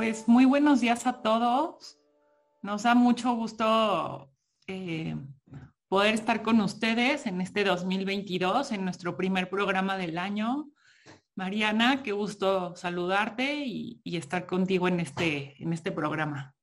Pues 0.00 0.26
muy 0.26 0.46
buenos 0.46 0.80
días 0.80 1.06
a 1.06 1.20
todos. 1.20 1.98
Nos 2.62 2.84
da 2.84 2.94
mucho 2.94 3.34
gusto 3.34 4.32
eh, 4.66 5.14
poder 5.88 6.14
estar 6.14 6.42
con 6.42 6.58
ustedes 6.62 7.26
en 7.26 7.42
este 7.42 7.64
2022, 7.64 8.72
en 8.72 8.84
nuestro 8.86 9.18
primer 9.18 9.50
programa 9.50 9.98
del 9.98 10.16
año. 10.16 10.72
Mariana, 11.34 12.02
qué 12.02 12.12
gusto 12.12 12.74
saludarte 12.76 13.66
y, 13.66 14.00
estar 14.04 14.46
contigo 14.46 14.88
en 14.88 15.00
este, 15.00 15.62
en 15.62 15.74
este 15.74 15.92
programa. 15.92 16.54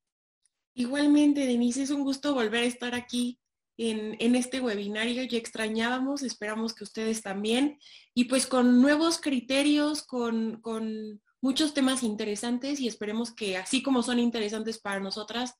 Igualmente, 0.73 1.45
Denise, 1.45 1.83
es 1.83 1.91
un 1.91 2.03
gusto 2.03 2.33
volver 2.33 2.63
a 2.63 2.67
estar 2.67 2.95
aquí 2.95 3.39
en, 3.77 4.15
en, 4.17 4.33
este 4.33 4.61
webinario. 4.61 5.21
Ya 5.25 5.37
extrañábamos, 5.37 6.23
esperamos 6.23 6.73
que 6.73 6.85
ustedes 6.85 7.21
también. 7.21 7.77
Y 8.15 8.23
pues 8.23 8.47
con 8.47 8.81
nuevos 8.81 9.19
criterios, 9.19 10.01
con, 10.01 10.59
con 10.59 11.21
muchos 11.41 11.73
temas 11.73 12.03
interesantes 12.03 12.79
y 12.79 12.87
esperemos 12.87 13.31
que 13.31 13.57
así 13.57 13.83
como 13.83 14.03
son 14.03 14.19
interesantes 14.19 14.79
para 14.79 14.99
nosotras, 14.99 15.55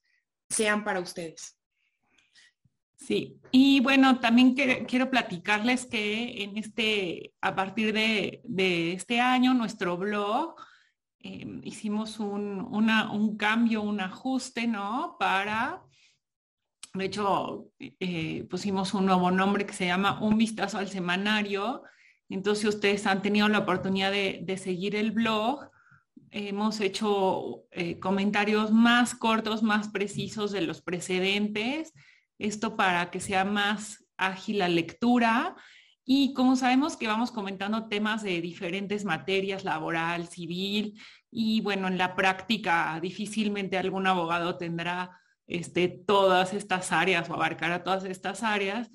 sean 0.49 0.83
para 0.83 0.99
ustedes. 0.99 1.57
Sí, 2.97 3.39
y 3.51 3.79
bueno, 3.79 4.19
también 4.19 4.55
quiero 4.55 5.11
platicarles 5.11 5.85
que 5.85 6.43
en 6.43 6.57
este, 6.57 7.33
a 7.41 7.55
partir 7.55 7.93
de, 7.93 8.41
este 8.93 9.21
año, 9.21 9.53
nuestro 9.53 9.97
blog, 9.97 10.55
em, 11.19 11.61
hicimos 11.63 12.19
un, 12.19 12.59
un, 12.59 13.37
cambio, 13.37 13.83
un 13.83 14.01
ajuste, 14.01 14.65
¿no? 14.65 15.15
Para, 15.19 15.83
de 16.95 17.05
hecho, 17.05 17.69
eh, 17.79 18.45
pusimos 18.49 18.93
un 18.95 19.05
nuevo 19.05 19.29
nombre 19.29 19.65
que 19.65 19.73
se 19.73 19.85
llama 19.85 20.19
Un 20.21 20.37
vistazo 20.37 20.79
al 20.79 20.87
semanario. 20.87 21.83
Entonces, 22.29 22.65
ustedes 22.65 23.05
han 23.07 23.21
tenido 23.21 23.47
la 23.47 23.59
oportunidad 23.59 24.11
de, 24.11 24.57
seguir 24.57 24.95
el 24.95 25.11
blog. 25.11 25.69
Hemos 26.31 26.81
hecho 26.81 27.63
eh, 27.71 27.99
comentarios 27.99 28.71
más 28.71 29.15
cortos, 29.15 29.63
más 29.63 29.89
precisos 29.89 30.51
de 30.51 30.61
los 30.61 30.81
precedentes 30.81 31.93
esto 32.39 32.75
para 32.75 33.09
que 33.09 33.19
sea 33.19 33.45
más 33.45 34.05
ágil 34.17 34.59
la 34.59 34.69
lectura. 34.69 35.55
Y 36.05 36.33
como 36.33 36.55
sabemos 36.55 36.95
que 36.95 37.07
vamos 37.07 37.31
comentando 37.31 37.87
temas 37.87 38.23
de 38.23 38.41
diferentes 38.41 39.03
materias, 39.03 39.65
laboral, 39.65 40.27
civil, 40.27 40.99
y 41.29 41.61
bueno, 41.61 41.87
en 41.87 41.97
la 41.97 42.15
práctica 42.15 42.97
difícilmente 43.01 43.77
algún 43.77 44.07
abogado 44.07 44.57
tendrá 44.57 45.19
este, 45.47 45.89
todas 45.89 46.53
estas 46.53 46.91
áreas 46.91 47.29
o 47.29 47.33
abarcará 47.33 47.83
todas 47.83 48.05
estas 48.05 48.43
áreas. 48.43 48.89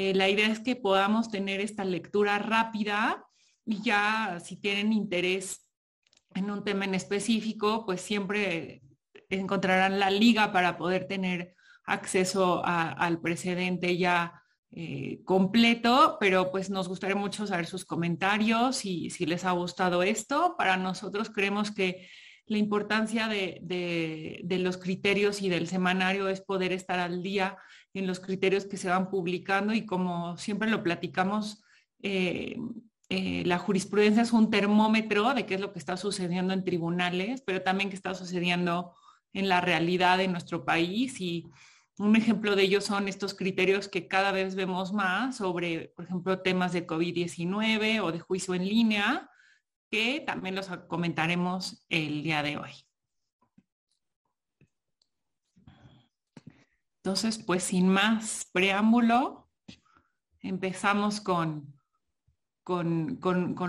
Eh, 0.00 0.14
la 0.14 0.28
idea 0.28 0.46
es 0.46 0.60
que 0.60 0.76
podamos 0.76 1.28
tener 1.28 1.60
esta 1.60 1.84
lectura 1.84 2.38
rápida 2.38 3.26
y 3.66 3.82
ya 3.82 4.38
si 4.38 4.54
tienen 4.54 4.92
interés 4.92 5.68
en 6.36 6.52
un 6.52 6.62
tema 6.62 6.84
en 6.84 6.94
específico, 6.94 7.84
pues 7.84 8.00
siempre 8.00 8.80
encontrarán 9.28 9.98
la 9.98 10.08
liga 10.08 10.52
para 10.52 10.78
poder 10.78 11.08
tener 11.08 11.56
acceso 11.82 12.62
al 12.64 13.20
precedente 13.20 13.98
ya 13.98 14.40
eh, 14.70 15.20
completo, 15.24 16.16
pero 16.20 16.52
pues 16.52 16.70
nos 16.70 16.86
gustaría 16.86 17.16
mucho 17.16 17.48
saber 17.48 17.66
sus 17.66 17.84
comentarios 17.84 18.84
y 18.84 19.10
si 19.10 19.26
les 19.26 19.44
ha 19.44 19.50
gustado 19.50 20.04
esto. 20.04 20.54
Para 20.56 20.76
nosotros 20.76 21.28
creemos 21.28 21.72
que 21.72 22.08
la 22.48 22.58
importancia 22.58 23.28
de, 23.28 24.40
los 24.48 24.78
criterios 24.78 25.42
y 25.42 25.48
del 25.48 25.66
semanario 25.66 26.28
es 26.28 26.40
poder 26.40 26.72
estar 26.72 26.98
al 26.98 27.20
día 27.22 27.58
en 27.94 28.06
los 28.06 28.20
criterios 28.20 28.66
que 28.66 28.76
se 28.76 28.88
van 28.88 29.10
publicando 29.10 29.72
y 29.72 29.86
como 29.86 30.36
siempre 30.36 30.70
lo 30.70 30.82
platicamos, 30.82 31.62
eh, 32.02 32.56
eh, 33.08 33.42
la 33.46 33.58
jurisprudencia 33.58 34.22
es 34.22 34.32
un 34.32 34.50
termómetro 34.50 35.32
de 35.34 35.46
qué 35.46 35.54
es 35.54 35.60
lo 35.60 35.72
que 35.72 35.78
está 35.78 35.96
sucediendo 35.96 36.52
en 36.52 36.64
tribunales, 36.64 37.42
pero 37.44 37.62
también 37.62 37.90
qué 37.90 37.96
está 37.96 38.14
sucediendo 38.14 38.94
en 39.32 39.48
la 39.48 39.60
realidad 39.60 40.18
de 40.18 40.28
nuestro 40.28 40.64
país 40.64 41.20
y 41.20 41.46
un 41.98 42.14
ejemplo 42.14 42.54
de 42.54 42.62
ello 42.62 42.80
son 42.80 43.08
estos 43.08 43.34
criterios 43.34 43.88
que 43.88 44.06
cada 44.06 44.30
vez 44.30 44.54
vemos 44.54 44.92
más 44.92 45.36
sobre, 45.36 45.92
por 45.96 46.04
ejemplo, 46.04 46.40
temas 46.40 46.72
de 46.72 46.86
COVID-19 46.86 48.00
o 48.02 48.12
de 48.12 48.20
juicio 48.20 48.54
en 48.54 48.68
línea, 48.68 49.30
que 49.90 50.20
también 50.20 50.54
los 50.54 50.68
comentaremos 50.86 51.84
el 51.88 52.22
día 52.22 52.42
de 52.42 52.56
hoy. 52.56 52.70
Entonces, 57.08 57.42
pues 57.42 57.62
sin 57.62 57.88
más 57.88 58.50
preámbulo, 58.52 59.48
empezamos 60.42 61.22
con, 61.22 61.74
con, 62.62 63.18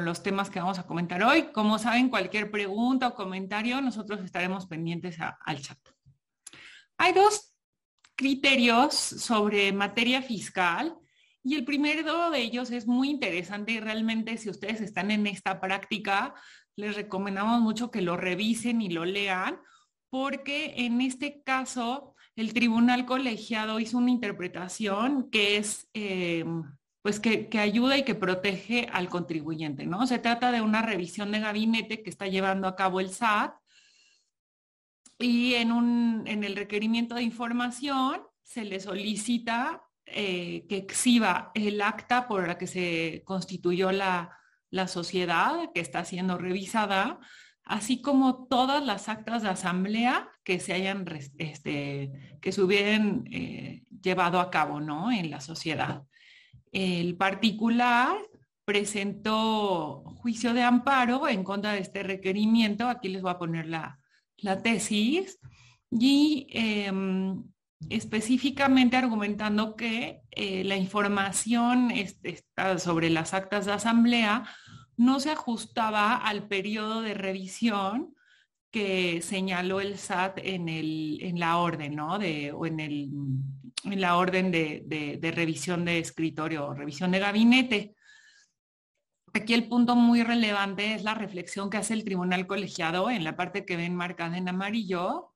los 0.04 0.22
temas 0.24 0.50
que 0.50 0.60
vamos 0.60 0.78
a 0.78 0.86
comentar 0.86 1.24
hoy. 1.24 1.54
Como 1.54 1.80
saben, 1.80 2.10
cualquier 2.10 2.52
pregunta 2.52 3.08
o 3.08 3.16
comentario, 3.16 3.80
nosotros 3.80 4.20
estaremos 4.26 4.68
pendientes 4.68 5.20
al 5.22 5.62
chat. 5.62 5.78
Hay 6.98 7.14
dos 7.14 7.56
criterios 8.18 8.94
sobre 8.94 9.72
materia 9.72 10.22
fiscal 10.22 10.98
y 11.42 11.56
el 11.56 11.64
primero 11.64 12.32
de 12.32 12.42
ellos 12.42 12.72
es 12.72 12.88
muy 12.88 13.10
interesante 13.10 13.72
y 13.72 13.80
realmente 13.80 14.36
si 14.36 14.50
ustedes 14.50 14.82
están 14.82 15.12
en 15.12 15.28
esta 15.28 15.62
práctica, 15.62 16.34
les 16.76 16.94
recomendamos 16.98 17.62
mucho 17.62 17.90
que 17.90 18.02
lo 18.02 18.18
revisen 18.18 18.82
y 18.82 18.90
lo 18.90 19.06
lean 19.06 19.62
porque 20.10 20.74
en 20.76 21.00
este 21.00 21.42
caso 21.44 22.09
el 22.40 22.54
tribunal 22.54 23.06
colegiado 23.06 23.80
hizo 23.80 23.98
una 23.98 24.12
interpretación 24.12 25.30
que 25.30 25.58
es... 25.58 25.90
Eh, 25.94 26.46
pues 27.02 27.22
que, 27.22 27.48
ayuda 27.58 27.98
y 27.98 28.04
que 28.04 28.14
protege 28.14 28.90
al 28.92 29.08
contribuyente, 29.08 29.86
¿no? 29.86 30.06
Se 30.06 30.20
trata 30.20 30.52
de 30.52 30.62
una 30.62 30.82
revisión 30.82 31.32
de 31.32 31.40
gabinete 31.40 32.04
que 32.04 32.10
está 32.10 32.28
llevando 32.28 32.68
a 32.68 32.76
cabo 32.76 33.00
el 33.00 33.10
SAT 33.10 33.54
y 35.18 35.56
en, 35.56 35.72
un, 35.72 36.24
en 36.28 36.44
el 36.44 36.58
requerimiento 36.58 37.16
de 37.16 37.24
información 37.24 38.22
se 38.44 38.66
le 38.66 38.80
solicita 38.80 39.82
eh, 40.06 40.66
que 40.68 40.78
exhiba 40.78 41.52
el 41.54 41.82
acta 41.82 42.28
por 42.28 42.48
la 42.48 42.58
que 42.58 42.68
se 42.68 43.22
constituyó 43.26 43.92
la, 43.92 44.36
sociedad 44.88 45.72
que 45.74 45.82
está 45.82 46.04
siendo 46.06 46.38
revisada, 46.38 47.20
así 47.70 48.02
como 48.02 48.48
todas 48.48 48.84
las 48.84 49.10
actas 49.10 49.44
de 49.44 49.50
asamblea 49.50 50.28
que 50.44 50.60
se 50.60 50.74
hayan, 50.74 51.06
este, 51.38 52.38
que 52.42 52.52
se 52.52 52.64
hubieran 52.64 53.26
eh, 53.32 53.84
llevado 54.02 54.40
a 54.40 54.50
cabo, 54.50 54.82
¿no? 54.82 55.12
En 55.12 55.30
la 55.30 55.40
sociedad. 55.40 56.02
El 56.72 57.16
particular 57.16 58.18
presentó 58.66 60.02
juicio 60.18 60.56
de 60.56 60.64
amparo 60.64 61.28
en 61.28 61.44
contra 61.44 61.74
de 61.74 61.80
este 61.80 62.02
requerimiento. 62.02 62.90
Aquí 62.90 63.08
les 63.08 63.22
voy 63.22 63.32
a 63.32 63.38
poner 63.38 63.68
la, 63.68 64.00
la 64.38 64.64
tesis 64.64 65.40
y 65.92 66.48
em, 66.50 67.44
específicamente 67.92 68.98
argumentando 68.98 69.76
que 69.76 70.22
eh, 70.32 70.64
la 70.64 70.76
información 70.76 71.92
sobre 72.80 73.12
las 73.12 73.36
actas 73.36 73.68
de 73.68 73.74
asamblea 73.74 74.44
no 75.00 75.22
se 75.22 75.32
ajustaba 75.32 76.18
al 76.18 76.50
periodo 76.50 77.02
de 77.02 77.14
revisión 77.14 78.14
que 78.70 79.22
señaló 79.22 79.80
el 79.80 79.98
SAT 79.98 80.40
en, 80.44 80.68
el, 80.68 81.20
en 81.22 81.40
la 81.40 81.58
orden, 81.58 81.96
¿no? 81.96 82.20
De, 82.20 82.52
o 82.52 82.66
en, 82.66 82.82
el, 82.82 83.10
en 83.86 84.02
la 84.02 84.18
orden 84.18 84.52
de, 84.52 84.84
de 85.20 85.32
revisión 85.32 85.86
de 85.86 86.00
escritorio 86.00 86.68
o 86.68 86.74
revisión 86.74 87.12
de 87.12 87.20
gabinete. 87.20 87.96
Aquí 89.34 89.54
el 89.54 89.70
punto 89.70 89.96
muy 89.96 90.22
relevante 90.22 90.94
es 90.94 91.04
la 91.04 91.14
reflexión 91.14 91.70
que 91.70 91.78
hace 91.78 91.94
el 91.94 92.04
tribunal 92.04 92.46
colegiado 92.46 93.10
en 93.10 93.24
la 93.24 93.38
parte 93.38 93.64
que 93.64 93.78
ven 93.78 93.96
marcada 93.96 94.38
en 94.38 94.50
amarillo, 94.50 95.34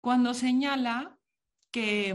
cuando 0.00 0.34
señala 0.34 1.18
que, 1.72 2.14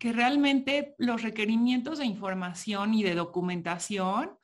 que 0.00 0.12
realmente 0.12 0.96
los 0.98 1.22
requerimientos 1.22 1.98
de 1.98 2.06
información 2.06 2.92
y 2.94 3.04
de 3.04 3.14
documentación 3.14 4.37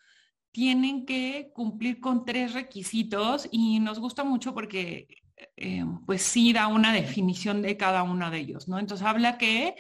tienen 0.55 1.05
que 1.05 1.51
cumplir 1.53 1.99
con 1.99 2.25
tres 2.25 2.55
requisitos 2.55 3.49
y 3.51 3.81
nos 3.81 3.99
gusta 3.99 4.23
mucho 4.23 4.55
porque 4.55 5.09
eh, 5.57 5.85
pues 6.07 6.23
sí 6.23 6.53
da 6.53 6.69
una 6.69 6.93
definición 6.93 7.61
de 7.61 7.77
cada 7.77 8.05
uno 8.05 8.31
de 8.31 8.39
ellos, 8.39 8.69
¿no? 8.69 8.79
Entonces 8.79 9.05
habla 9.05 9.37
que 9.37 9.75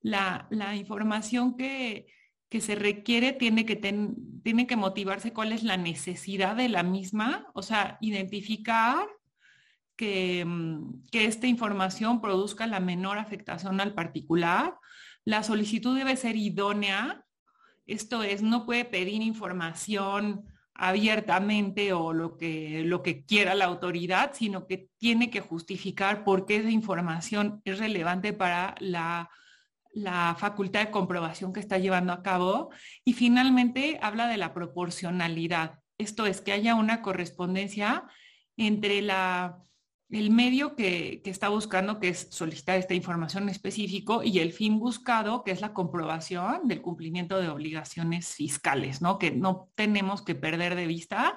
la, 0.00 0.46
la 0.48 0.76
información 0.76 1.58
que, 1.58 2.06
que 2.48 2.62
se 2.62 2.74
requiere 2.74 3.34
tiene 3.34 3.66
que, 3.66 3.76
tiene 3.76 4.66
que 4.66 4.76
motivarse 4.76 5.34
cuál 5.34 5.52
es 5.52 5.62
la 5.62 5.76
necesidad 5.76 6.56
de 6.56 6.70
la 6.70 6.82
misma, 6.82 7.46
o 7.52 7.60
sea, 7.60 7.98
identificar 8.00 9.06
que, 9.94 10.42
mm, 10.42 11.04
que 11.12 11.26
esta 11.26 11.48
información 11.48 12.22
produzca 12.22 12.66
la 12.66 12.80
menor 12.80 13.18
afectación 13.18 13.78
al 13.78 13.92
particular. 13.92 14.74
La 15.26 15.42
solicitud 15.42 15.94
debe 15.94 16.16
ser 16.16 16.36
idónea, 16.36 17.26
esto 17.86 18.22
es, 18.22 18.42
no 18.42 18.66
puede 18.66 18.84
pedir 18.84 19.22
información 19.22 20.44
abiertamente 20.74 21.92
o 21.92 22.12
lo 22.12 22.36
que, 22.36 22.82
lo 22.84 23.02
que 23.02 23.24
quiera 23.24 23.54
la 23.54 23.66
autoridad, 23.66 24.32
sino 24.34 24.66
que 24.66 24.88
tiene 24.98 25.30
que 25.30 25.40
justificar 25.40 26.24
por 26.24 26.46
qué 26.46 26.56
esa 26.56 26.70
información 26.70 27.62
es 27.64 27.78
relevante 27.78 28.32
para 28.32 28.74
la 28.80 29.30
la 29.94 30.34
facultad 30.36 30.80
de 30.80 30.90
comprobación 30.90 31.52
que 31.52 31.60
está 31.60 31.78
llevando 31.78 32.12
a 32.12 32.22
cabo 32.22 32.70
y 33.04 33.14
finalmente 33.14 33.98
habla 34.02 34.26
de 34.26 34.36
la 34.36 34.52
proporcionalidad. 34.52 35.78
Esto 35.98 36.26
es 36.26 36.40
que 36.40 36.52
haya 36.52 36.74
una 36.74 37.00
correspondencia 37.00 38.04
entre 38.56 39.02
la, 39.02 39.58
el 40.10 40.30
medio 40.30 40.76
que, 40.76 41.22
está 41.24 41.48
buscando, 41.48 41.98
que 41.98 42.08
es 42.08 42.28
solicitar 42.30 42.78
esta 42.78 42.94
información 42.94 43.48
específico, 43.48 44.22
y 44.22 44.38
el 44.38 44.52
fin 44.52 44.78
buscado, 44.78 45.44
que 45.44 45.50
es 45.50 45.60
la 45.60 45.72
comprobación 45.72 46.68
del 46.68 46.82
cumplimiento 46.82 47.40
de 47.40 47.48
obligaciones 47.48 48.28
fiscales, 48.28 49.02
¿no? 49.02 49.18
Que 49.18 49.30
no 49.30 49.70
tenemos 49.74 50.22
que 50.22 50.34
perder 50.34 50.74
de 50.74 50.86
vista 50.86 51.36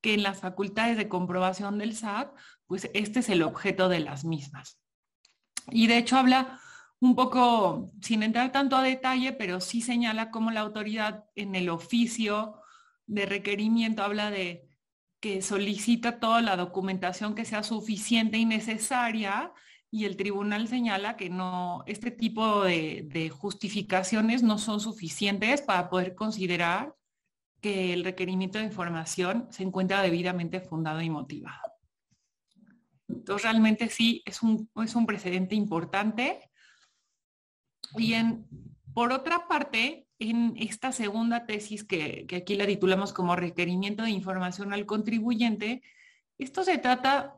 que 0.00 0.14
en 0.14 0.22
las 0.22 0.40
facultades 0.40 0.96
de 0.96 1.08
comprobación 1.08 1.78
del 1.78 1.94
SAT, 1.94 2.32
pues 2.66 2.90
este 2.94 3.20
es 3.20 3.28
el 3.28 3.42
objeto 3.42 3.88
de 3.88 4.00
las 4.00 4.24
mismas. 4.24 4.80
Y 5.70 5.86
de 5.86 5.98
hecho 5.98 6.16
habla 6.16 6.60
un 7.00 7.14
poco, 7.14 7.92
sin 8.00 8.22
entrar 8.22 8.52
tanto 8.52 8.76
a 8.76 8.82
detalle, 8.82 9.32
pero 9.32 9.60
sí 9.60 9.80
señala 9.80 10.30
cómo 10.30 10.50
la 10.50 10.60
autoridad 10.60 11.24
en 11.34 11.54
el 11.54 11.68
oficio 11.68 12.60
de 13.06 13.26
requerimiento 13.26 14.02
habla 14.02 14.30
de 14.30 14.67
que 15.20 15.42
solicita 15.42 16.20
toda 16.20 16.40
la 16.42 16.56
documentación 16.56 17.34
que 17.34 17.44
sea 17.44 17.62
suficiente 17.62 18.38
y 18.38 18.44
necesaria 18.44 19.52
y 19.90 20.04
el 20.04 20.16
tribunal 20.16 20.68
señala 20.68 21.16
que 21.16 21.30
no, 21.30 21.82
este 21.86 22.10
tipo 22.10 22.64
de, 22.64 23.32
justificaciones 23.34 24.42
no 24.42 24.58
son 24.58 24.80
suficientes 24.80 25.62
para 25.62 25.88
poder 25.88 26.14
considerar 26.14 26.94
que 27.60 27.92
el 27.92 28.04
requerimiento 28.04 28.58
de 28.58 28.66
información 28.66 29.48
se 29.50 29.62
encuentra 29.62 30.02
debidamente 30.02 30.60
fundado 30.60 31.00
y 31.00 31.10
motivado. 31.10 31.72
Entonces, 33.08 33.42
realmente 33.42 33.88
sí, 33.88 34.22
es 34.26 34.42
un, 34.42 34.70
es 34.76 34.94
un 34.94 35.06
precedente 35.06 35.54
importante. 35.54 36.50
Y 37.96 38.14
por 38.92 39.12
otra 39.12 39.48
parte, 39.48 40.07
en 40.18 40.54
esta 40.56 40.92
segunda 40.92 41.46
tesis 41.46 41.84
que, 41.84 42.26
aquí 42.36 42.56
la 42.56 42.66
titulamos 42.66 43.12
como 43.12 43.36
requerimiento 43.36 44.02
de 44.02 44.10
información 44.10 44.72
al 44.72 44.86
contribuyente, 44.86 45.82
esto 46.38 46.64
se 46.64 46.78
trata 46.78 47.36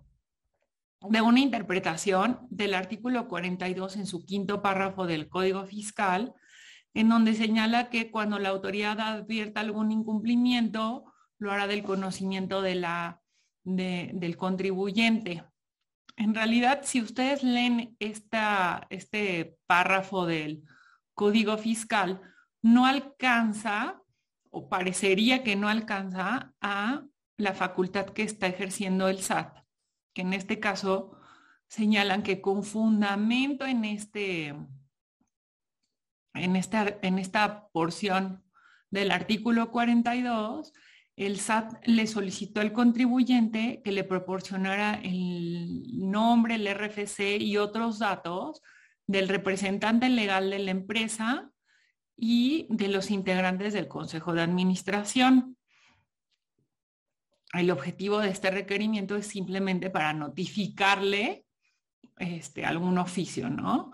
de 1.03 1.21
una 1.21 1.41
interpretación 1.41 2.47
del 2.51 2.75
artículo 2.75 3.29
42 3.29 3.97
en 3.97 4.07
su 4.07 4.25
quinto 4.25 4.63
párrafo 4.63 5.07
del 5.07 5.29
Código 5.29 5.65
Fiscal, 5.65 6.35
en 6.93 7.09
donde 7.09 7.35
señala 7.35 7.89
que 7.89 8.11
cuando 8.11 8.39
la 8.39 8.51
autoridad 8.51 9.01
advierta 9.01 9.61
algún 9.61 9.93
incumplimiento, 9.93 11.05
lo 11.39 11.53
hará 11.53 11.67
del 11.67 11.83
conocimiento 11.83 12.61
de 12.61 12.75
la, 12.75 13.21
del 13.65 14.37
contribuyente. 14.37 15.45
En 16.17 16.35
realidad, 16.35 16.81
si 16.83 17.01
ustedes 17.01 17.43
leen 17.43 17.97
esta, 17.99 18.87
este 18.91 19.57
párrafo 19.67 20.27
del 20.27 20.65
Código 21.15 21.57
Fiscal, 21.57 22.21
no 22.63 22.87
alcanza 22.87 24.03
o 24.51 24.69
parecería 24.69 25.43
que 25.43 25.57
no 25.57 25.69
alcanza 25.69 26.55
a 26.61 27.05
la 27.37 27.55
facultad 27.55 28.07
que 28.07 28.23
está 28.23 28.47
ejerciendo 28.49 29.09
el 29.09 29.21
SAT, 29.21 29.59
que 30.13 30.23
en 30.23 30.33
este 30.33 30.61
caso 30.61 31.17
señalan 31.69 32.23
que 32.23 32.41
con 32.41 32.65
fundamento 32.65 33.65
en, 33.65 33.85
este, 33.85 34.49
en, 36.35 36.57
esta, 36.57 36.99
en 37.03 37.19
esta 37.19 37.69
porción 37.69 38.45
del 38.91 39.13
artículo 39.13 39.71
42, 39.71 40.73
el 41.17 41.39
SAT 41.39 41.87
le 41.87 42.07
solicitó 42.07 42.61
al 42.61 42.73
contribuyente 42.73 43.83
que 43.85 43.93
le 43.93 44.05
proporcionara 44.05 44.95
el 44.95 46.11
nombre, 46.11 46.57
el 46.57 46.67
RFC 46.75 47.41
y 47.41 47.57
otros 47.57 47.99
datos 47.99 48.63
del 49.07 49.29
representante 49.29 50.09
legal 50.09 50.51
de 50.51 50.59
la 50.59 50.71
empresa 50.73 51.53
y 52.21 52.67
de 52.69 52.89
los 52.89 53.11
integrantes 53.11 53.73
del 53.73 53.89
Consejo 53.89 54.35
de 54.35 54.43
Administración. 54.43 55.57
El 57.55 57.71
objetivo 57.71 58.19
de 58.19 58.29
este 58.29 58.51
requerimiento 58.51 59.17
es 59.17 59.27
simplemente 59.27 59.89
para 59.89 60.13
notificarle 60.13 61.47
este, 62.19 62.67
algún 62.67 62.99
oficio, 62.99 63.49
¿no? 63.49 63.91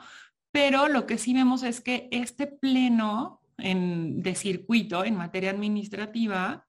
Pero 0.50 0.88
lo 0.88 1.06
que 1.06 1.18
sí 1.18 1.32
vemos 1.32 1.62
es 1.62 1.80
que 1.80 2.08
este 2.10 2.48
pleno 2.48 3.40
de 3.58 4.34
circuito 4.34 5.04
en 5.04 5.16
materia 5.16 5.50
administrativa 5.50 6.66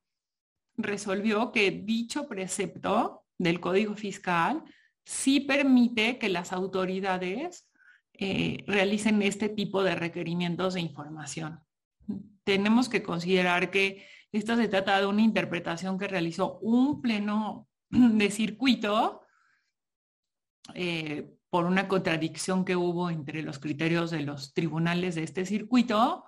resolvió 0.77 1.51
que 1.51 1.71
dicho 1.71 2.27
precepto 2.27 3.25
del 3.37 3.59
Código 3.59 3.95
Fiscal 3.95 4.63
sí 5.03 5.41
permite 5.41 6.17
que 6.17 6.29
las 6.29 6.53
autoridades 6.53 7.66
eh, 8.19 8.63
realicen 8.67 9.21
este 9.21 9.49
tipo 9.49 9.83
de 9.83 9.95
requerimientos 9.95 10.73
de 10.73 10.81
información. 10.81 11.59
Tenemos 12.43 12.89
que 12.89 13.03
considerar 13.03 13.69
que 13.69 14.05
esto 14.31 14.55
se 14.55 14.67
trata 14.67 14.99
de 14.99 15.05
una 15.05 15.21
interpretación 15.21 15.97
que 15.97 16.07
realizó 16.07 16.57
un 16.59 17.01
pleno 17.01 17.67
de 17.89 18.31
circuito 18.31 19.21
eh, 20.73 21.33
por 21.49 21.65
una 21.65 21.87
contradicción 21.87 22.65
que 22.65 22.75
hubo 22.75 23.09
entre 23.09 23.41
los 23.41 23.59
criterios 23.59 24.11
de 24.11 24.21
los 24.21 24.53
tribunales 24.53 25.15
de 25.15 25.23
este 25.23 25.45
circuito. 25.45 26.25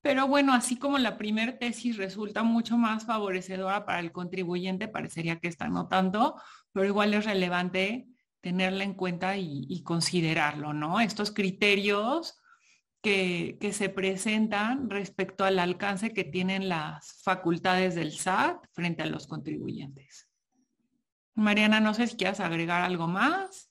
Pero 0.00 0.26
bueno, 0.28 0.52
así 0.54 0.78
como 0.78 0.98
la 0.98 1.18
primera 1.18 1.58
tesis 1.58 1.96
resulta 1.96 2.42
mucho 2.42 2.76
más 2.76 3.04
favorecedora 3.04 3.84
para 3.84 4.00
el 4.00 4.12
contribuyente, 4.12 4.88
parecería 4.88 5.38
que 5.38 5.48
está 5.48 5.68
no 5.68 5.88
tanto, 5.88 6.36
pero 6.72 6.86
igual 6.86 7.14
es 7.14 7.24
relevante 7.24 8.08
tenerla 8.40 8.84
en 8.84 8.94
cuenta 8.94 9.36
y, 9.36 9.82
considerarlo, 9.82 10.72
¿no? 10.72 11.00
Estos 11.00 11.30
criterios 11.30 12.38
que, 13.02 13.58
se 13.72 13.88
presentan 13.88 14.90
respecto 14.90 15.44
al 15.44 15.58
alcance 15.58 16.12
que 16.12 16.24
tienen 16.24 16.68
las 16.68 17.20
facultades 17.22 17.94
del 17.94 18.12
SAT 18.12 18.64
frente 18.72 19.02
a 19.02 19.06
los 19.06 19.26
contribuyentes. 19.26 20.28
Mariana, 21.34 21.80
no 21.80 21.94
sé 21.94 22.06
si 22.06 22.16
quieres 22.16 22.40
agregar 22.40 22.82
algo 22.82 23.06
más. 23.06 23.70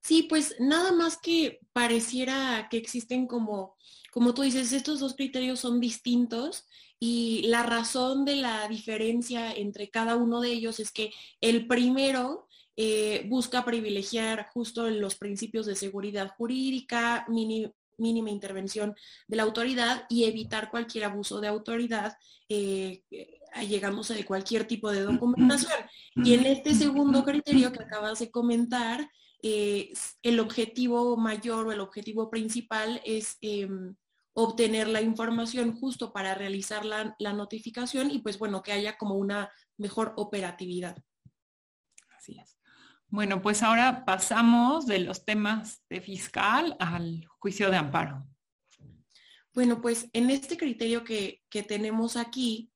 Sí, 0.00 0.24
pues 0.24 0.56
nada 0.60 0.92
más 0.92 1.18
que 1.18 1.60
pareciera 1.72 2.68
que 2.70 2.78
existen 2.78 3.26
como, 3.26 3.76
como 4.12 4.32
tú 4.32 4.42
dices, 4.42 4.72
estos 4.72 5.00
dos 5.00 5.14
criterios 5.14 5.60
son 5.60 5.80
distintos 5.80 6.66
y 7.00 7.42
la 7.46 7.62
razón 7.62 8.24
de 8.24 8.36
la 8.36 8.66
diferencia 8.68 9.52
entre 9.52 9.90
cada 9.90 10.16
uno 10.16 10.40
de 10.40 10.50
ellos 10.50 10.80
es 10.80 10.90
que 10.90 11.12
el 11.40 11.66
primero 11.66 12.47
eh, 12.80 13.26
busca 13.26 13.64
privilegiar 13.64 14.50
justo 14.54 14.88
los 14.88 15.16
principios 15.16 15.66
de 15.66 15.74
seguridad 15.74 16.32
jurídica, 16.36 17.26
mínima 17.28 18.30
intervención 18.30 18.94
de 19.26 19.36
la 19.36 19.42
autoridad 19.42 20.06
y 20.08 20.26
evitar 20.26 20.70
cualquier 20.70 21.06
abuso 21.06 21.40
de 21.40 21.48
autoridad, 21.48 22.16
eh, 22.48 23.02
llegamos 23.68 24.12
a 24.12 24.24
cualquier 24.24 24.64
tipo 24.68 24.92
de 24.92 25.02
documentación. 25.02 25.72
Y 26.14 26.34
en 26.34 26.46
este 26.46 26.72
segundo 26.72 27.24
criterio 27.24 27.72
que 27.72 27.82
acabas 27.82 28.20
de 28.20 28.30
comentar, 28.30 29.10
eh, 29.42 29.92
el 30.22 30.38
objetivo 30.38 31.16
mayor 31.16 31.66
o 31.66 31.72
el 31.72 31.80
objetivo 31.80 32.30
principal 32.30 33.02
es 33.04 33.38
em, 33.40 33.96
obtener 34.34 34.86
la 34.86 35.02
información 35.02 35.74
justo 35.74 36.12
para 36.12 36.36
realizar 36.36 36.84
la, 36.84 37.16
la, 37.18 37.32
notificación 37.32 38.12
y 38.12 38.20
pues 38.20 38.38
bueno, 38.38 38.62
que 38.62 38.70
haya 38.70 38.96
como 38.96 39.16
una 39.16 39.50
mejor 39.76 40.12
operatividad. 40.16 40.96
Así 42.16 42.38
es. 42.38 42.57
Bueno, 43.10 43.40
pues 43.40 43.62
ahora 43.62 44.04
pasamos 44.04 44.86
de 44.86 44.98
los 44.98 45.24
temas 45.24 45.82
de 45.88 46.02
fiscal 46.02 46.76
al 46.78 47.26
juicio 47.38 47.70
de 47.70 47.78
amparo. 47.78 48.26
Bueno, 49.54 49.80
pues 49.80 50.10
en 50.12 50.28
este 50.30 50.58
criterio 50.58 51.04
que, 51.04 51.42
tenemos 51.66 52.16
aquí, 52.16 52.70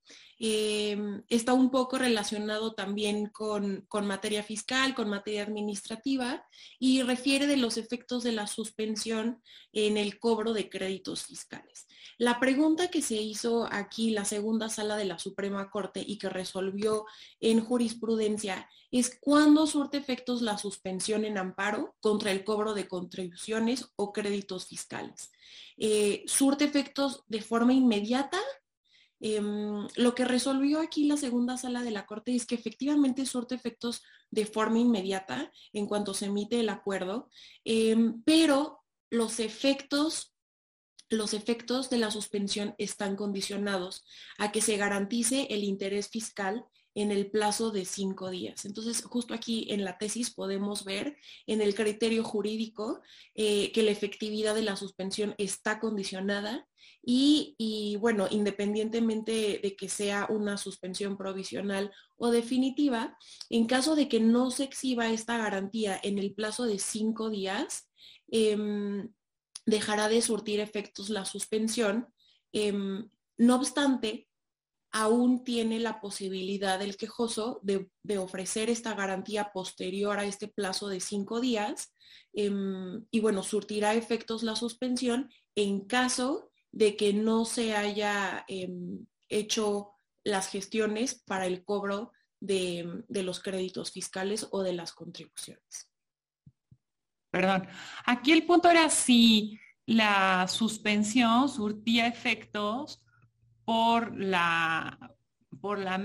em, 0.45 1.23
está 1.29 1.53
un 1.53 1.71
poco 1.71 1.99
relacionado 1.99 2.75
también 2.75 3.27
con, 3.27 3.87
materia 4.03 4.43
fiscal, 4.43 4.93
con 4.93 5.09
materia 5.09 5.45
administrativa 5.45 6.45
y 6.81 7.03
refiere 7.03 7.47
de 7.47 7.57
los 7.57 7.77
efectos 7.77 8.25
de 8.25 8.33
la 8.33 8.49
suspensión 8.49 9.41
en 9.73 9.97
el 9.97 10.19
cobro 10.19 10.53
de 10.53 10.69
créditos 10.69 11.27
fiscales. 11.27 11.87
La 12.19 12.41
pregunta 12.41 12.89
que 12.89 13.03
se 13.03 13.23
hizo 13.23 13.69
aquí 13.71 14.11
la 14.11 14.25
segunda 14.25 14.69
sala 14.69 14.97
de 14.97 15.05
la 15.05 15.21
Suprema 15.21 15.71
Corte 15.71 16.03
y 16.05 16.19
que 16.19 16.29
resolvió 16.29 17.07
en 17.39 17.65
jurisprudencia 17.65 18.69
es 18.91 19.17
cuándo 19.21 19.69
surte 19.69 19.97
efectos 19.97 20.43
la 20.43 20.59
suspensión 20.59 21.25
en 21.25 21.39
amparo 21.39 21.95
contra 22.01 22.33
el 22.33 22.43
cobro 22.43 22.75
de 22.75 22.89
contribuciones 22.89 23.93
o 23.95 24.13
créditos 24.13 24.67
fiscales. 24.67 25.31
Eh, 25.77 26.25
¿Surte 26.27 26.65
efectos 26.65 27.23
de 27.29 27.43
forma 27.43 27.73
inmediata? 27.73 28.39
Em, 29.25 29.87
lo 29.95 30.17
que 30.17 30.25
resolvió 30.25 30.81
aquí 30.81 31.05
la 31.05 31.17
segunda 31.17 31.57
sala 31.57 31.83
de 31.83 31.93
la 31.93 32.07
Corte 32.07 32.35
es 32.35 32.45
que 32.45 32.57
efectivamente 32.57 33.25
surte 33.25 33.55
efectos 33.55 34.03
de 34.33 34.47
forma 34.47 34.81
inmediata 34.81 35.53
en 35.73 35.87
cuanto 35.87 36.13
se 36.13 36.27
emite 36.27 36.59
el 36.59 36.69
acuerdo, 36.69 37.31
em, 37.65 38.21
pero 38.25 38.83
los 39.11 39.39
efectos 39.39 40.35
los 41.09 41.35
efectos 41.35 41.91
de 41.91 41.99
la 41.99 42.11
suspensión 42.11 42.75
están 42.79 43.17
condicionados 43.17 44.03
a 44.39 44.51
que 44.51 44.63
se 44.63 44.79
garantice 44.79 45.47
el 45.51 45.63
interés 45.63 46.09
fiscal 46.09 46.65
en 46.95 47.11
el 47.11 47.31
plazo 47.31 47.71
de 47.71 47.85
cinco 47.85 48.31
días. 48.31 48.65
Entonces, 48.65 49.03
justo 49.03 49.35
aquí 49.35 49.67
en 49.71 49.85
la 49.85 49.99
tesis 49.99 50.33
podemos 50.33 50.85
ver 50.85 51.17
en 51.47 51.61
el 51.61 51.75
criterio 51.75 52.25
jurídico 52.25 53.01
eh, 53.35 53.73
que 53.73 53.83
la 53.83 53.91
efectividad 53.91 54.55
de 54.55 54.63
la 54.63 54.77
suspensión 54.77 55.35
está 55.39 55.81
condicionada 55.81 56.69
y, 57.05 57.97
bueno, 58.01 58.29
independientemente 58.31 59.59
de 59.61 59.77
que 59.77 59.89
sea 59.89 60.27
una 60.31 60.57
suspensión 60.57 61.17
provisional 61.17 61.91
o 62.17 62.31
definitiva, 62.31 63.19
en 63.51 63.67
caso 63.67 63.97
de 63.97 64.09
que 64.09 64.21
no 64.21 64.53
se 64.53 64.65
exhiba 64.65 65.11
esta 65.11 65.37
garantía 65.37 65.99
en 66.03 66.19
el 66.19 66.33
plazo 66.33 66.65
de 66.65 66.79
cinco 66.79 67.29
días, 67.29 67.91
em, 68.31 69.09
dejará 69.67 70.09
de 70.09 70.23
surtir 70.23 70.61
efectos 70.61 71.11
la 71.11 71.25
suspensión. 71.25 72.07
Em, 72.53 73.09
no 73.37 73.57
obstante, 73.57 74.29
aún 74.93 75.43
tiene 75.43 75.81
la 75.81 76.01
posibilidad 76.01 76.79
del 76.79 76.97
quejoso 76.99 77.61
de, 77.63 77.89
ofrecer 78.19 78.69
esta 78.69 78.95
garantía 78.95 79.51
posterior 79.53 80.19
a 80.19 80.27
este 80.27 80.49
plazo 80.49 80.89
de 80.89 81.01
cinco 81.01 81.41
días 81.41 81.95
em, 82.35 83.05
y 83.11 83.21
bueno, 83.21 83.43
surtirá 83.43 83.95
efectos 83.95 84.43
la 84.43 84.55
suspensión 84.55 85.31
en 85.57 85.87
caso 85.87 86.51
de 86.71 86.95
que 86.97 87.15
no 87.15 87.47
se 87.47 87.75
haya 87.75 88.45
em, 88.49 89.07
hecho 89.29 89.93
las 90.25 90.49
gestiones 90.49 91.23
para 91.27 91.47
el 91.47 91.65
cobro 91.65 92.13
de, 92.39 93.03
de 93.09 93.23
los 93.23 93.41
créditos 93.41 93.93
fiscales 93.93 94.47
o 94.51 94.63
de 94.63 94.75
las 94.75 94.93
contribuciones. 94.93 95.91
Perdón, 97.31 97.67
aquí 98.05 98.33
el 98.33 98.45
punto 98.45 98.69
era 98.69 98.91
si 98.91 99.59
la 99.87 100.47
suspensión 100.49 101.49
surtía 101.49 102.07
efectos 102.07 103.03
por 103.65 104.17
la, 104.17 104.99
por 105.61 105.79
la, 105.79 106.01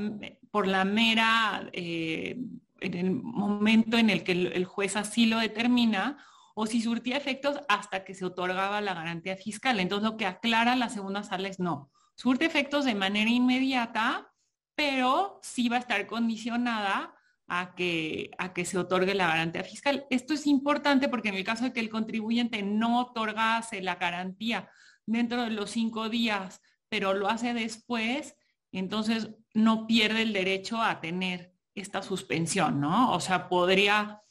por 0.52 0.68
la 0.68 0.86
mera, 0.86 1.70
eh, 1.74 2.38
en 2.80 2.94
el 2.94 3.12
momento 3.12 3.98
en 3.98 4.10
el 4.10 4.24
que 4.24 4.34
el, 4.34 4.66
juez 4.66 4.96
así 4.96 5.26
lo 5.26 5.40
determina, 5.40 6.24
o 6.56 6.66
si 6.66 6.82
surtía 6.82 7.18
efectos 7.18 7.60
hasta 7.68 8.04
que 8.04 8.16
se 8.16 8.26
otorgaba 8.26 8.82
la 8.82 8.94
garantía 8.94 9.36
fiscal. 9.38 9.80
Entonces 9.80 10.10
lo 10.10 10.18
que 10.18 10.26
aclara 10.26 10.76
la 10.76 10.90
segunda 10.90 11.24
sala 11.24 11.48
es 11.48 11.60
no, 11.60 11.92
surte 12.16 12.46
efectos 12.46 12.86
de 12.86 12.96
manera 12.96 13.30
inmediata, 13.30 14.32
pero 14.76 15.40
sí 15.42 15.70
va 15.70 15.78
a 15.78 15.80
estar 15.80 16.06
condicionada 16.08 17.14
a 17.48 17.74
que, 17.76 18.32
a 18.38 18.54
que 18.54 18.66
se 18.66 18.78
otorgue 18.78 19.16
la 19.16 19.28
garantía 19.28 19.64
fiscal. 19.64 20.06
Esto 20.10 20.34
es 20.34 20.46
importante 20.46 21.10
porque 21.10 21.30
en 21.30 21.36
el 21.36 21.44
caso 21.44 21.64
de 21.64 21.74
que 21.74 21.80
el 21.80 21.90
contribuyente 21.90 22.62
no 22.62 23.00
otorgase 23.00 23.82
la 23.82 23.96
garantía 23.96 24.70
dentro 25.06 25.44
de 25.44 25.52
los 25.52 25.72
cinco 25.72 26.10
días 26.10 26.62
pero 26.90 27.14
lo 27.14 27.30
hace 27.30 27.54
después, 27.54 28.36
entonces 28.72 29.30
no 29.54 29.88
pierde 29.88 30.22
el 30.22 30.34
derecho 30.34 30.82
a 30.82 31.02
tener 31.02 31.54
esta 31.76 32.02
suspensión, 32.02 32.80
¿no? 32.80 33.14
O 33.14 33.20
sea, 33.20 33.50
podría 33.50 34.22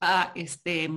ah, 0.00 0.32
este, 0.34 0.84
eh, 0.84 0.90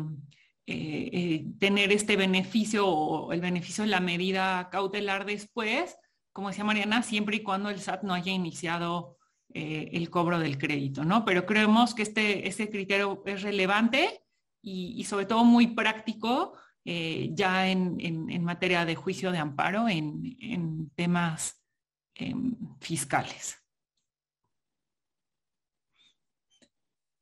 eh, 0.67 1.45
tener 1.59 1.91
este 1.91 2.15
beneficio 2.15 2.87
o 2.87 3.33
el 3.33 3.41
beneficio 3.41 3.83
de 3.83 3.89
la 3.89 3.99
medida 3.99 4.69
cautelar 4.69 5.25
después, 5.25 5.97
como 6.33 6.49
decía 6.49 6.63
Mariana, 6.63 7.03
siempre 7.03 7.37
y 7.37 7.43
cuando 7.43 7.69
el 7.69 7.79
SAT 7.79 8.03
no 8.03 8.13
haya 8.13 8.31
iniciado 8.31 9.17
eh, 9.53 9.89
el 9.93 10.09
cobro 10.09 10.39
del 10.39 10.57
crédito, 10.57 11.03
¿no? 11.03 11.25
Pero 11.25 11.45
creemos 11.45 11.93
que 11.93 12.03
este, 12.03 12.47
este 12.47 12.69
criterio 12.69 13.23
es 13.25 13.41
relevante 13.41 14.21
y, 14.61 14.93
y 14.97 15.03
sobre 15.05 15.25
todo 15.25 15.43
muy 15.43 15.67
práctico 15.67 16.53
eh, 16.89 17.31
ya 17.33 17.67
en, 17.67 18.45
materia 18.45 18.85
de 18.85 18.95
juicio 18.95 19.33
de 19.33 19.39
amparo 19.39 19.89
en, 19.89 20.89
temas 20.95 21.61
em, 22.15 22.55
fiscales. 22.79 23.57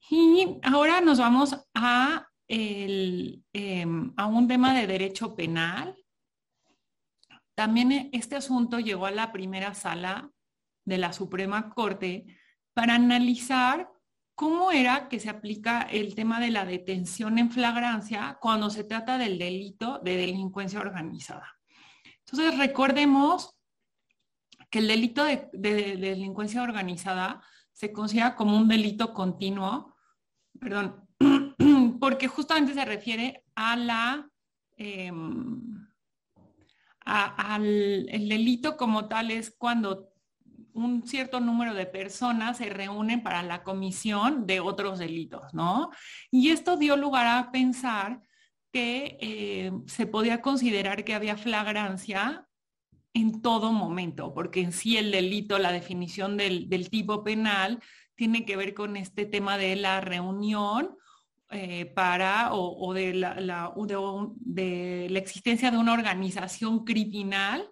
Y 0.08 0.60
ahora 0.62 1.02
nos 1.02 1.18
vamos 1.18 1.58
a, 1.74 2.28
em, 2.48 4.14
a 4.16 4.28
un 4.28 4.48
tema 4.48 4.76
de 4.76 4.86
derecho 4.86 5.36
penal. 5.36 5.98
También 7.56 8.12
este 8.14 8.36
asunto 8.36 8.80
llegó 8.80 9.08
a 9.08 9.12
la 9.12 9.32
primera 9.32 9.74
sala 9.74 10.30
de 10.86 11.00
la 11.00 11.12
Suprema 11.12 11.72
Corte 11.74 12.28
para 12.76 12.94
analizar 12.94 13.90
¿Cómo 14.36 14.72
era 14.72 15.08
que 15.08 15.22
se 15.22 15.30
aplica 15.30 15.84
el 15.84 16.14
tema 16.14 16.42
de 16.42 16.52
la 16.52 16.66
detención 16.66 17.40
en 17.40 17.52
flagrancia 17.52 18.38
cuando 18.42 18.70
se 18.70 18.84
trata 18.84 19.18
del 19.18 19.40
delito 19.40 20.00
de 20.00 20.18
delincuencia 20.18 20.82
organizada? 20.82 21.58
Entonces, 22.20 22.58
recordemos 22.58 23.56
que 24.70 24.80
el 24.80 24.90
delito 24.90 25.24
de, 25.24 25.48
delincuencia 25.54 26.64
organizada 26.64 27.42
se 27.72 27.94
considera 27.94 28.36
como 28.36 28.58
un 28.58 28.68
delito 28.68 29.14
continuo, 29.14 29.96
perdón, 30.60 31.08
porque 32.02 32.28
justamente 32.28 32.74
se 32.74 32.84
refiere 32.84 33.46
a 33.56 33.78
la... 33.78 34.30
Em, 34.76 35.88
al 37.06 38.10
el 38.10 38.28
delito 38.28 38.76
como 38.76 39.08
tal 39.08 39.30
es 39.30 39.56
cuando 39.56 40.15
un 40.76 41.08
cierto 41.08 41.40
número 41.40 41.74
de 41.74 41.86
personas 41.86 42.58
se 42.58 42.70
reúnen 42.70 43.24
para 43.24 43.42
la 43.44 43.64
comisión 43.64 44.46
de 44.46 44.60
otros 44.60 45.00
delitos, 45.00 45.54
¿no? 45.54 45.90
Y 46.30 46.50
esto 46.50 46.76
dio 46.76 46.98
lugar 46.98 47.26
a 47.28 47.52
pensar 47.52 48.22
que 48.74 49.18
eh, 49.22 49.72
se 49.88 50.06
podía 50.06 50.42
considerar 50.42 51.06
que 51.06 51.14
había 51.14 51.38
flagrancia 51.38 52.46
en 53.14 53.42
todo 53.42 53.72
momento, 53.72 54.34
porque 54.34 54.60
en 54.60 54.74
sí 54.74 54.98
el 54.98 55.12
delito, 55.12 55.58
la 55.60 55.72
definición 55.72 56.36
del, 56.36 56.90
tipo 56.90 57.24
penal, 57.24 57.82
tiene 58.16 58.46
que 58.46 58.58
ver 58.58 58.74
con 58.74 58.98
este 58.98 59.26
tema 59.26 59.58
de 59.58 59.78
la 59.78 60.02
reunión 60.02 60.98
eh, 61.52 61.86
para 61.86 62.50
o, 62.52 62.94
de, 62.94 63.14
la, 63.14 63.74
de 64.40 65.08
la 65.10 65.20
existencia 65.20 65.72
de 65.72 65.78
una 65.78 65.94
organización 65.94 66.84
criminal 66.84 67.70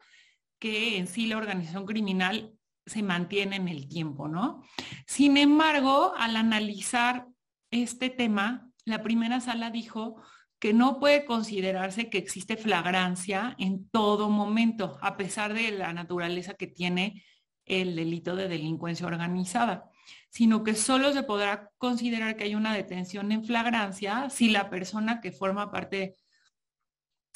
que 0.57 0.97
en 0.97 1.07
sí 1.07 1.27
la 1.27 1.35
organización 1.35 1.85
criminal 1.85 2.57
se 2.85 3.03
mantiene 3.03 3.55
en 3.57 3.67
el 3.67 3.87
tiempo, 3.87 4.27
¿no? 4.27 4.63
Sin 5.07 5.37
embargo, 5.37 6.13
al 6.17 6.35
analizar 6.35 7.27
este 7.71 8.09
tema, 8.09 8.69
la 8.85 9.01
primera 9.01 9.39
sala 9.39 9.69
dijo 9.69 10.21
que 10.59 10.73
no 10.73 10.99
puede 10.99 11.25
considerarse 11.25 12.09
que 12.09 12.17
existe 12.17 12.55
flagrancia 12.55 13.55
en 13.59 13.89
todo 13.89 14.29
momento, 14.29 14.97
a 15.01 15.17
pesar 15.17 15.53
de 15.53 15.71
la 15.71 15.93
naturaleza 15.93 16.53
que 16.53 16.67
tiene 16.67 17.23
el 17.65 17.95
delito 17.95 18.35
de 18.35 18.47
delincuencia 18.47 19.07
organizada, 19.07 19.89
sino 20.29 20.63
que 20.63 20.75
solo 20.75 21.13
se 21.13 21.23
podrá 21.23 21.69
considerar 21.77 22.35
que 22.35 22.45
hay 22.45 22.55
una 22.55 22.73
detención 22.73 23.31
en 23.31 23.45
flagrancia 23.45 24.29
si 24.29 24.49
la 24.49 24.69
persona 24.69 25.21
que 25.21 25.31
forma 25.31 25.71
parte 25.71 26.15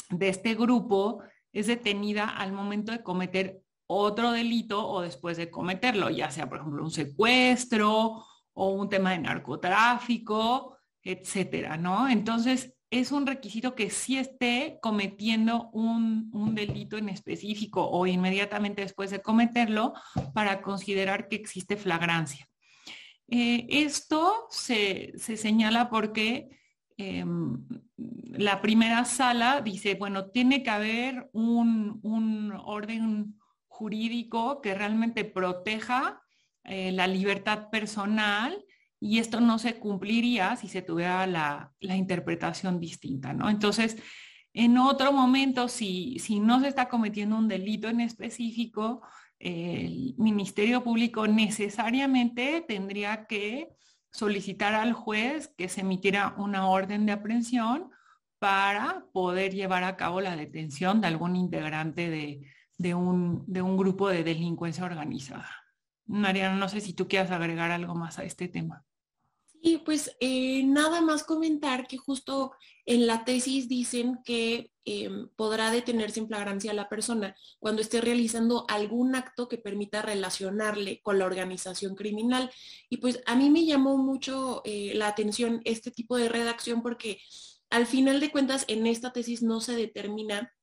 de 0.09 0.29
este 0.29 0.55
grupo 0.55 1.21
es 1.51 1.67
detenida 1.67 2.29
al 2.29 2.51
momento 2.51 2.91
de 2.91 3.03
cometer 3.03 3.61
otro 3.87 4.31
delito 4.31 4.87
o 4.87 5.01
después 5.01 5.37
de 5.37 5.49
cometerlo, 5.49 6.09
ya 6.09 6.29
sea, 6.29 6.47
por 6.47 6.59
ejemplo, 6.59 6.83
un 6.83 6.91
secuestro 6.91 8.25
o 8.53 8.69
un 8.71 8.89
tema 8.89 9.11
de 9.11 9.19
narcotráfico, 9.19 10.77
etcétera, 11.01 11.77
¿no? 11.77 12.09
Entonces, 12.09 12.77
es 12.89 13.11
un 13.11 13.27
requisito 13.27 13.75
que 13.75 13.89
sí 13.89 14.17
esté 14.17 14.79
cometiendo 14.81 15.69
un, 15.71 16.31
delito 16.55 16.97
en 16.97 17.09
específico 17.09 17.87
o 17.87 18.07
inmediatamente 18.07 18.81
después 18.81 19.11
de 19.11 19.21
cometerlo 19.21 19.93
para 20.33 20.61
considerar 20.61 21.27
que 21.27 21.35
existe 21.35 21.77
flagrancia. 21.77 22.47
Eh, 23.29 23.67
esto 23.69 24.47
se, 24.49 25.13
señala 25.17 25.89
porque 25.89 26.49
em, 26.95 27.65
la 27.97 28.61
primera 28.61 29.03
sala 29.05 29.61
dice, 29.61 29.95
bueno, 29.95 30.31
tiene 30.31 30.63
que 30.63 30.69
haber 30.69 31.29
un, 31.33 31.99
un 32.03 32.53
orden 32.53 33.37
jurídico 33.77 34.59
que 34.61 34.73
realmente 34.73 35.23
proteja 35.23 36.21
eh, 36.63 36.91
la 36.91 37.05
libertad 37.05 37.69
personal 37.69 38.65
y 38.99 39.19
esto 39.19 39.39
no 39.39 39.59
se 39.59 39.75
cumpliría 39.75 40.55
si 40.55 40.67
se 40.67 40.81
tuviera 40.81 41.27
la, 41.27 41.71
interpretación 41.79 42.79
distinta, 42.79 43.33
¿no? 43.33 43.49
Entonces, 43.49 43.97
en 44.53 44.79
otro 44.79 45.13
momento, 45.13 45.67
si, 45.67 46.17
si 46.17 46.39
no 46.39 46.59
se 46.59 46.67
está 46.69 46.89
cometiendo 46.89 47.37
un 47.37 47.47
delito 47.47 47.87
en 47.87 48.01
específico, 48.01 49.01
el 49.37 50.15
Ministerio 50.17 50.83
Público 50.83 51.27
necesariamente 51.27 52.65
tendría 52.67 53.27
que 53.27 53.69
solicitar 54.11 54.73
al 54.73 54.93
juez 54.93 55.53
que 55.55 55.69
se 55.69 55.81
emitiera 55.81 56.33
una 56.39 56.67
orden 56.67 57.05
de 57.05 57.11
aprehensión 57.11 57.91
para 58.39 59.05
poder 59.13 59.53
llevar 59.53 59.83
a 59.83 59.95
cabo 59.95 60.21
la 60.21 60.35
detención 60.35 61.01
de 61.01 61.07
algún 61.07 61.35
integrante 61.35 62.09
de, 62.09 62.41
de 62.77 62.93
un, 62.93 63.43
de 63.47 63.61
un 63.61 63.77
grupo 63.77 64.09
de 64.09 64.23
delincuencia 64.23 64.85
organizada. 64.85 65.49
Mariana, 66.05 66.55
no 66.55 66.69
sé 66.69 66.81
si 66.81 66.93
tú 66.93 67.07
quieras 67.07 67.31
agregar 67.31 67.71
algo 67.71 67.95
más 67.95 68.19
a 68.19 68.23
este 68.23 68.47
tema. 68.47 68.85
Sí, 69.61 69.81
pues 69.83 70.15
eh, 70.19 70.63
nada 70.63 71.01
más 71.01 71.23
comentar 71.23 71.87
que 71.87 71.97
justo 71.97 72.51
en 72.85 73.07
la 73.07 73.25
tesis 73.25 73.67
dicen 73.67 74.19
que 74.23 74.71
em, 74.85 75.29
podrá 75.35 75.71
detenerse 75.71 76.19
en 76.19 76.27
flagrancia 76.27 76.73
la 76.73 76.89
persona 76.89 77.35
cuando 77.59 77.81
esté 77.81 77.99
realizando 77.99 78.65
algún 78.69 79.15
acto 79.15 79.47
que 79.47 79.57
permita 79.57 80.01
relacionarle 80.01 81.01
con 81.01 81.17
la 81.19 81.25
organización 81.25 81.95
criminal. 81.95 82.51
Y 82.89 82.97
pues 82.97 83.21
a 83.25 83.35
mí 83.35 83.49
me 83.49 83.65
llamó 83.65 83.97
mucho 83.97 84.61
eh, 84.63 84.93
la 84.95 85.07
atención 85.07 85.61
este 85.65 85.91
tipo 85.91 86.17
de 86.17 86.29
redacción 86.29 86.81
porque 86.83 87.19
al 87.69 87.87
final 87.87 88.19
de 88.19 88.31
cuentas 88.31 88.63
en 88.67 88.87
esta 88.87 89.11
tesis 89.11 89.41
no 89.41 89.59
se 89.59 89.75
determina 89.75 90.53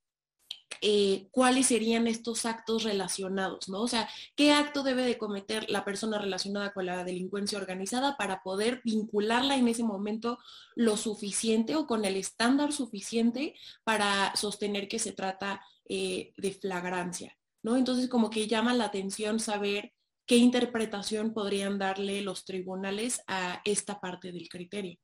eh, 0.81 1.29
cuáles 1.31 1.67
serían 1.67 2.07
estos 2.07 2.45
actos 2.45 2.83
relacionados, 2.83 3.69
¿no? 3.69 3.81
O 3.81 3.87
sea, 3.87 4.09
qué 4.35 4.51
acto 4.51 4.83
debe 4.83 5.03
de 5.03 5.17
cometer 5.17 5.69
la 5.69 5.85
persona 5.85 6.19
relacionada 6.19 6.73
con 6.73 6.85
la 6.85 7.03
delincuencia 7.03 7.57
organizada 7.57 8.17
para 8.17 8.43
poder 8.43 8.81
vincularla 8.83 9.55
en 9.55 9.67
ese 9.67 9.83
momento 9.83 10.37
lo 10.75 10.97
suficiente 10.97 11.75
o 11.75 11.87
con 11.87 12.05
el 12.05 12.15
estándar 12.17 12.73
suficiente 12.73 13.55
para 13.83 14.35
sostener 14.35 14.87
que 14.87 14.99
se 14.99 15.13
trata 15.13 15.61
eh, 15.87 16.33
de 16.37 16.51
flagrancia, 16.51 17.37
¿no? 17.63 17.77
Entonces, 17.77 18.09
como 18.09 18.29
que 18.29 18.47
llama 18.47 18.73
la 18.73 18.85
atención 18.85 19.39
saber 19.39 19.93
qué 20.25 20.37
interpretación 20.37 21.33
podrían 21.33 21.79
darle 21.79 22.21
los 22.21 22.43
tribunales 22.45 23.21
a 23.27 23.61
esta 23.65 23.99
parte 23.99 24.31
del 24.31 24.49
criterio. 24.49 24.99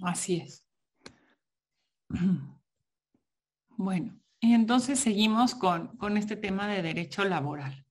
Así 0.00 0.36
es. 0.36 0.64
Bueno, 3.76 4.20
y 4.40 4.54
entonces 4.54 5.00
seguimos 5.00 5.54
con, 5.54 5.96
con 5.96 6.16
este 6.16 6.36
tema 6.36 6.68
de 6.68 6.82
derecho 6.82 7.24
laboral. 7.24 7.86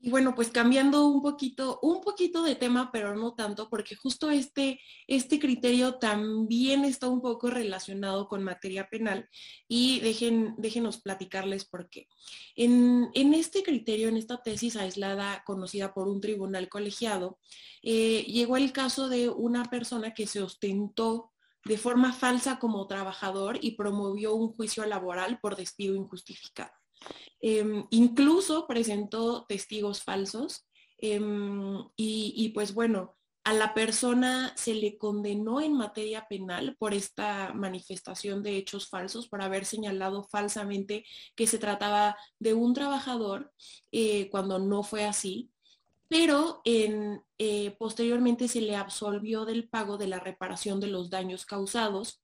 Y 0.00 0.10
bueno, 0.10 0.32
pues 0.36 0.50
cambiando 0.50 1.08
un 1.08 1.22
poquito, 1.22 1.80
un 1.82 2.00
poquito 2.00 2.44
de 2.44 2.54
tema, 2.54 2.90
pero 2.92 3.16
no 3.16 3.34
tanto, 3.34 3.68
porque 3.68 3.96
justo 3.96 4.30
este, 4.30 4.80
este 5.08 5.40
criterio 5.40 5.96
también 5.96 6.84
está 6.84 7.08
un 7.08 7.20
poco 7.20 7.50
relacionado 7.50 8.28
con 8.28 8.44
materia 8.44 8.88
penal 8.88 9.28
y 9.66 9.98
dejen, 9.98 10.54
déjenos 10.56 11.00
platicarles 11.00 11.64
por 11.64 11.90
qué. 11.90 12.06
En, 12.54 13.10
este 13.34 13.64
criterio, 13.64 14.08
en 14.08 14.16
esta 14.16 14.40
tesis 14.40 14.76
aislada 14.76 15.42
conocida 15.44 15.92
por 15.92 16.06
un 16.06 16.20
tribunal 16.20 16.68
colegiado, 16.68 17.40
eh, 17.82 18.24
llegó 18.28 18.56
el 18.56 18.70
caso 18.72 19.08
de 19.08 19.28
una 19.28 19.64
persona 19.64 20.14
que 20.14 20.28
se 20.28 20.40
ostentó 20.40 21.32
de 21.64 21.78
forma 21.78 22.12
falsa 22.12 22.58
como 22.58 22.86
trabajador 22.86 23.58
y 23.60 23.72
promovió 23.72 24.34
un 24.34 24.52
juicio 24.52 24.84
laboral 24.86 25.38
por 25.40 25.56
despido 25.56 25.94
injustificado. 25.94 26.72
Em, 27.40 27.86
incluso 27.90 28.66
presentó 28.66 29.44
testigos 29.46 30.02
falsos 30.02 30.66
em, 30.98 31.84
y, 31.96 32.50
pues 32.54 32.74
bueno, 32.74 33.16
a 33.44 33.52
la 33.54 33.72
persona 33.72 34.52
se 34.56 34.74
le 34.74 34.98
condenó 34.98 35.60
en 35.60 35.72
materia 35.72 36.26
penal 36.28 36.76
por 36.78 36.92
esta 36.92 37.52
manifestación 37.54 38.42
de 38.42 38.56
hechos 38.56 38.88
falsos, 38.88 39.28
por 39.28 39.40
haber 39.42 39.64
señalado 39.64 40.24
falsamente 40.24 41.04
que 41.36 41.46
se 41.46 41.58
trataba 41.58 42.16
de 42.38 42.54
un 42.54 42.74
trabajador 42.74 43.52
eh, 43.92 44.28
cuando 44.30 44.58
no 44.58 44.82
fue 44.82 45.04
así 45.04 45.50
pero 46.08 46.62
eh, 46.64 47.76
posteriormente 47.78 48.48
se 48.48 48.62
le 48.62 48.76
absolvió 48.76 49.44
del 49.44 49.68
pago 49.68 49.98
de 49.98 50.08
la 50.08 50.18
reparación 50.18 50.80
de 50.80 50.86
los 50.86 51.10
daños 51.10 51.44
causados. 51.44 52.22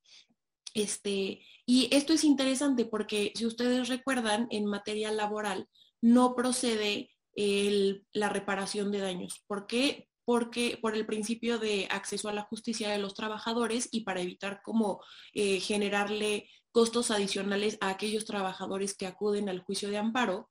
Este, 0.72 1.42
y 1.66 1.88
esto 1.92 2.14
es 2.14 2.24
interesante 2.24 2.86
porque 2.86 3.32
si 3.34 3.46
ustedes 3.46 3.88
recuerdan, 3.88 4.48
en 4.50 4.66
materia 4.66 5.12
laboral 5.12 5.68
no 6.00 6.34
procede 6.34 7.10
la 7.36 8.28
reparación 8.28 8.90
de 8.90 9.00
daños. 9.00 9.42
¿Por 9.46 9.66
qué? 9.66 10.08
Porque 10.24 10.78
por 10.80 10.94
el 10.94 11.04
principio 11.04 11.58
de 11.58 11.86
acceso 11.90 12.28
a 12.28 12.32
la 12.32 12.44
justicia 12.44 12.90
de 12.90 12.98
los 12.98 13.14
trabajadores 13.14 13.88
y 13.90 14.00
para 14.02 14.22
evitar 14.22 14.62
como 14.62 15.02
eh, 15.34 15.60
generarle 15.60 16.48
costos 16.70 17.10
adicionales 17.10 17.76
a 17.80 17.90
aquellos 17.90 18.24
trabajadores 18.24 18.96
que 18.96 19.06
acuden 19.06 19.48
al 19.48 19.60
juicio 19.60 19.90
de 19.90 19.98
amparo. 19.98 20.48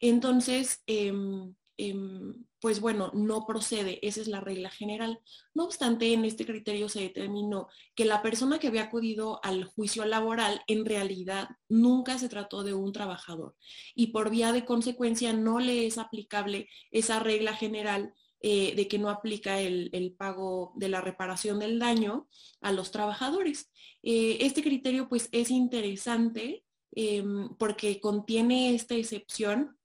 Entonces, 0.00 0.82
em, 0.86 1.54
Em, 1.76 2.34
pues 2.64 2.80
bueno, 2.80 3.10
no 3.12 3.44
procede, 3.44 3.98
esa 4.00 4.22
es 4.22 4.26
la 4.26 4.40
regla 4.40 4.70
general. 4.70 5.20
No 5.52 5.64
obstante, 5.64 6.14
en 6.14 6.24
este 6.24 6.46
criterio 6.46 6.88
se 6.88 7.02
determinó 7.02 7.68
que 7.94 8.06
la 8.06 8.22
persona 8.22 8.58
que 8.58 8.68
había 8.68 8.84
acudido 8.84 9.38
al 9.44 9.64
juicio 9.64 10.06
laboral 10.06 10.62
en 10.66 10.86
realidad 10.86 11.50
nunca 11.68 12.18
se 12.18 12.30
trató 12.30 12.64
de 12.64 12.72
un 12.72 12.90
trabajador 12.94 13.54
y 13.94 14.12
por 14.12 14.30
vía 14.30 14.50
de 14.52 14.64
consecuencia 14.64 15.34
no 15.34 15.60
le 15.60 15.86
es 15.86 15.98
aplicable 15.98 16.70
esa 16.90 17.18
regla 17.18 17.52
general 17.52 18.14
eh, 18.40 18.74
de 18.74 18.88
que 18.88 18.98
no 18.98 19.10
aplica 19.10 19.60
el, 19.60 20.14
pago 20.16 20.72
de 20.76 20.88
la 20.88 21.02
reparación 21.02 21.58
del 21.58 21.78
daño 21.78 22.28
a 22.62 22.72
los 22.72 22.90
trabajadores. 22.90 23.70
Eh, 24.02 24.38
este 24.40 24.62
criterio 24.62 25.06
pues 25.10 25.28
es 25.32 25.50
interesante 25.50 26.64
em, 26.92 27.54
porque 27.58 28.00
contiene 28.00 28.74
esta 28.74 28.94
excepción 28.94 29.76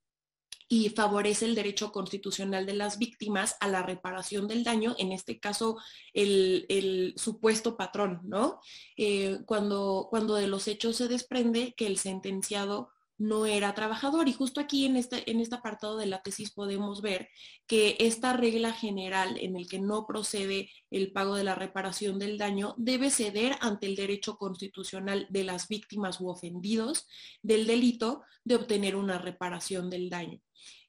y 0.71 0.89
favorece 0.89 1.45
el 1.45 1.55
derecho 1.55 1.91
constitucional 1.91 2.67
de 2.67 2.75
las 2.75 2.99
víctimas 2.99 3.57
a 3.59 3.67
la 3.67 3.81
reparación 3.81 4.47
del 4.47 4.63
daño, 4.63 4.95
en 4.99 5.11
este 5.11 5.39
caso 5.39 5.77
el, 6.13 7.13
supuesto 7.17 7.75
patrón, 7.75 8.21
¿no? 8.23 8.61
Eh, 8.95 9.39
cuando, 9.45 10.07
cuando 10.11 10.35
de 10.35 10.47
los 10.47 10.67
hechos 10.67 10.97
se 10.97 11.07
desprende 11.07 11.73
que 11.75 11.87
el 11.87 11.97
sentenciado 11.97 12.91
no 13.19 13.45
era 13.45 13.75
trabajador. 13.75 14.27
Y 14.27 14.33
justo 14.33 14.59
aquí 14.59 14.85
en 14.85 14.95
este, 14.95 15.29
en 15.29 15.39
este 15.41 15.55
apartado 15.55 15.97
de 15.97 16.07
la 16.07 16.21
tesis 16.21 16.51
podemos 16.51 17.01
ver 17.01 17.29
que 17.67 17.97
esta 17.99 18.33
regla 18.33 18.71
general 18.71 19.37
en 19.39 19.55
el 19.55 19.67
que 19.67 19.79
no 19.79 20.07
procede 20.07 20.71
el 20.89 21.11
pago 21.11 21.35
de 21.35 21.43
la 21.43 21.53
reparación 21.55 22.17
del 22.17 22.37
daño 22.37 22.73
debe 22.77 23.11
ceder 23.11 23.55
ante 23.61 23.87
el 23.87 23.95
derecho 23.95 24.37
constitucional 24.37 25.27
de 25.29 25.43
las 25.43 25.67
víctimas 25.67 26.21
u 26.21 26.29
ofendidos 26.29 27.07
del 27.43 27.67
delito 27.67 28.23
de 28.43 28.55
obtener 28.55 28.95
una 28.95 29.19
reparación 29.19 29.89
del 29.89 30.09
daño. 30.09 30.39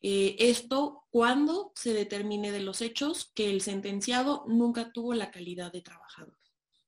Eh, 0.02 0.36
esto 0.38 1.04
cuando 1.10 1.72
se 1.74 1.92
determine 1.92 2.52
de 2.52 2.60
los 2.60 2.80
hechos 2.80 3.32
que 3.34 3.50
el 3.50 3.60
sentenciado 3.60 4.44
nunca 4.46 4.92
tuvo 4.92 5.14
la 5.14 5.30
calidad 5.30 5.72
de 5.72 5.82
trabajador. 5.82 6.38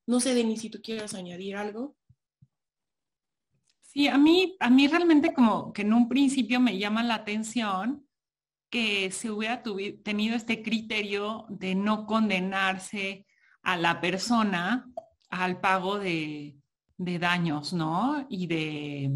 No 0.07 0.21
sé, 0.21 0.35
Denis, 0.35 0.61
si 0.61 0.71
tú 0.71 0.81
quieres 0.83 1.14
añadir 1.14 1.57
algo. 1.57 1.97
Sí, 3.83 4.09
a 4.09 4.16
mí, 4.16 4.57
a 4.59 4.71
mí 4.71 4.88
realmente 4.88 5.35
como 5.35 5.73
que 5.73 5.83
en 5.83 5.92
un 5.92 6.09
principio 6.09 6.61
me 6.61 6.79
llama 6.79 7.03
la 7.03 7.16
atención 7.16 8.07
que 8.71 9.11
se 9.11 9.31
hubiera 9.31 9.62
tenido 10.03 10.35
este 10.35 10.62
criterio 10.62 11.45
de 11.51 11.75
no 11.75 12.07
condenarse 12.07 13.27
a 13.62 13.77
la 13.77 14.01
persona 14.01 14.90
al 15.29 15.61
pago 15.61 15.99
de, 15.99 16.59
daños, 16.97 17.75
¿no? 17.75 18.27
Y 18.31 18.47
de, 18.47 19.11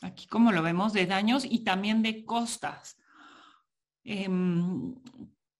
aquí 0.00 0.26
como 0.26 0.50
lo 0.50 0.62
vemos, 0.62 0.94
de 0.94 1.04
daños 1.04 1.44
y 1.44 1.62
también 1.62 2.02
de 2.02 2.24
costas. 2.24 2.95
Em, 4.06 4.94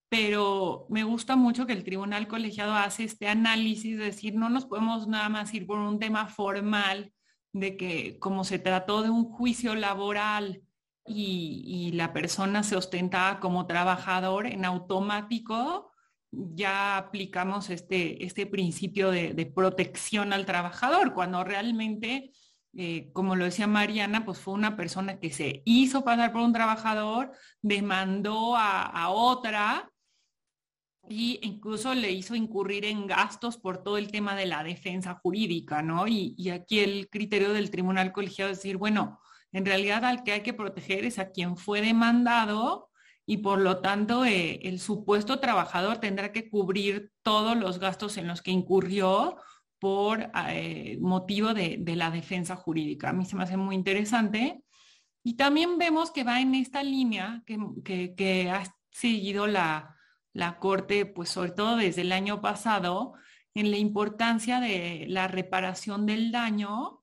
pero 0.08 0.86
me 0.88 1.02
gusta 1.02 1.34
mucho 1.34 1.66
que 1.66 1.72
el 1.72 1.84
tribunal 1.84 2.28
colegiado 2.28 2.74
hace 2.74 3.04
este 3.04 3.28
análisis, 3.28 3.98
de 3.98 4.04
decir, 4.04 4.34
no 4.36 4.48
nos 4.48 4.66
podemos 4.66 5.08
nada 5.08 5.28
más 5.28 5.52
ir 5.52 5.66
por 5.66 5.78
un 5.78 5.98
tema 5.98 6.28
formal 6.28 7.12
de 7.52 7.76
que 7.76 8.18
como 8.20 8.44
se 8.44 8.58
trató 8.58 9.02
de 9.02 9.10
un 9.10 9.24
juicio 9.24 9.74
laboral 9.74 10.62
y, 11.06 11.92
la 11.94 12.12
persona 12.12 12.62
se 12.62 12.76
ostentaba 12.76 13.40
como 13.40 13.66
trabajador, 13.66 14.46
en 14.46 14.64
automático 14.64 15.90
ya 16.30 16.98
aplicamos 16.98 17.70
este, 17.70 18.24
este 18.24 18.46
principio 18.46 19.10
de, 19.10 19.52
protección 19.54 20.32
al 20.32 20.46
trabajador, 20.46 21.14
cuando 21.14 21.44
realmente, 21.44 22.32
eh, 22.76 23.10
como 23.12 23.36
lo 23.36 23.44
decía 23.44 23.66
Mariana, 23.66 24.24
pues 24.24 24.38
fue 24.38 24.54
una 24.54 24.76
persona 24.76 25.18
que 25.18 25.30
se 25.30 25.62
hizo 25.64 26.04
pasar 26.04 26.32
por 26.32 26.42
un 26.42 26.52
trabajador, 26.52 27.32
demandó 27.62 28.56
a, 28.56 28.82
a 28.82 29.10
otra 29.10 29.90
y 31.08 31.38
incluso 31.42 31.94
le 31.94 32.10
hizo 32.10 32.34
incurrir 32.34 32.84
en 32.84 33.06
gastos 33.06 33.56
por 33.56 33.82
todo 33.82 33.98
el 33.98 34.10
tema 34.10 34.34
de 34.34 34.46
la 34.46 34.64
defensa 34.64 35.14
jurídica, 35.14 35.82
¿no? 35.82 36.08
Y, 36.08 36.50
aquí 36.50 36.80
el 36.80 37.08
criterio 37.08 37.52
del 37.52 37.70
tribunal 37.70 38.12
colegiado 38.12 38.50
es 38.50 38.58
decir, 38.58 38.76
bueno, 38.76 39.20
en 39.52 39.64
realidad 39.64 40.04
al 40.04 40.22
que 40.24 40.32
hay 40.32 40.42
que 40.42 40.54
proteger 40.54 41.04
es 41.04 41.18
a 41.18 41.30
quien 41.30 41.56
fue 41.56 41.80
demandado 41.80 42.90
y 43.24 43.38
por 43.38 43.60
lo 43.60 43.80
tanto 43.80 44.24
eh, 44.24 44.60
el 44.62 44.80
supuesto 44.80 45.40
trabajador 45.40 45.98
tendrá 45.98 46.32
que 46.32 46.48
cubrir 46.50 47.10
todos 47.22 47.56
los 47.56 47.78
gastos 47.78 48.16
en 48.16 48.28
los 48.28 48.42
que 48.42 48.50
incurrió 48.50 49.36
por 49.78 50.30
eh, 50.48 50.98
motivo 51.00 51.54
de, 51.54 51.82
la 51.96 52.10
defensa 52.10 52.56
jurídica. 52.56 53.10
A 53.10 53.12
mí 53.12 53.24
se 53.24 53.36
me 53.36 53.44
hace 53.44 53.56
muy 53.56 53.74
interesante. 53.74 54.62
Y 55.22 55.34
también 55.34 55.78
vemos 55.78 56.10
que 56.10 56.24
va 56.24 56.40
en 56.40 56.54
esta 56.54 56.82
línea 56.82 57.42
que 57.46 58.50
ha 58.50 58.62
seguido 58.90 59.46
la, 59.46 59.92
Corte, 60.60 61.06
pues 61.06 61.30
sobre 61.30 61.52
todo 61.52 61.76
desde 61.76 62.02
el 62.02 62.12
año 62.12 62.42
pasado, 62.42 63.14
en 63.54 63.70
la 63.70 63.78
importancia 63.78 64.60
de 64.60 65.06
la 65.08 65.28
reparación 65.28 66.04
del 66.04 66.30
daño 66.30 67.02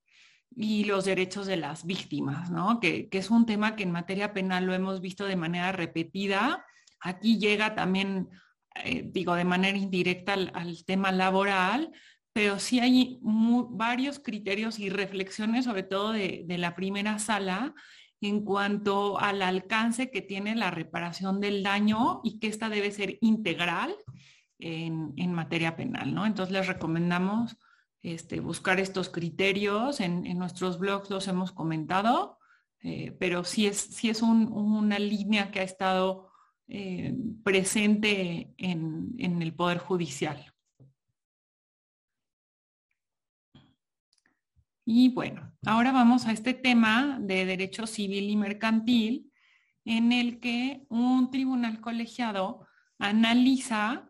y 0.56 0.84
los 0.84 1.06
derechos 1.06 1.48
de 1.48 1.58
las 1.58 1.84
víctimas, 1.86 2.52
¿no? 2.52 2.80
Que, 2.80 3.10
es 3.12 3.32
un 3.32 3.48
tema 3.48 3.76
que 3.76 3.84
en 3.84 3.92
materia 3.92 4.34
penal 4.34 4.66
lo 4.66 4.76
hemos 4.76 5.02
visto 5.02 5.26
de 5.26 5.36
manera 5.36 5.72
repetida. 5.72 6.64
Aquí 7.00 7.40
llega 7.40 7.74
también 7.74 8.30
eh, 8.76 9.04
digo, 9.06 9.36
de 9.36 9.46
manera 9.46 9.78
indirecta 9.78 10.34
al, 10.34 10.84
tema 10.86 11.12
laboral, 11.12 11.92
pero 12.34 12.58
sí 12.58 12.80
hay 12.80 13.19
varios 13.22 14.19
criterios 14.19 14.80
y 14.80 14.89
reflexiones, 14.89 15.65
sobre 15.65 15.84
todo 15.84 16.12
de, 16.12 16.46
la 16.58 16.76
primera 16.76 17.19
sala, 17.19 17.76
en 18.22 18.43
cuanto 18.43 19.19
al 19.19 19.41
alcance 19.43 20.10
que 20.10 20.22
tiene 20.22 20.56
la 20.56 20.72
reparación 20.72 21.39
del 21.39 21.62
daño 21.62 22.22
y 22.24 22.39
que 22.39 22.48
esta 22.48 22.69
debe 22.69 22.91
ser 22.91 23.19
integral 23.22 23.96
en, 24.58 25.34
materia 25.34 25.76
penal. 25.76 26.10
Entonces 26.26 26.52
les 26.52 26.67
recomendamos 26.67 27.56
este, 28.02 28.39
buscar 28.39 28.80
estos 28.80 29.10
criterios. 29.10 30.00
En, 30.00 30.24
nuestros 30.38 30.80
blogs 30.80 31.12
los 31.12 31.28
hemos 31.28 31.52
comentado, 31.52 32.39
eh, 32.82 33.15
pero 33.19 33.43
sí 33.43 33.67
es, 33.67 34.04
es 34.04 34.22
una 34.24 34.98
línea 34.98 35.52
que 35.52 35.60
ha 35.60 35.63
estado 35.63 36.32
eh, 36.67 37.13
presente 37.43 38.54
en, 38.58 39.13
en 39.19 39.41
el 39.41 39.54
Poder 39.54 39.78
Judicial. 39.78 40.53
Y 44.86 45.10
bueno, 45.10 45.54
ahora 45.65 45.91
vamos 45.91 46.26
a 46.26 46.32
este 46.32 46.54
tema 46.54 47.17
de 47.22 47.46
derecho 47.46 47.88
civil 47.88 48.30
y 48.30 48.36
mercantil, 48.36 49.32
en 49.86 50.12
el 50.12 50.39
que 50.39 50.84
un 50.89 51.32
tribunal 51.32 51.80
colegiado 51.80 52.67
analiza 53.00 54.10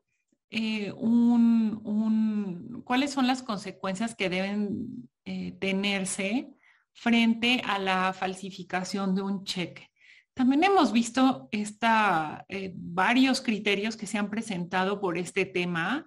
eh, 0.49 0.91
un, 0.91 2.81
cuáles 2.85 3.11
son 3.11 3.27
las 3.27 3.41
consecuencias 3.41 4.15
que 4.15 4.29
deben 4.29 5.09
eh, 5.25 5.53
tenerse 5.59 6.49
frente 6.93 7.61
a 7.65 7.79
la 7.79 8.13
falsificación 8.13 9.15
de 9.15 9.23
un 9.23 9.43
cheque. 9.43 9.89
También 10.33 10.63
hemos 10.63 10.91
visto 10.91 11.49
esta, 11.51 12.45
eh, 12.49 12.71
varios 12.75 13.41
criterios 13.41 13.95
que 13.97 14.07
se 14.07 14.17
han 14.17 14.29
presentado 14.29 14.99
por 14.99 15.17
este 15.17 15.45
tema, 15.45 16.05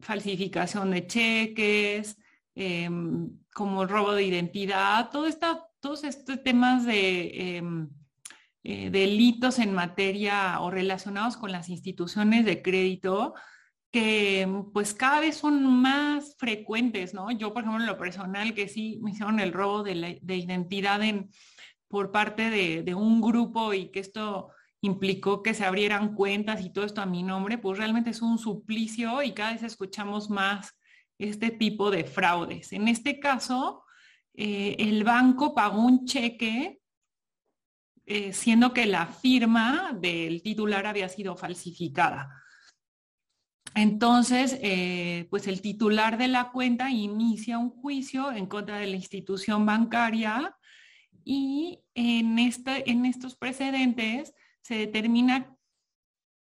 falsificación 0.00 0.90
de 0.90 1.06
cheques, 1.06 2.16
como 2.54 3.86
robo 3.86 4.12
de 4.12 4.24
identidad, 4.24 5.10
todo 5.10 5.26
esta, 5.26 5.66
todos 5.80 6.04
estos 6.04 6.42
temas 6.42 6.84
de 6.84 7.56
em, 7.56 7.88
eh, 8.64 8.90
delitos 8.90 9.58
en 9.58 9.74
materia 9.74 10.60
o 10.60 10.70
relacionados 10.70 11.36
con 11.36 11.50
las 11.50 11.68
instituciones 11.68 12.44
de 12.44 12.62
crédito 12.62 13.34
que 13.92 14.48
pues 14.72 14.94
cada 14.94 15.20
vez 15.20 15.36
son 15.36 15.64
más 15.64 16.36
frecuentes, 16.38 17.12
¿no? 17.12 17.30
Yo, 17.30 17.52
por 17.52 17.62
ejemplo, 17.62 17.82
en 17.82 17.86
lo 17.86 17.98
personal, 17.98 18.54
que 18.54 18.66
sí 18.66 18.98
me 19.02 19.10
hicieron 19.10 19.38
el 19.38 19.52
robo 19.52 19.82
de, 19.82 20.18
identidad 20.22 21.02
en, 21.02 21.30
por 21.88 22.10
parte 22.10 22.50
de, 22.50 22.94
un 22.94 23.20
grupo 23.20 23.74
y 23.74 23.90
que 23.90 24.00
esto 24.00 24.50
implicó 24.80 25.42
que 25.42 25.54
se 25.54 25.64
abrieran 25.64 26.14
cuentas 26.14 26.64
y 26.64 26.72
todo 26.72 26.86
esto 26.86 27.02
a 27.02 27.06
mi 27.06 27.22
nombre, 27.22 27.58
pues 27.58 27.78
realmente 27.78 28.10
es 28.10 28.22
un 28.22 28.38
suplicio 28.38 29.22
y 29.22 29.32
cada 29.32 29.52
vez 29.52 29.62
escuchamos 29.62 30.30
más 30.30 30.74
este 31.28 31.50
tipo 31.50 31.90
de 31.90 32.04
fraudes. 32.04 32.72
En 32.72 32.88
este 32.88 33.20
caso, 33.20 33.84
eh, 34.34 34.76
el 34.78 35.04
banco 35.04 35.54
pagó 35.54 35.82
un 35.82 36.04
cheque 36.04 36.80
eh, 38.04 38.32
siendo 38.32 38.72
que 38.72 38.86
la 38.86 39.06
firma 39.06 39.96
del 39.98 40.42
titular 40.42 40.86
había 40.86 41.08
sido 41.08 41.36
falsificada. 41.36 42.42
Entonces, 43.74 44.58
eh, 44.60 45.28
pues 45.30 45.46
el 45.46 45.62
titular 45.62 46.18
de 46.18 46.28
la 46.28 46.50
cuenta 46.50 46.90
inicia 46.90 47.58
un 47.58 47.70
juicio 47.70 48.32
en 48.32 48.46
contra 48.46 48.78
de 48.78 48.86
la 48.88 48.96
institución 48.96 49.64
bancaria 49.64 50.56
y 51.24 51.80
en, 51.94 52.38
en 52.38 53.06
estos 53.06 53.36
precedentes 53.36 54.34
se 54.60 54.74
determina 54.74 55.56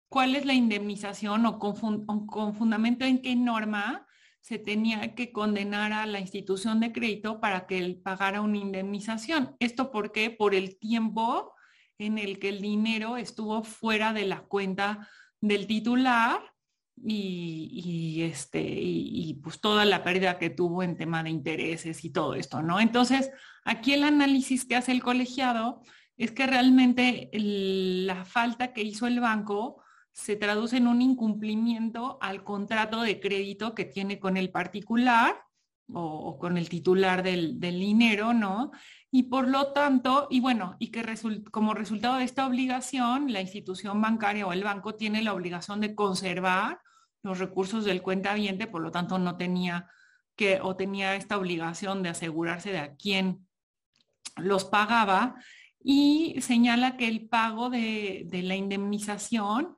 cuál 0.08 0.34
es 0.34 0.44
la 0.46 0.54
indemnización 0.54 1.44
o 1.46 1.58
con 1.58 2.54
fundamento 2.54 3.04
en 3.04 3.20
qué 3.20 3.36
norma 3.36 4.03
se 4.44 4.58
tenía 4.58 5.14
que 5.14 5.32
condenar 5.32 5.94
a 5.94 6.04
la 6.04 6.20
institución 6.20 6.78
de 6.78 6.92
crédito 6.92 7.40
para 7.40 7.66
que 7.66 7.78
él 7.78 7.96
pagara 7.96 8.42
una 8.42 8.58
indemnización. 8.58 9.56
¿Esto 9.58 9.90
por 9.90 10.12
qué? 10.12 10.28
Por 10.28 10.54
el 10.54 10.78
tiempo 10.78 11.54
en 11.96 12.18
el 12.18 12.38
que 12.38 12.50
el 12.50 12.60
dinero 12.60 13.16
estuvo 13.16 13.64
fuera 13.64 14.12
de 14.12 14.26
la 14.26 14.42
cuenta 14.42 15.08
del 15.40 15.66
titular 15.66 16.42
y, 17.02 18.20
este, 18.20 18.60
y, 18.60 19.32
pues 19.42 19.62
toda 19.62 19.86
la 19.86 20.04
pérdida 20.04 20.38
que 20.38 20.50
tuvo 20.50 20.82
en 20.82 20.98
tema 20.98 21.22
de 21.22 21.30
intereses 21.30 22.04
y 22.04 22.10
todo 22.10 22.34
esto, 22.34 22.60
¿no? 22.60 22.80
Entonces, 22.80 23.30
aquí 23.64 23.94
el 23.94 24.04
análisis 24.04 24.66
que 24.66 24.76
hace 24.76 24.92
el 24.92 25.02
colegiado 25.02 25.80
es 26.18 26.32
que 26.32 26.46
realmente 26.46 27.30
la 27.32 28.26
falta 28.26 28.74
que 28.74 28.82
hizo 28.82 29.06
el 29.06 29.20
banco 29.20 29.83
se 30.14 30.36
traduce 30.36 30.76
en 30.76 30.86
un 30.86 31.02
incumplimiento 31.02 32.18
al 32.20 32.44
contrato 32.44 33.02
de 33.02 33.18
crédito 33.18 33.74
que 33.74 33.84
tiene 33.84 34.20
con 34.20 34.36
el 34.36 34.50
particular 34.50 35.42
o, 35.92 36.38
con 36.38 36.56
el 36.56 36.68
titular 36.68 37.22
del, 37.24 37.58
dinero, 37.58 38.32
¿no? 38.32 38.70
Y 39.10 39.24
por 39.24 39.48
lo 39.48 39.72
tanto, 39.72 40.28
y 40.30 40.40
bueno, 40.40 40.76
y 40.78 40.92
que 40.92 41.04
como 41.50 41.74
resultado 41.74 42.16
de 42.16 42.24
esta 42.24 42.46
obligación, 42.46 43.32
la 43.32 43.40
institución 43.40 44.00
bancaria 44.00 44.46
o 44.46 44.52
el 44.52 44.62
banco 44.62 44.94
tiene 44.94 45.20
la 45.20 45.34
obligación 45.34 45.80
de 45.80 45.96
conservar 45.96 46.80
los 47.22 47.40
recursos 47.40 47.84
del 47.84 48.00
cuentaviente, 48.00 48.68
por 48.68 48.82
lo 48.82 48.92
tanto 48.92 49.18
no 49.18 49.36
tenía 49.36 49.90
que 50.36 50.60
o 50.62 50.76
tenía 50.76 51.16
esta 51.16 51.36
obligación 51.38 52.02
de 52.02 52.10
asegurarse 52.10 52.70
de 52.70 52.78
a 52.78 52.94
quién 52.94 53.46
los 54.36 54.64
pagaba 54.64 55.34
y 55.82 56.36
señala 56.40 56.96
que 56.96 57.08
el 57.08 57.28
pago 57.28 57.68
de, 57.68 58.24
de 58.26 58.42
la 58.42 58.56
indemnización 58.56 59.76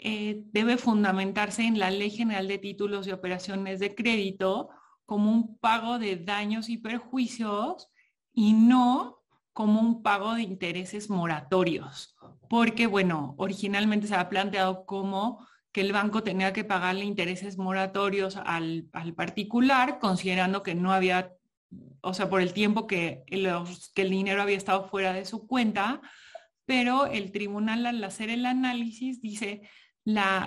eh, 0.00 0.42
debe 0.52 0.76
fundamentarse 0.76 1.64
en 1.64 1.78
la 1.78 1.90
Ley 1.90 2.10
General 2.10 2.46
de 2.46 2.58
Títulos 2.58 3.06
y 3.06 3.12
Operaciones 3.12 3.80
de 3.80 3.94
Crédito 3.94 4.70
como 5.04 5.32
un 5.32 5.58
pago 5.58 5.98
de 5.98 6.16
daños 6.16 6.68
y 6.68 6.78
perjuicios 6.78 7.88
y 8.32 8.52
no 8.52 9.24
como 9.52 9.80
un 9.80 10.02
pago 10.02 10.34
de 10.34 10.42
intereses 10.42 11.10
moratorios. 11.10 12.16
Porque, 12.48 12.86
bueno, 12.86 13.34
originalmente 13.38 14.06
se 14.06 14.14
ha 14.14 14.28
planteado 14.28 14.86
como 14.86 15.44
que 15.72 15.80
el 15.80 15.92
banco 15.92 16.22
tenía 16.22 16.52
que 16.52 16.62
pagarle 16.62 17.04
intereses 17.04 17.58
moratorios 17.58 18.36
al, 18.36 18.88
al 18.92 19.14
particular, 19.14 19.98
considerando 19.98 20.62
que 20.62 20.76
no 20.76 20.92
había, 20.92 21.34
o 22.02 22.14
sea, 22.14 22.30
por 22.30 22.40
el 22.40 22.52
tiempo 22.52 22.86
que, 22.86 23.24
que 23.26 24.02
el 24.02 24.10
dinero 24.10 24.42
había 24.42 24.56
estado 24.56 24.84
fuera 24.88 25.12
de 25.12 25.24
su 25.24 25.46
cuenta, 25.48 26.00
pero 26.64 27.06
el 27.06 27.32
tribunal 27.32 27.86
al 27.86 28.04
hacer 28.04 28.30
el 28.30 28.46
análisis 28.46 29.20
dice, 29.20 29.62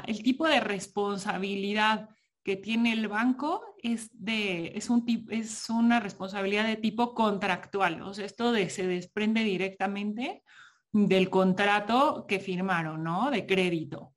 el 0.07 0.23
tipo 0.23 0.47
de 0.47 0.59
responsabilidad 0.59 2.09
que 2.43 2.55
tiene 2.55 2.93
el 2.93 3.07
banco 3.07 3.63
es, 3.83 4.09
de, 4.13 4.71
es, 4.75 4.89
un, 4.89 5.05
es 5.29 5.69
una 5.69 5.99
responsabilidad 5.99 6.65
de 6.65 6.77
tipo 6.77 7.13
contractual. 7.13 8.01
O 8.01 8.13
sea, 8.13 8.25
esto 8.25 8.53
se 8.69 8.87
desprende 8.87 9.43
directamente 9.43 10.43
del 10.91 11.29
contrato 11.29 12.25
que 12.27 12.39
firmaron, 12.39 13.03
¿no? 13.03 13.29
De 13.29 13.45
crédito. 13.45 14.13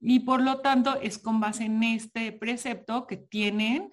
Y 0.00 0.20
por 0.20 0.40
lo 0.42 0.60
tanto, 0.60 0.98
es 1.00 1.18
con 1.18 1.40
base 1.40 1.64
en 1.64 1.82
este 1.82 2.32
precepto 2.32 3.06
que 3.06 3.16
tienen 3.16 3.92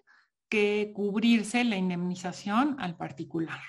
que 0.49 0.91
cubrirse 0.95 1.63
la 1.63 1.75
indemnización 1.75 2.77
al 2.79 2.95
particular. 2.95 3.59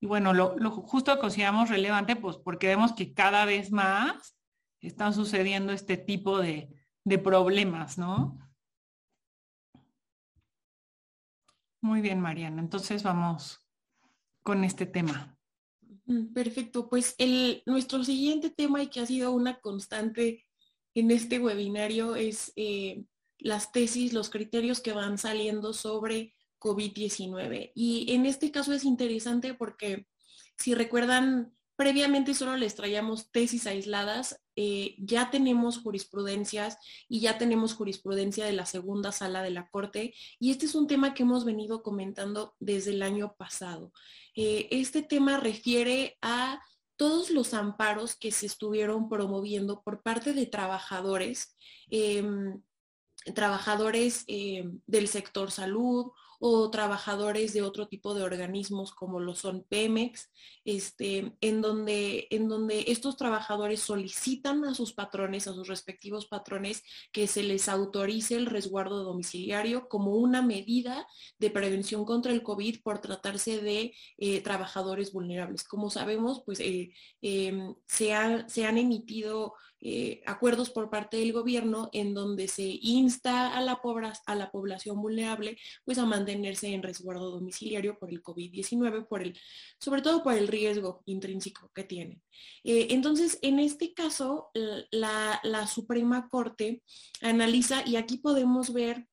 Y 0.00 0.06
bueno, 0.06 0.32
lo, 0.32 0.56
lo 0.58 0.70
justo 0.70 1.18
consideramos 1.18 1.68
relevante, 1.68 2.16
pues 2.16 2.38
porque 2.38 2.68
vemos 2.68 2.92
que 2.94 3.12
cada 3.12 3.44
vez 3.44 3.70
más 3.70 4.39
están 4.88 5.14
sucediendo 5.14 5.72
este 5.72 5.96
tipo 5.96 6.38
de, 6.38 6.68
problemas, 7.24 7.98
¿no? 7.98 8.38
Muy 11.80 12.00
bien, 12.00 12.20
Mariana. 12.20 12.60
Entonces 12.60 13.02
vamos 13.02 13.66
con 14.42 14.62
este 14.64 14.86
tema. 14.86 15.36
Mm, 16.04 16.32
perfecto. 16.32 16.88
Pues 16.88 17.14
el, 17.18 17.62
nuestro 17.66 18.04
siguiente 18.04 18.50
tema 18.50 18.82
y 18.82 18.88
que 18.88 19.00
ha 19.00 19.06
sido 19.06 19.32
una 19.32 19.58
constante 19.60 20.46
en 20.94 21.10
este 21.10 21.38
webinario 21.38 22.16
es 22.16 22.52
eh, 22.56 23.04
las 23.38 23.72
tesis, 23.72 24.12
los 24.12 24.30
criterios 24.30 24.80
que 24.80 24.92
van 24.92 25.18
saliendo 25.18 25.72
sobre 25.72 26.34
COVID-19. 26.60 27.72
Y 27.74 28.12
en 28.12 28.26
este 28.26 28.50
caso 28.50 28.72
es 28.72 28.84
interesante 28.84 29.54
porque 29.54 30.06
si 30.56 30.74
recuerdan, 30.74 31.54
previamente 31.76 32.34
solo 32.34 32.56
les 32.56 32.74
traíamos 32.74 33.30
tesis 33.30 33.66
aisladas 33.66 34.40
eh, 34.62 34.94
ya 34.98 35.30
tenemos 35.30 35.78
jurisprudencias 35.78 36.76
y 37.08 37.20
ya 37.20 37.38
tenemos 37.38 37.72
jurisprudencia 37.72 38.44
de 38.44 38.52
la 38.52 38.66
segunda 38.66 39.10
sala 39.10 39.42
de 39.42 39.48
la 39.48 39.70
Corte 39.70 40.12
y 40.38 40.50
este 40.50 40.66
es 40.66 40.74
un 40.74 40.86
tema 40.86 41.14
que 41.14 41.22
hemos 41.22 41.46
venido 41.46 41.82
comentando 41.82 42.56
desde 42.60 42.90
el 42.90 43.00
año 43.00 43.34
pasado. 43.38 43.90
Eh, 44.36 44.68
este 44.70 45.00
tema 45.00 45.38
refiere 45.38 46.18
a 46.20 46.60
todos 46.96 47.30
los 47.30 47.54
amparos 47.54 48.16
que 48.16 48.32
se 48.32 48.44
estuvieron 48.44 49.08
promoviendo 49.08 49.80
por 49.80 50.02
parte 50.02 50.34
de 50.34 50.44
trabajadores, 50.44 51.56
em, 51.88 52.60
trabajadores 53.34 54.24
em, 54.26 54.78
del 54.86 55.08
sector 55.08 55.50
salud 55.50 56.12
o 56.42 56.70
trabajadores 56.70 57.52
de 57.52 57.60
otro 57.60 57.86
tipo 57.86 58.14
de 58.14 58.22
organismos 58.22 58.92
como 58.92 59.20
lo 59.20 59.34
son 59.34 59.62
Pemex, 59.68 60.30
este, 60.64 61.36
en, 61.42 61.60
donde, 61.60 62.28
en 62.30 62.48
donde 62.48 62.86
estos 62.88 63.18
trabajadores 63.18 63.80
solicitan 63.80 64.64
a 64.64 64.74
sus 64.74 64.94
patrones, 64.94 65.46
a 65.46 65.52
sus 65.52 65.68
respectivos 65.68 66.26
patrones, 66.26 66.82
que 67.12 67.26
se 67.26 67.42
les 67.42 67.68
autorice 67.68 68.36
el 68.36 68.46
resguardo 68.46 69.04
domiciliario 69.04 69.86
como 69.86 70.14
una 70.16 70.40
medida 70.40 71.06
de 71.38 71.50
prevención 71.50 72.06
contra 72.06 72.32
el 72.32 72.42
COVID 72.42 72.82
por 72.82 73.00
tratarse 73.00 73.60
de 73.60 73.94
eh, 74.16 74.40
trabajadores 74.40 75.12
vulnerables. 75.12 75.62
Como 75.62 75.90
sabemos, 75.90 76.42
pues 76.46 76.58
eh, 76.60 76.94
em, 77.20 77.74
se, 77.86 78.14
se 78.48 78.64
han 78.64 78.78
emitido 78.78 79.52
eh, 79.82 80.22
acuerdos 80.26 80.68
por 80.70 80.90
parte 80.90 81.16
del 81.16 81.32
gobierno 81.32 81.88
en 81.92 82.12
donde 82.12 82.48
se 82.48 82.78
insta 82.82 83.56
a 83.56 83.62
la, 83.62 83.80
a 84.26 84.34
la 84.34 84.50
población 84.50 85.00
vulnerable 85.00 85.56
pues 85.84 85.96
a 85.96 86.04
mantenerse 86.04 86.68
en 86.68 86.82
resguardo 86.82 87.30
domiciliario 87.30 87.98
por 87.98 88.10
el 88.10 88.22
COVID-19, 88.22 89.08
por 89.08 89.22
el, 89.22 89.38
sobre 89.78 90.02
todo 90.02 90.22
por 90.22 90.34
el 90.34 90.48
riesgo 90.48 91.02
intrínseco 91.06 91.70
que 91.74 91.84
tienen. 91.84 92.22
Eh, 92.64 92.88
entonces, 92.90 93.38
en 93.42 93.58
este 93.58 93.94
caso, 93.94 94.50
la, 94.90 95.40
Suprema 95.66 96.28
Corte 96.28 96.82
analiza, 97.22 97.82
y 97.86 97.96
aquí 97.96 98.18
podemos 98.18 98.72
ver 98.72 99.06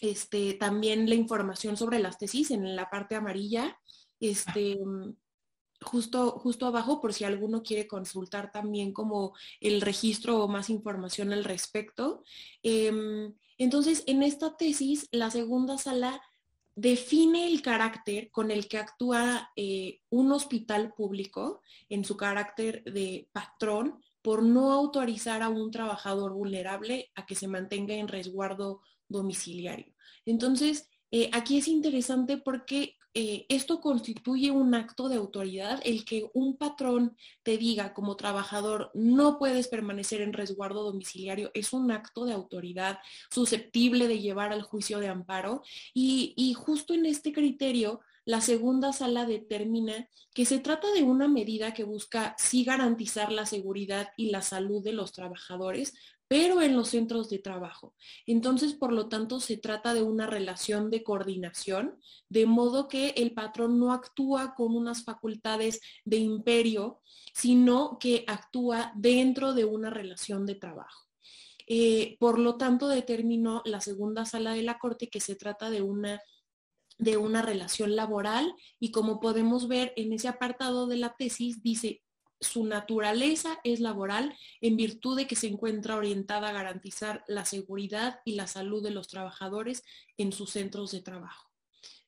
este, 0.00 0.54
también 0.54 1.08
la 1.08 1.14
información 1.14 1.76
sobre 1.76 2.00
las 2.00 2.18
tesis 2.18 2.50
en 2.50 2.76
la 2.76 2.90
parte 2.90 3.14
amarilla. 3.14 3.78
Este, 4.20 4.78
justo, 5.80 6.32
justo 6.32 6.66
abajo 6.66 7.00
por 7.00 7.12
si 7.12 7.24
alguno 7.24 7.62
quiere 7.62 7.86
consultar 7.86 8.50
también 8.52 8.92
como 8.92 9.34
el 9.60 9.80
registro 9.80 10.42
o 10.42 10.48
más 10.48 10.70
información 10.70 11.32
al 11.32 11.44
respecto. 11.44 12.22
Em, 12.62 13.34
entonces, 13.58 14.02
en 14.06 14.22
esta 14.22 14.56
tesis, 14.56 15.08
la 15.12 15.30
segunda 15.30 15.78
sala 15.78 16.20
define 16.74 17.46
el 17.46 17.62
carácter 17.62 18.30
con 18.30 18.50
el 18.50 18.68
que 18.68 18.78
actúa 18.78 19.50
eh, 19.56 20.00
un 20.10 20.30
hospital 20.30 20.92
público 20.94 21.62
en 21.88 22.04
su 22.04 22.16
carácter 22.16 22.84
de 22.84 23.28
patrón 23.32 24.02
por 24.20 24.42
no 24.42 24.72
autorizar 24.72 25.42
a 25.42 25.48
un 25.48 25.70
trabajador 25.70 26.34
vulnerable 26.34 27.10
a 27.14 27.24
que 27.24 27.34
se 27.34 27.48
mantenga 27.48 27.94
en 27.94 28.08
resguardo 28.08 28.82
domiciliario. 29.08 29.94
Entonces, 30.26 30.90
eh, 31.10 31.30
aquí 31.32 31.58
es 31.58 31.68
interesante 31.68 32.36
porque 32.36 32.96
eh, 33.18 33.46
esto 33.48 33.80
constituye 33.80 34.50
un 34.50 34.74
acto 34.74 35.08
de 35.08 35.16
autoridad, 35.16 35.80
el 35.84 36.04
que 36.04 36.28
un 36.34 36.58
patrón 36.58 37.16
te 37.42 37.56
diga 37.56 37.94
como 37.94 38.14
trabajador 38.14 38.90
no 38.92 39.38
puedes 39.38 39.68
permanecer 39.68 40.20
en 40.20 40.34
resguardo 40.34 40.82
domiciliario 40.82 41.50
es 41.54 41.72
un 41.72 41.90
acto 41.90 42.26
de 42.26 42.34
autoridad 42.34 42.98
susceptible 43.30 44.06
de 44.06 44.18
llevar 44.18 44.52
al 44.52 44.60
juicio 44.60 44.98
de 44.98 45.08
amparo. 45.08 45.62
Y, 45.94 46.34
y 46.36 46.52
justo 46.52 46.92
en 46.92 47.06
este 47.06 47.32
criterio 47.32 48.00
la 48.26 48.42
segunda 48.42 48.92
sala 48.92 49.24
determina 49.24 50.08
que 50.34 50.44
se 50.44 50.58
trata 50.58 50.92
de 50.92 51.02
una 51.02 51.26
medida 51.26 51.72
que 51.72 51.84
busca 51.84 52.34
sí 52.36 52.64
garantizar 52.64 53.32
la 53.32 53.46
seguridad 53.46 54.08
y 54.18 54.30
la 54.30 54.42
salud 54.42 54.84
de 54.84 54.92
los 54.92 55.12
trabajadores, 55.12 55.94
pero 56.28 56.60
en 56.60 56.76
los 56.76 56.88
centros 56.88 57.30
de 57.30 57.38
trabajo. 57.38 57.94
Entonces, 58.26 58.74
por 58.74 58.92
lo 58.92 59.08
tanto, 59.08 59.40
se 59.40 59.56
trata 59.56 59.94
de 59.94 60.02
una 60.02 60.26
relación 60.26 60.90
de 60.90 61.02
coordinación, 61.02 62.00
de 62.28 62.46
modo 62.46 62.88
que 62.88 63.10
el 63.10 63.32
patrón 63.32 63.78
no 63.78 63.92
actúa 63.92 64.54
con 64.54 64.74
unas 64.74 65.04
facultades 65.04 65.80
de 66.04 66.16
imperio, 66.16 67.00
sino 67.32 67.98
que 67.98 68.24
actúa 68.26 68.92
dentro 68.96 69.54
de 69.54 69.64
una 69.64 69.90
relación 69.90 70.46
de 70.46 70.56
trabajo. 70.56 71.06
Eh, 71.68 72.16
por 72.18 72.38
lo 72.38 72.56
tanto, 72.56 72.88
determinó 72.88 73.62
la 73.64 73.80
segunda 73.80 74.24
sala 74.24 74.54
de 74.54 74.62
la 74.62 74.78
Corte 74.78 75.08
que 75.08 75.20
se 75.20 75.34
trata 75.36 75.70
de 75.70 75.82
una 75.82 76.20
de 76.98 77.18
una 77.18 77.42
relación 77.42 77.94
laboral 77.94 78.54
y 78.80 78.90
como 78.90 79.20
podemos 79.20 79.68
ver 79.68 79.92
en 79.96 80.14
ese 80.14 80.28
apartado 80.28 80.86
de 80.86 80.96
la 80.96 81.14
tesis 81.14 81.62
dice 81.62 82.02
su 82.40 82.64
naturaleza 82.64 83.58
es 83.64 83.80
laboral 83.80 84.36
en 84.60 84.76
virtud 84.76 85.16
de 85.16 85.26
que 85.26 85.36
se 85.36 85.46
encuentra 85.46 85.96
orientada 85.96 86.48
a 86.48 86.52
garantizar 86.52 87.24
la 87.28 87.44
seguridad 87.44 88.20
y 88.24 88.34
la 88.34 88.46
salud 88.46 88.82
de 88.82 88.90
los 88.90 89.08
trabajadores 89.08 89.82
en 90.16 90.32
sus 90.32 90.50
centros 90.50 90.92
de 90.92 91.00
trabajo. 91.00 91.50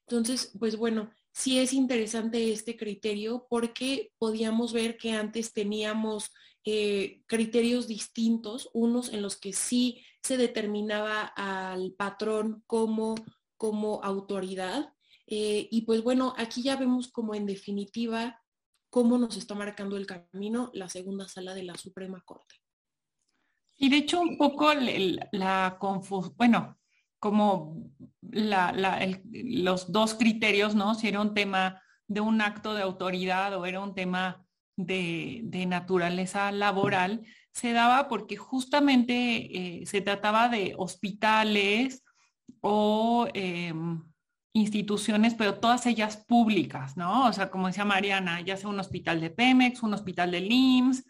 Entonces, 0.07 0.53
pues 0.59 0.77
bueno, 0.77 1.11
sí 1.33 1.59
es 1.59 1.73
interesante 1.73 2.53
este 2.53 2.77
criterio 2.77 3.47
porque 3.49 4.13
podíamos 4.19 4.73
ver 4.73 4.97
que 4.97 5.13
antes 5.13 5.53
teníamos 5.53 6.31
eh, 6.65 7.23
criterios 7.27 7.87
distintos, 7.87 8.71
unos 8.73 9.13
en 9.13 9.23
los 9.23 9.37
que 9.37 9.53
sí 9.53 10.03
se 10.23 10.37
determinaba 10.37 11.23
al 11.23 11.93
patrón 11.93 12.63
como, 12.67 13.15
como 13.57 14.03
autoridad. 14.03 14.93
Eh, 15.27 15.69
y 15.71 15.83
pues 15.83 16.03
bueno, 16.03 16.35
aquí 16.37 16.63
ya 16.63 16.77
vemos 16.77 17.09
como 17.09 17.35
en 17.35 17.47
definitiva 17.47 18.43
cómo 18.91 19.19
nos 19.19 19.37
está 19.37 19.55
marcando 19.55 19.97
el 19.97 20.07
camino 20.07 20.71
la 20.75 20.89
segunda 20.89 21.29
sala 21.29 21.55
de 21.55 21.63
la 21.63 21.77
Suprema 21.77 22.21
Corte. 22.25 22.57
Y 23.77 23.91
de 23.91 23.99
hecho 23.99 24.21
un 24.21 24.37
poco 24.37 24.73
la 25.33 25.77
confusión, 25.79 26.35
bueno, 26.37 26.79
como 27.21 27.93
los 28.21 29.93
dos 29.93 30.15
criterios, 30.15 30.75
¿no? 30.75 30.95
Si 30.95 31.09
era 31.09 31.21
un 31.21 31.35
tema 31.35 31.81
de 32.07 32.21
un 32.21 32.41
acto 32.41 32.75
de 32.75 32.83
autoridad 32.83 33.57
o 33.57 33.67
era 33.67 33.81
un 33.81 33.95
tema 33.95 34.45
de, 34.77 35.65
naturaleza 35.69 36.51
laboral, 36.53 37.25
se 37.53 37.73
daba 37.73 38.09
porque 38.09 38.37
justamente 38.37 39.81
eh, 39.83 39.87
se 39.87 40.01
trataba 40.01 40.49
de 40.49 40.75
hospitales 40.77 42.05
o 42.61 43.29
em, 43.35 44.03
instituciones, 44.59 45.35
pero 45.35 45.55
todas 45.55 45.87
ellas 45.87 46.17
públicas, 46.17 46.97
¿no? 46.97 47.27
O 47.27 47.33
sea, 47.33 47.51
como 47.51 47.69
decía 47.69 47.85
Mariana, 47.85 48.41
ya 48.41 48.57
sea 48.57 48.69
un 48.69 48.81
hospital 48.81 49.21
de 49.21 49.31
Pemex, 49.31 49.83
un 49.83 49.95
hospital 49.95 50.31
de 50.31 50.41
LIMS, 50.41 51.05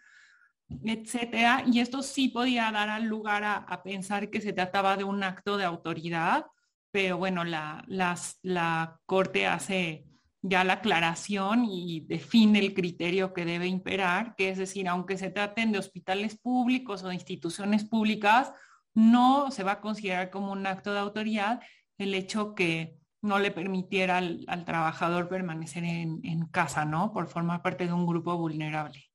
etcétera. 0.83 1.63
Y 1.71 1.79
esto 1.79 2.01
sí 2.03 2.29
podía 2.29 2.71
dar 2.71 3.01
lugar 3.01 3.43
a, 3.43 3.83
pensar 3.83 4.29
que 4.29 4.41
se 4.41 4.53
trataba 4.53 4.97
de 4.97 5.03
un 5.03 5.23
acto 5.23 5.57
de 5.57 5.65
autoridad, 5.65 6.45
pero 6.91 7.17
bueno, 7.17 7.43
la, 7.43 7.83
la 7.87 8.99
Corte 9.05 9.47
hace 9.47 10.05
ya 10.41 10.63
la 10.63 10.73
aclaración 10.73 11.65
y 11.65 12.01
define 12.01 12.59
el 12.59 12.73
criterio 12.73 13.33
que 13.33 13.45
debe 13.45 13.67
imperar, 13.67 14.35
que 14.35 14.49
es 14.49 14.57
decir, 14.57 14.87
aunque 14.87 15.17
se 15.17 15.29
traten 15.29 15.71
de 15.71 15.79
hospitales 15.79 16.37
públicos 16.37 17.03
o 17.03 17.09
de 17.09 17.15
instituciones 17.15 17.83
públicas, 17.83 18.53
no 18.93 19.51
se 19.51 19.63
va 19.63 19.73
a 19.73 19.81
considerar 19.81 20.29
como 20.29 20.51
un 20.51 20.65
acto 20.65 20.93
de 20.93 20.99
autoridad 20.99 21.61
el 21.97 22.13
hecho 22.13 22.55
que 22.55 22.98
no 23.21 23.39
le 23.39 23.51
permitiera 23.51 24.17
al, 24.17 24.65
trabajador 24.65 25.27
permanecer 25.27 25.83
en, 25.83 26.45
casa, 26.51 26.85
¿no? 26.85 27.11
Por 27.11 27.27
formar 27.27 27.61
parte 27.61 27.85
de 27.85 27.93
un 27.93 28.05
grupo 28.05 28.37
vulnerable. 28.37 29.09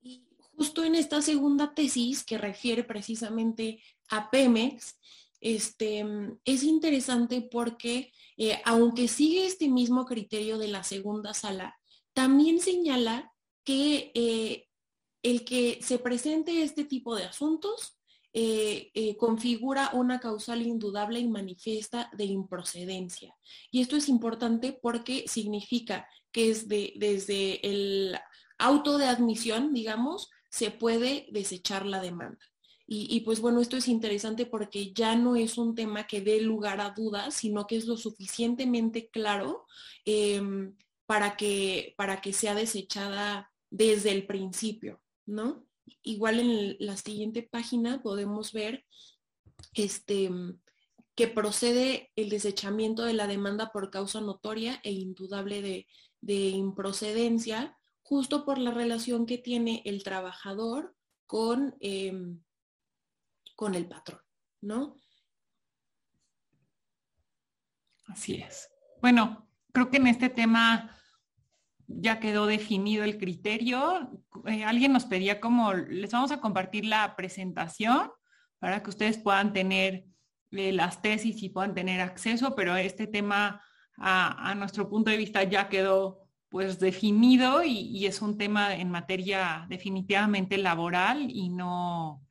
Y 0.00 0.26
justo 0.38 0.84
en 0.84 0.94
esta 0.94 1.22
segunda 1.22 1.74
tesis 1.74 2.24
que 2.24 2.38
refiere 2.38 2.84
precisamente 2.84 3.82
a 4.10 4.30
Pemex, 4.30 4.98
este, 5.40 6.04
es 6.44 6.62
interesante 6.62 7.42
porque 7.42 8.12
eh, 8.36 8.60
aunque 8.64 9.08
sigue 9.08 9.46
este 9.46 9.68
mismo 9.68 10.04
criterio 10.04 10.58
de 10.58 10.68
la 10.68 10.82
segunda 10.82 11.34
sala, 11.34 11.78
también 12.12 12.60
señala 12.60 13.32
que 13.64 14.12
eh, 14.14 14.68
el 15.22 15.44
que 15.44 15.80
se 15.82 15.98
presente 15.98 16.62
este 16.62 16.84
tipo 16.84 17.14
de 17.14 17.24
asuntos 17.24 17.98
eh, 18.38 18.90
eh, 18.92 19.16
configura 19.16 19.88
una 19.94 20.20
causal 20.20 20.60
indudable 20.60 21.18
y 21.20 21.26
manifiesta 21.26 22.10
de 22.12 22.26
improcedencia. 22.26 23.34
Y 23.70 23.80
esto 23.80 23.96
es 23.96 24.10
importante 24.10 24.78
porque 24.82 25.24
significa 25.26 26.06
que 26.32 26.50
es 26.50 26.68
desde 26.68 27.66
el 27.66 28.14
auto 28.58 28.98
de 28.98 29.06
admisión, 29.06 29.72
digamos, 29.72 30.28
se 30.50 30.70
puede 30.70 31.28
desechar 31.30 31.86
la 31.86 32.02
demanda. 32.02 32.44
Y, 32.86 33.20
pues 33.20 33.40
bueno, 33.40 33.62
esto 33.62 33.78
es 33.78 33.88
interesante 33.88 34.44
porque 34.44 34.92
ya 34.92 35.16
no 35.16 35.34
es 35.34 35.56
un 35.56 35.74
tema 35.74 36.06
que 36.06 36.20
dé 36.20 36.40
lugar 36.42 36.82
a 36.82 36.90
dudas, 36.90 37.34
sino 37.34 37.66
que 37.66 37.76
es 37.76 37.86
lo 37.86 37.96
suficientemente 37.96 39.08
claro 39.08 39.66
em, 40.04 40.76
para, 41.06 41.38
que, 41.38 41.94
para 41.96 42.20
que 42.20 42.34
sea 42.34 42.54
desechada 42.54 43.50
desde 43.70 44.12
el 44.12 44.26
principio, 44.26 45.00
¿no? 45.24 45.65
Igual 46.02 46.40
en 46.40 46.76
la 46.78 46.96
siguiente 46.96 47.42
página 47.42 48.02
podemos 48.02 48.52
ver 48.52 48.84
este, 49.74 50.30
que 51.14 51.28
procede 51.28 52.12
el 52.14 52.28
desechamiento 52.28 53.04
de 53.04 53.14
la 53.14 53.26
demanda 53.26 53.72
por 53.72 53.90
causa 53.90 54.20
notoria 54.20 54.80
e 54.84 54.92
indudable 54.92 55.86
de, 56.20 56.48
improcedencia, 56.48 57.76
justo 58.02 58.44
por 58.44 58.58
la 58.58 58.70
relación 58.70 59.26
que 59.26 59.38
tiene 59.38 59.82
el 59.84 60.02
trabajador 60.02 60.94
con, 61.26 61.76
em, 61.80 62.42
con 63.54 63.74
el 63.74 63.88
patrón, 63.88 64.20
¿no? 64.60 65.00
Así 68.06 68.34
es. 68.34 68.68
Bueno, 69.00 69.48
creo 69.72 69.90
que 69.90 69.96
en 69.96 70.06
este 70.08 70.28
tema 70.28 70.96
ya 71.88 72.20
quedó 72.20 72.46
definido 72.46 73.04
el 73.04 73.18
criterio. 73.18 74.10
Eh, 74.46 74.64
alguien 74.64 74.92
nos 74.92 75.04
pedía 75.04 75.40
como, 75.40 75.72
les 75.72 76.10
vamos 76.12 76.32
a 76.32 76.40
compartir 76.40 76.84
la 76.84 77.16
presentación 77.16 78.10
para 78.58 78.82
que 78.82 78.90
ustedes 78.90 79.18
puedan 79.18 79.52
tener 79.52 80.04
eh, 80.52 80.72
las 80.72 81.02
tesis 81.02 81.42
y 81.42 81.50
puedan 81.50 81.74
tener 81.74 82.00
acceso, 82.00 82.54
pero 82.54 82.76
este 82.76 83.06
tema 83.06 83.62
a, 83.98 84.54
nuestro 84.54 84.88
punto 84.88 85.10
de 85.10 85.16
vista 85.16 85.42
ya 85.42 85.68
quedó 85.68 86.28
pues 86.48 86.78
definido 86.78 87.62
y, 87.64 88.06
es 88.06 88.22
un 88.22 88.38
tema 88.38 88.74
en 88.74 88.90
materia 88.90 89.66
definitivamente 89.68 90.58
laboral 90.58 91.30
y 91.30 91.48
no, 91.48 92.22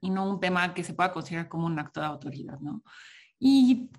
y 0.00 0.10
no 0.10 0.28
un 0.28 0.40
tema 0.40 0.74
que 0.74 0.84
se 0.84 0.94
pueda 0.94 1.12
considerar 1.12 1.48
como 1.48 1.66
un 1.66 1.78
acto 1.78 2.00
de 2.00 2.06
autoridad, 2.06 2.58
¿no? 2.60 2.82
Y 3.38 3.90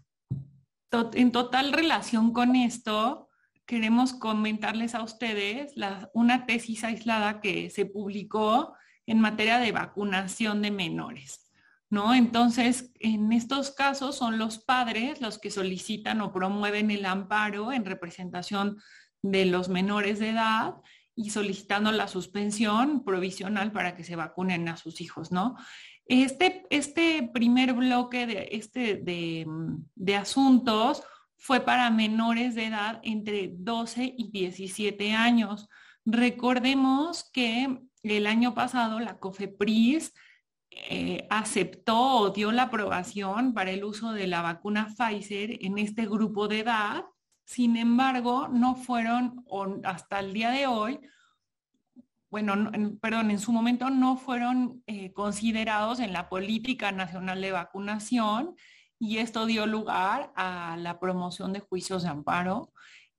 en 1.13 1.31
total 1.31 1.71
relación 1.73 2.33
con 2.33 2.55
esto, 2.55 3.29
queremos 3.65 4.13
comentarles 4.13 4.95
a 4.95 5.03
ustedes 5.03 5.73
una 6.13 6.45
tesis 6.45 6.83
aislada 6.83 7.41
que 7.41 7.69
se 7.69 7.85
publicó 7.85 8.73
en 9.05 9.19
materia 9.19 9.57
de 9.59 9.71
vacunación 9.71 10.61
de 10.61 10.71
menores. 10.71 11.51
¿No? 11.89 12.15
Entonces, 12.15 12.91
en 12.99 13.31
estos 13.31 13.69
casos 13.69 14.15
son 14.15 14.39
los 14.39 14.57
padres 14.57 15.21
los 15.21 15.37
que 15.37 15.51
solicitan 15.51 16.21
o 16.21 16.33
promueven 16.33 16.89
el 16.89 17.05
amparo 17.05 17.71
en 17.71 17.85
representación 17.85 18.77
de 19.21 19.45
los 19.45 19.69
menores 19.69 20.17
de 20.17 20.29
edad 20.29 20.73
y 21.15 21.29
solicitando 21.29 21.91
la 21.91 22.07
suspensión 22.07 23.03
provisional 23.03 23.71
para 23.71 23.95
que 23.95 24.03
se 24.03 24.15
vacunen 24.15 24.67
a 24.69 24.77
sus 24.77 25.01
hijos, 25.01 25.31
¿no? 25.31 25.55
Este, 26.05 26.65
este 26.71 27.29
primer 27.31 27.73
bloque 27.73 28.25
de, 28.25 28.49
este, 28.51 28.95
de, 28.95 29.45
de 29.95 30.15
asuntos 30.15 31.03
fue 31.43 31.59
para 31.59 31.89
menores 31.89 32.55
de 32.55 32.67
edad 32.67 33.01
entre 33.03 33.51
12 33.53 34.15
y 34.17 34.31
17 34.31 35.11
años. 35.11 35.67
Recordemos 36.05 37.29
que 37.33 37.81
el 38.01 38.27
año 38.27 38.55
pasado 38.55 39.01
la 39.01 39.19
COFEPRIS 39.19 40.13
eh, 40.69 41.27
aceptó 41.29 41.99
o 41.99 42.29
dio 42.29 42.53
la 42.53 42.63
aprobación 42.63 43.53
para 43.53 43.71
el 43.71 43.83
uso 43.83 44.13
de 44.13 44.25
la 44.27 44.41
vacuna 44.41 44.87
Pfizer 44.97 45.57
en 45.65 45.79
este 45.79 46.05
grupo 46.05 46.47
de 46.47 46.59
edad. 46.61 47.03
Sin 47.43 47.75
embargo, 47.75 48.47
no 48.47 48.77
fueron, 48.77 49.43
hasta 49.83 50.21
el 50.21 50.31
día 50.31 50.49
de 50.49 50.65
hoy, 50.67 51.01
bueno, 52.31 52.71
perdón, 53.01 53.31
en 53.31 53.39
su 53.39 53.51
momento 53.51 53.89
no 53.89 54.15
fueron 54.15 54.81
eh, 54.87 55.11
considerados 55.11 55.99
en 55.99 56.13
la 56.13 56.29
política 56.29 56.93
nacional 56.93 57.41
de 57.41 57.51
vacunación 57.51 58.55
y 58.99 59.17
esto 59.17 59.45
dio 59.45 59.65
lugar 59.65 60.31
a 60.35 60.77
la 60.77 60.99
promoción 60.99 61.53
de 61.53 61.59
juicios 61.59 62.03
de 62.03 62.09
amparo 62.09 62.71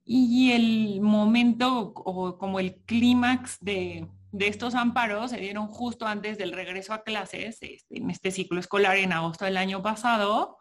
y 0.05 0.53
el 0.53 1.01
momento 1.01 1.93
o 1.95 2.39
como 2.39 2.61
el 2.61 2.77
clímax 2.83 3.59
de, 3.61 4.07
estos 4.39 4.75
amparos 4.75 5.31
se 5.31 5.39
dieron 5.39 5.69
justo 5.69 6.07
antes 6.07 6.37
del 6.37 6.53
regreso 6.53 6.93
a 6.93 7.03
clases 7.03 7.59
este, 7.61 7.97
en 7.97 8.11
este 8.11 8.31
ciclo 8.31 8.61
escolar 8.61 8.97
en 8.97 9.13
agosto 9.13 9.45
del 9.45 9.57
año 9.57 9.83
pasado, 9.83 10.59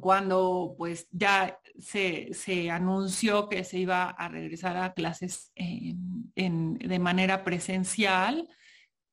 cuando 0.00 0.74
pues 0.76 1.08
ya 1.10 1.58
se, 1.78 2.70
anunció 2.70 3.48
que 3.48 3.64
se 3.64 3.78
iba 3.78 4.10
a 4.10 4.28
regresar 4.28 4.76
a 4.76 4.92
clases 4.94 5.52
de 5.54 6.98
manera 6.98 7.44
presencial 7.44 8.48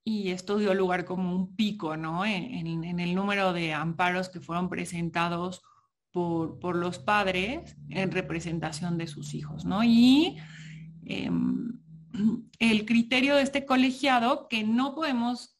y 0.05 0.31
esto 0.31 0.57
dio 0.57 0.73
lugar 0.73 1.05
como 1.05 1.33
un 1.33 1.55
pico 1.55 1.95
¿no? 1.95 2.25
en, 2.25 2.99
el 2.99 3.15
número 3.15 3.53
de 3.53 3.73
amparos 3.73 4.29
que 4.29 4.41
fueron 4.41 4.69
presentados 4.69 5.61
por, 6.11 6.75
los 6.75 6.99
padres 6.99 7.75
en 7.89 8.11
representación 8.11 8.97
de 8.97 9.07
sus 9.07 9.33
hijos. 9.33 9.65
¿no? 9.65 9.83
Y 9.83 10.37
em, 11.05 11.79
el 12.59 12.85
criterio 12.85 13.35
de 13.35 13.43
este 13.43 13.65
colegiado, 13.65 14.47
que 14.49 14.63
no 14.63 14.93
podemos 14.93 15.57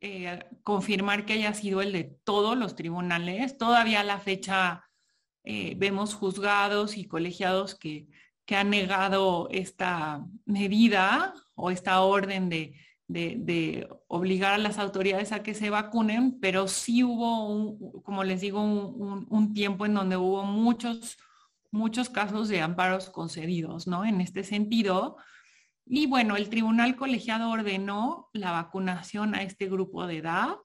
eh, 0.00 0.42
confirmar 0.62 1.26
que 1.26 1.34
haya 1.34 1.54
sido 1.54 1.82
el 1.82 1.92
de 1.92 2.04
todos 2.24 2.56
los 2.56 2.74
tribunales, 2.74 3.58
todavía 3.58 4.00
a 4.00 4.04
la 4.04 4.18
fecha 4.18 4.84
eh, 5.44 5.74
vemos 5.76 6.14
juzgados 6.14 6.96
y 6.96 7.04
colegiados 7.04 7.74
que, 7.74 8.08
que 8.46 8.56
han 8.56 8.70
negado 8.70 9.48
esta 9.50 10.24
medida 10.46 11.34
o 11.54 11.70
esta 11.70 12.00
orden 12.00 12.48
de 12.48 12.74
de, 13.12 13.88
obligar 14.08 14.54
a 14.54 14.58
las 14.58 14.78
autoridades 14.78 15.32
a 15.32 15.42
que 15.42 15.54
se 15.54 15.70
vacunen, 15.70 16.38
pero 16.40 16.68
sí 16.68 17.04
hubo, 17.04 17.46
un, 17.48 18.02
como 18.02 18.24
les 18.24 18.40
digo, 18.40 18.62
un, 18.62 19.54
tiempo 19.54 19.86
en 19.86 19.94
donde 19.94 20.16
hubo 20.16 20.44
muchos, 20.44 21.18
muchos 21.70 22.10
casos 22.10 22.48
de 22.48 22.60
amparos 22.60 23.10
concedidos, 23.10 23.86
¿no? 23.86 24.04
En 24.04 24.20
este 24.20 24.44
sentido. 24.44 25.16
Y 25.86 26.06
bueno, 26.06 26.36
el 26.36 26.48
tribunal 26.48 26.96
colegiado 26.96 27.50
ordenó 27.50 28.30
la 28.32 28.52
vacunación 28.52 29.34
a 29.34 29.42
este 29.42 29.68
grupo 29.68 30.06
de 30.06 30.18
edad. 30.18 30.56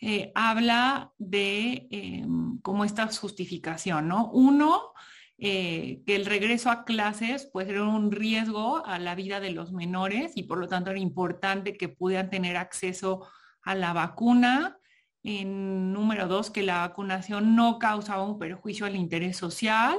Eh, 0.00 0.32
habla 0.34 1.12
de 1.18 1.86
em, 1.90 2.58
como 2.60 2.84
esta 2.84 3.06
justificación, 3.08 4.08
¿no? 4.08 4.30
Uno, 4.30 4.92
eh, 5.42 6.02
que 6.06 6.16
el 6.16 6.26
regreso 6.26 6.70
a 6.70 6.84
clases 6.84 7.48
puede 7.50 7.68
ser 7.68 7.80
un 7.80 8.12
riesgo 8.12 8.84
a 8.84 8.98
la 8.98 9.14
vida 9.14 9.40
de 9.40 9.50
los 9.52 9.72
menores 9.72 10.32
y 10.36 10.42
por 10.42 10.58
lo 10.58 10.68
tanto 10.68 10.90
era 10.90 11.00
importante 11.00 11.78
que 11.78 11.88
pudieran 11.88 12.28
tener 12.28 12.58
acceso 12.58 13.26
a 13.62 13.74
la 13.74 13.94
vacuna. 13.94 14.78
En 15.22 15.92
número 15.92 16.28
dos, 16.28 16.50
que 16.50 16.62
la 16.62 16.80
vacunación 16.80 17.56
no 17.56 17.78
causaba 17.78 18.24
un 18.24 18.38
perjuicio 18.38 18.84
al 18.84 18.96
interés 18.96 19.38
social. 19.38 19.98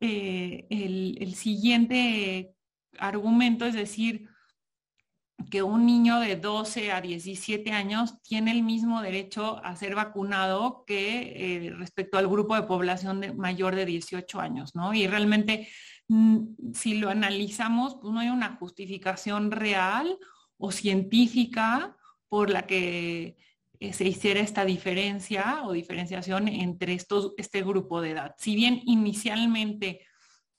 Eh, 0.00 0.66
el 0.70 1.34
siguiente 1.34 2.54
argumento 2.98 3.66
es 3.66 3.74
decir, 3.74 4.28
que 5.50 5.62
un 5.62 5.86
niño 5.86 6.18
de 6.20 6.36
12 6.36 6.92
a 6.92 7.00
17 7.00 7.70
años 7.70 8.20
tiene 8.22 8.52
el 8.52 8.62
mismo 8.62 9.02
derecho 9.02 9.60
a 9.64 9.76
ser 9.76 9.94
vacunado 9.94 10.84
que 10.86 11.66
eh, 11.66 11.70
respecto 11.70 12.18
al 12.18 12.26
grupo 12.26 12.54
de 12.56 12.62
población 12.62 13.36
mayor 13.36 13.74
de 13.74 13.84
18 13.84 14.40
años, 14.40 14.74
¿no? 14.74 14.94
Y 14.94 15.06
realmente, 15.06 15.68
mm, 16.08 16.72
si 16.72 16.94
lo 16.94 17.10
analizamos, 17.10 17.96
pues 18.00 18.12
no 18.12 18.20
hay 18.20 18.28
una 18.28 18.56
justificación 18.56 19.50
real 19.50 20.18
o 20.58 20.72
científica 20.72 21.96
por 22.28 22.50
la 22.50 22.66
que 22.66 23.36
eh, 23.78 23.92
se 23.92 24.04
hiciera 24.08 24.40
esta 24.40 24.64
diferencia 24.64 25.62
o 25.64 25.72
diferenciación 25.72 26.48
entre 26.48 26.94
estos, 26.94 27.34
este 27.36 27.62
grupo 27.62 28.00
de 28.00 28.12
edad. 28.12 28.34
Si 28.38 28.56
bien 28.56 28.80
inicialmente 28.86 30.00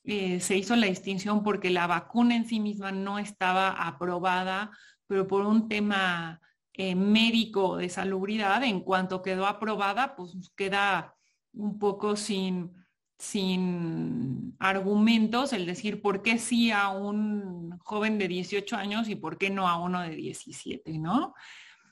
eh, 0.09 0.39
se 0.39 0.55
hizo 0.55 0.73
la 0.77 0.87
distinción 0.87 1.43
porque 1.43 1.69
la 1.69 1.85
vacuna 1.85 2.37
en 2.37 2.45
sí 2.45 2.61
misma 2.61 2.93
no 2.93 3.19
estaba 3.19 3.71
aprobada, 3.71 4.71
pero 5.05 5.27
por 5.27 5.45
un 5.45 5.67
tema 5.67 6.39
eh, 6.73 6.95
médico 6.95 7.75
de 7.75 7.89
salubridad, 7.89 8.63
en 8.63 8.79
cuanto 8.79 9.21
quedó 9.21 9.45
aprobada, 9.45 10.15
pues 10.15 10.31
queda 10.55 11.13
un 11.51 11.77
poco 11.77 12.15
sin, 12.15 12.73
sin 13.19 14.55
argumentos 14.59 15.51
el 15.51 15.65
decir 15.65 16.01
por 16.01 16.21
qué 16.21 16.37
sí 16.37 16.71
a 16.71 16.87
un 16.87 17.77
joven 17.79 18.17
de 18.17 18.29
18 18.29 18.77
años 18.77 19.09
y 19.09 19.15
por 19.15 19.37
qué 19.37 19.49
no 19.49 19.67
a 19.67 19.77
uno 19.77 20.01
de 20.03 20.15
17, 20.15 20.99
¿no? 20.99 21.33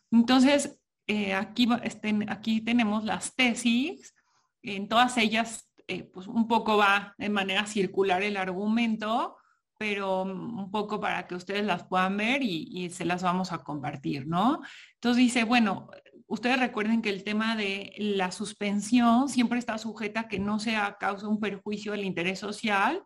Entonces, 0.10 0.80
eh, 1.08 1.34
aquí, 1.34 1.67
este, 1.84 2.17
aquí 2.30 2.62
tenemos 2.62 3.04
las 3.04 3.36
tesis, 3.36 4.15
en 4.62 4.88
todas 4.88 5.17
ellas 5.17 5.64
eh, 5.88 6.04
pues 6.04 6.28
un 6.28 6.48
poco 6.48 6.78
va 6.78 7.13
de 7.17 7.30
manera 7.30 7.65
circular 7.67 8.24
el 8.24 8.38
argumento, 8.38 9.38
pero 9.78 10.24
un 10.24 10.71
poco 10.71 11.00
para 11.00 11.28
que 11.28 11.36
ustedes 11.36 11.65
las 11.65 11.84
puedan 11.84 12.17
ver 12.17 12.41
y, 12.41 12.89
se 12.89 13.06
las 13.06 13.24
vamos 13.24 13.52
a 13.52 13.63
compartir, 13.63 14.26
¿no? 14.26 14.62
Entonces 14.95 15.17
dice, 15.17 15.43
bueno, 15.43 15.89
ustedes 16.28 16.60
recuerden 16.60 17.02
que 17.02 17.10
el 17.10 17.24
tema 17.24 17.56
de 17.56 17.93
la 17.98 18.32
suspensión 18.32 19.30
siempre 19.30 19.60
está 19.60 19.78
sujeta 19.78 20.21
a 20.21 20.28
que 20.28 20.39
no 20.39 20.60
sea 20.60 20.98
causa 21.00 21.28
un 21.28 21.39
perjuicio 21.39 21.91
del 21.91 22.06
interés 22.06 22.39
social, 22.39 23.04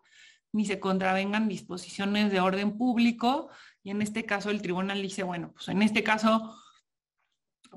ni 0.52 0.64
se 0.64 0.80
contravengan 0.80 1.48
disposiciones 1.48 2.30
de 2.32 2.40
orden 2.40 2.78
público, 2.78 3.50
y 3.82 3.90
en 3.90 4.02
este 4.02 4.24
caso 4.24 4.50
el 4.50 4.62
tribunal 4.62 5.02
dice, 5.02 5.22
bueno, 5.22 5.52
pues 5.52 5.68
en 5.68 5.82
este 5.82 6.02
caso 6.02 6.54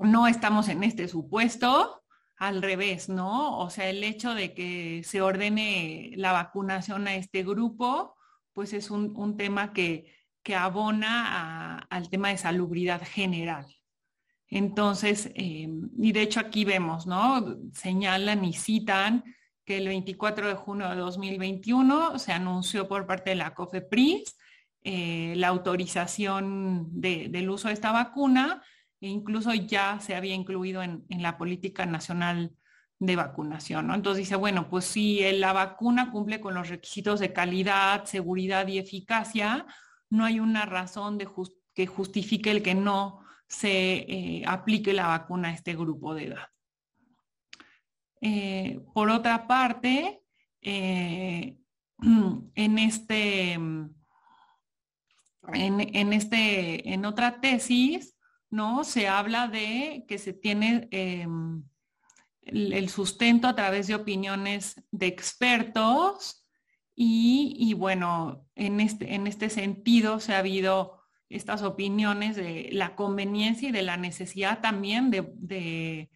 no 0.00 0.26
estamos 0.26 0.68
en 0.68 0.82
este 0.84 1.08
supuesto, 1.08 2.03
al 2.36 2.62
revés, 2.62 3.08
¿no? 3.08 3.58
O 3.58 3.70
sea, 3.70 3.88
el 3.88 4.02
hecho 4.04 4.34
de 4.34 4.54
que 4.54 5.02
se 5.04 5.22
ordene 5.22 6.12
la 6.16 6.32
vacunación 6.32 7.06
a 7.08 7.14
este 7.14 7.42
grupo, 7.44 8.16
pues 8.52 8.72
es 8.72 8.90
un, 8.90 9.36
tema 9.36 9.72
que, 9.72 10.12
que 10.42 10.54
abona 10.54 11.78
al 11.90 12.08
tema 12.08 12.28
de 12.28 12.38
salubridad 12.38 13.02
general. 13.04 13.66
Entonces, 14.48 15.30
eh, 15.34 15.68
y 15.98 16.12
de 16.12 16.22
hecho 16.22 16.40
aquí 16.40 16.64
vemos, 16.64 17.06
¿no? 17.06 17.56
Señalan 17.72 18.44
y 18.44 18.52
citan 18.52 19.24
que 19.64 19.78
el 19.78 19.88
24 19.88 20.48
de 20.48 20.54
junio 20.54 20.88
de 20.90 20.96
2021 20.96 22.18
se 22.18 22.32
anunció 22.32 22.86
por 22.86 23.06
parte 23.06 23.30
de 23.30 23.36
la 23.36 23.54
COFEPRIS 23.54 24.36
eh, 24.86 25.32
la 25.36 25.48
autorización 25.48 26.88
del 27.00 27.48
uso 27.48 27.68
de 27.68 27.74
esta 27.74 27.90
vacuna 27.90 28.62
e 29.04 29.08
incluso 29.08 29.52
ya 29.52 30.00
se 30.00 30.16
había 30.16 30.34
incluido 30.34 30.82
en, 30.82 31.04
la 31.10 31.36
política 31.36 31.84
nacional 31.84 32.56
de 32.98 33.16
vacunación. 33.16 33.86
¿no? 33.86 33.94
Entonces 33.94 34.24
dice, 34.24 34.36
bueno, 34.36 34.70
pues 34.70 34.86
si 34.86 35.20
la 35.32 35.52
vacuna 35.52 36.10
cumple 36.10 36.40
con 36.40 36.54
los 36.54 36.70
requisitos 36.70 37.20
de 37.20 37.34
calidad, 37.34 38.06
seguridad 38.06 38.66
y 38.66 38.78
eficacia, 38.78 39.66
no 40.08 40.24
hay 40.24 40.40
una 40.40 40.64
razón 40.64 41.18
que 41.74 41.86
justifique 41.86 42.50
el 42.50 42.62
que 42.62 42.74
no 42.74 43.20
se 43.46 44.06
eh, 44.08 44.42
aplique 44.46 44.94
la 44.94 45.08
vacuna 45.08 45.48
a 45.48 45.52
este 45.52 45.76
grupo 45.76 46.14
de 46.14 46.24
edad. 46.24 46.48
Eh, 48.22 48.80
por 48.94 49.10
otra 49.10 49.46
parte, 49.46 50.22
en 50.62 51.58
este, 52.78 53.52
en, 53.52 53.94
este, 56.14 56.90
en 56.90 57.04
otra 57.04 57.42
tesis, 57.42 58.13
¿no? 58.54 58.84
Se 58.84 59.08
habla 59.08 59.48
de 59.48 60.04
que 60.08 60.16
se 60.16 60.32
tiene 60.32 60.88
em, 60.92 61.64
el, 62.42 62.88
sustento 62.88 63.48
a 63.48 63.56
través 63.56 63.88
de 63.88 63.96
opiniones 63.96 64.80
de 64.92 65.06
expertos 65.08 66.46
y, 66.94 67.74
bueno, 67.74 68.46
en 68.54 68.78
este, 68.78 69.14
en 69.14 69.26
este 69.26 69.50
sentido 69.50 70.20
se 70.20 70.34
ha 70.34 70.38
habido 70.38 71.00
estas 71.28 71.62
opiniones 71.62 72.36
de 72.36 72.68
la 72.70 72.94
conveniencia 72.94 73.70
y 73.70 73.72
de 73.72 73.82
la 73.82 73.96
necesidad 73.96 74.60
también 74.60 75.10
de, 75.10 76.10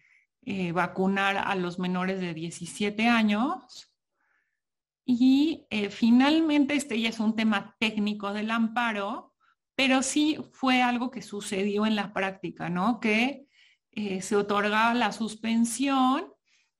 eh, 0.45 0.71
vacunar 0.71 1.37
a 1.37 1.53
los 1.55 1.77
menores 1.77 2.21
de 2.21 2.33
17 2.33 3.07
años. 3.07 3.93
Y 5.03 5.67
eh, 5.69 5.89
finalmente, 5.89 6.75
este 6.75 6.99
ya 7.01 7.09
es 7.09 7.19
un 7.19 7.35
tema 7.35 7.75
técnico 7.79 8.31
del 8.31 8.49
amparo, 8.49 9.28
pero 9.79 10.03
sí 10.03 10.37
fue 10.51 10.81
algo 10.81 11.09
que 11.09 11.21
sucedió 11.21 11.85
en 11.85 11.95
la 11.95 12.11
práctica, 12.11 12.67
¿no? 12.67 12.99
Que 12.99 13.47
eh, 13.91 14.21
se 14.21 14.35
otorgaba 14.35 14.93
la 14.93 15.13
suspensión 15.13 16.33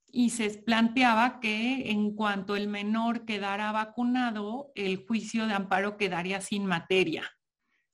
y 0.06 0.32
se 0.32 0.50
planteaba 0.50 1.40
que 1.40 1.92
en 1.92 2.14
cuanto 2.14 2.58
el 2.58 2.68
menor 2.68 3.24
quedara 3.24 3.72
vacunado, 3.72 4.74
el 4.76 5.06
juicio 5.08 5.48
de 5.48 5.54
amparo 5.54 5.96
quedaría 5.96 6.42
sin 6.42 6.66
materia. 6.66 7.24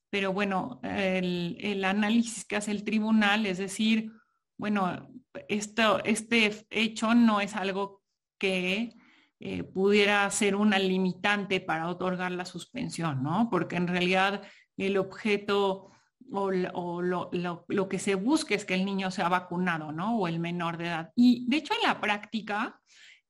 Pero 0.10 0.34
bueno, 0.34 0.80
el, 0.82 1.86
análisis 1.86 2.44
que 2.44 2.56
hace 2.56 2.72
el 2.72 2.84
tribunal, 2.84 3.46
es 3.46 3.60
decir, 3.60 4.12
bueno, 4.58 5.08
esto, 5.48 6.04
este 6.04 6.66
hecho 6.72 7.14
no 7.14 7.42
es 7.42 7.56
algo 7.56 8.02
que 8.40 8.96
eh, 9.40 9.62
pudiera 9.62 10.28
ser 10.32 10.56
una 10.56 10.80
limitante 10.80 11.62
para 11.62 11.90
otorgar 11.90 12.32
la 12.32 12.46
suspensión, 12.46 13.22
¿no? 13.22 13.50
Porque 13.52 13.76
en 13.76 13.88
realidad 13.88 14.42
el 14.78 14.98
objeto 14.98 15.92
o, 16.32 17.02
lo, 17.02 17.88
que 17.90 18.00
se 18.00 18.16
busque 18.16 18.56
es 18.56 18.66
que 18.66 18.74
el 18.74 18.86
niño 18.86 19.12
sea 19.12 19.30
vacunado, 19.30 19.92
¿no? 19.92 20.18
O 20.18 20.28
el 20.28 20.40
menor 20.40 20.78
de 20.78 20.86
edad. 20.86 21.12
Y 21.16 21.46
de 21.48 21.58
hecho 21.58 21.74
en 21.74 21.88
la 21.88 22.02
práctica, 22.02 22.80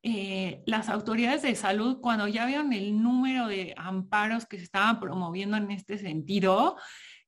eh, 0.01 0.63
las 0.65 0.89
autoridades 0.89 1.41
de 1.41 1.55
salud, 1.55 1.99
cuando 2.01 2.27
ya 2.27 2.45
vieron 2.45 2.73
el 2.73 3.01
número 3.01 3.47
de 3.47 3.73
amparos 3.77 4.45
que 4.45 4.57
se 4.57 4.63
estaban 4.63 4.99
promoviendo 4.99 5.57
en 5.57 5.71
este 5.71 5.97
sentido, 5.97 6.77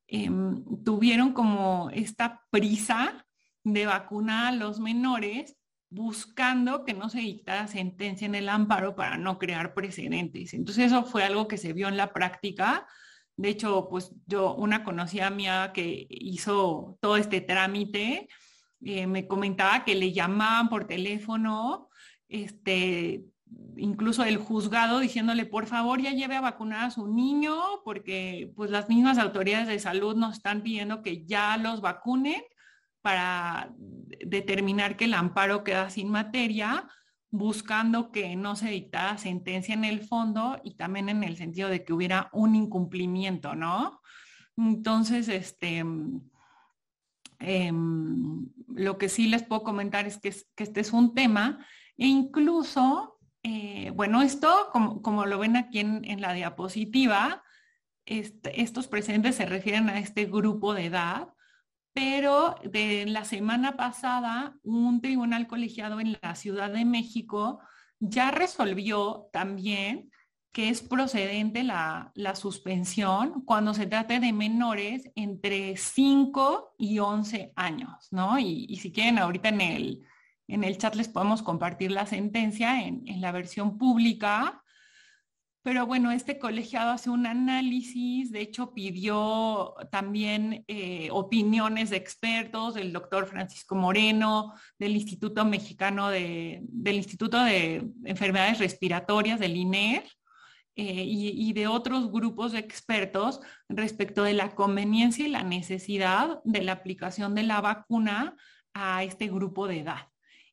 em, 0.07 0.63
tuvieron 0.83 1.33
como 1.33 1.89
esta 1.91 2.43
prisa 2.49 3.25
de 3.63 3.85
vacunar 3.85 4.53
a 4.53 4.55
los 4.55 4.79
menores 4.79 5.57
buscando 5.89 6.85
que 6.85 6.93
no 6.93 7.09
se 7.09 7.19
dictara 7.19 7.67
sentencia 7.67 8.25
en 8.25 8.35
el 8.35 8.49
amparo 8.49 8.95
para 8.95 9.17
no 9.17 9.37
crear 9.39 9.73
precedentes. 9.73 10.53
Entonces 10.53 10.87
eso 10.87 11.03
fue 11.03 11.23
algo 11.23 11.47
que 11.47 11.57
se 11.57 11.73
vio 11.73 11.87
en 11.87 11.97
la 11.97 12.13
práctica 12.13 12.87
de 13.37 13.49
hecho, 13.49 13.87
pues 13.89 14.11
yo, 14.25 14.55
una 14.55 14.83
conocida 14.83 15.29
mía 15.29 15.71
que 15.73 16.07
hizo 16.09 16.97
todo 16.99 17.17
este 17.17 17.39
trámite, 17.39 18.27
eh, 18.83 19.05
me 19.05 19.27
comentaba 19.27 19.85
que 19.85 19.93
le 19.93 20.11
llamaban 20.11 20.69
por 20.69 20.87
teléfono, 20.87 21.89
este, 22.27 23.25
incluso 23.77 24.23
el 24.23 24.37
juzgado 24.37 24.99
diciéndole, 24.99 25.45
por 25.45 25.67
favor, 25.67 26.01
ya 26.01 26.11
lleve 26.11 26.35
a 26.35 26.41
vacunar 26.41 26.85
a 26.85 26.91
su 26.91 27.07
niño, 27.07 27.55
porque 27.85 28.51
pues 28.55 28.71
las 28.71 28.89
mismas 28.89 29.19
autoridades 29.19 29.67
de 29.67 29.79
salud 29.79 30.15
nos 30.15 30.37
están 30.37 30.63
pidiendo 30.63 31.03
que 31.03 31.23
ya 31.25 31.57
los 31.57 31.79
vacunen 31.79 32.41
para 33.01 33.71
determinar 34.25 34.97
que 34.97 35.05
el 35.05 35.13
amparo 35.13 35.63
queda 35.63 35.91
sin 35.91 36.09
materia 36.09 36.89
buscando 37.29 38.11
que 38.11 38.35
no 38.35 38.55
se 38.55 38.69
dictara 38.69 39.17
sentencia 39.17 39.73
en 39.73 39.83
el 39.83 40.01
fondo 40.01 40.59
y 40.63 40.75
también 40.75 41.09
en 41.09 41.23
el 41.23 41.37
sentido 41.37 41.69
de 41.69 41.83
que 41.83 41.93
hubiera 41.93 42.29
un 42.31 42.55
incumplimiento, 42.55 43.55
¿no? 43.55 44.01
Entonces, 44.55 45.27
este, 45.27 45.83
em, 47.39 48.49
lo 48.67 48.97
que 48.97 49.09
sí 49.09 49.27
les 49.27 49.43
puedo 49.43 49.63
comentar 49.63 50.07
es 50.07 50.19
que, 50.19 50.29
este 50.29 50.79
es 50.79 50.93
un 50.93 51.13
tema 51.13 51.65
e 51.97 52.07
incluso, 52.07 53.19
eh, 53.43 53.91
bueno, 53.93 54.21
esto, 54.21 54.69
como, 54.71 55.25
lo 55.25 55.39
ven 55.39 55.57
aquí 55.57 55.79
en, 55.79 56.21
la 56.21 56.33
diapositiva, 56.33 57.43
estos 58.05 58.87
presentes 58.87 59.35
se 59.35 59.45
refieren 59.45 59.89
a 59.89 59.99
este 59.99 60.25
grupo 60.25 60.73
de 60.73 60.85
edad 60.85 61.33
pero 61.97 62.53
de 62.63 63.07
la 63.07 63.25
semana 63.25 63.75
pasada 63.75 64.55
un 64.61 65.01
tribunal 65.01 65.47
colegiado 65.47 65.99
en 65.99 66.15
la 66.21 66.35
Ciudad 66.35 66.69
de 66.69 66.85
México 66.85 67.59
ya 67.99 68.29
resolvió 68.29 69.29
también 69.33 70.11
que 70.51 70.69
es 70.69 70.83
procedente 70.83 71.63
la, 71.63 72.13
suspensión 72.35 73.41
cuando 73.45 73.73
se 73.73 73.87
trate 73.87 74.19
de 74.19 74.31
menores 74.31 75.09
entre 75.15 75.75
5 75.75 76.75
y 76.77 76.99
11 76.99 77.53
años, 77.55 78.09
¿no? 78.11 78.37
Y, 78.37 78.75
si 78.75 78.91
quieren, 78.91 79.17
ahorita 79.17 79.49
en 79.49 79.61
el, 79.61 80.03
en 80.47 80.63
el 80.63 80.77
chat 80.77 80.93
les 80.93 81.09
podemos 81.09 81.41
compartir 81.41 81.91
la 81.91 82.05
sentencia 82.05 82.85
en, 82.85 83.07
en 83.07 83.21
la 83.21 83.31
versión 83.31 83.79
pública 83.79 84.63
pero 85.67 85.85
bueno, 85.85 86.11
este 86.13 86.39
colegiado 86.39 86.91
hace 86.91 87.09
un 87.09 87.27
análisis, 87.27 88.31
de 88.31 88.39
hecho 88.39 88.73
pidió 88.73 89.75
también 89.91 90.63
eh, 90.69 91.09
opiniones 91.11 91.89
de 91.89 91.97
expertos, 91.97 92.75
del 92.75 92.93
doctor 92.93 93.27
Francisco 93.27 93.75
Moreno, 93.75 94.53
del 94.79 94.95
Instituto 94.95 95.43
Mexicano 95.43 96.07
de, 96.07 96.61
del 96.63 96.95
Instituto 96.95 97.43
de 97.43 97.85
Enfermedades 98.05 98.59
Respiratorias, 98.59 99.41
del 99.41 99.57
INER, 99.57 100.05
eh, 100.77 101.03
y, 101.05 101.51
de 101.51 101.67
otros 101.67 102.13
grupos 102.13 102.53
de 102.53 102.59
expertos 102.59 103.41
respecto 103.67 104.23
de 104.23 104.35
la 104.35 104.55
conveniencia 104.55 105.27
y 105.27 105.29
la 105.29 105.43
necesidad 105.43 106.39
de 106.45 106.63
la 106.63 106.71
aplicación 106.71 107.35
de 107.35 107.43
la 107.43 107.59
vacuna 107.59 108.37
a 108.73 109.03
este 109.03 109.27
grupo 109.27 109.67
de 109.67 109.81
edad. 109.81 110.07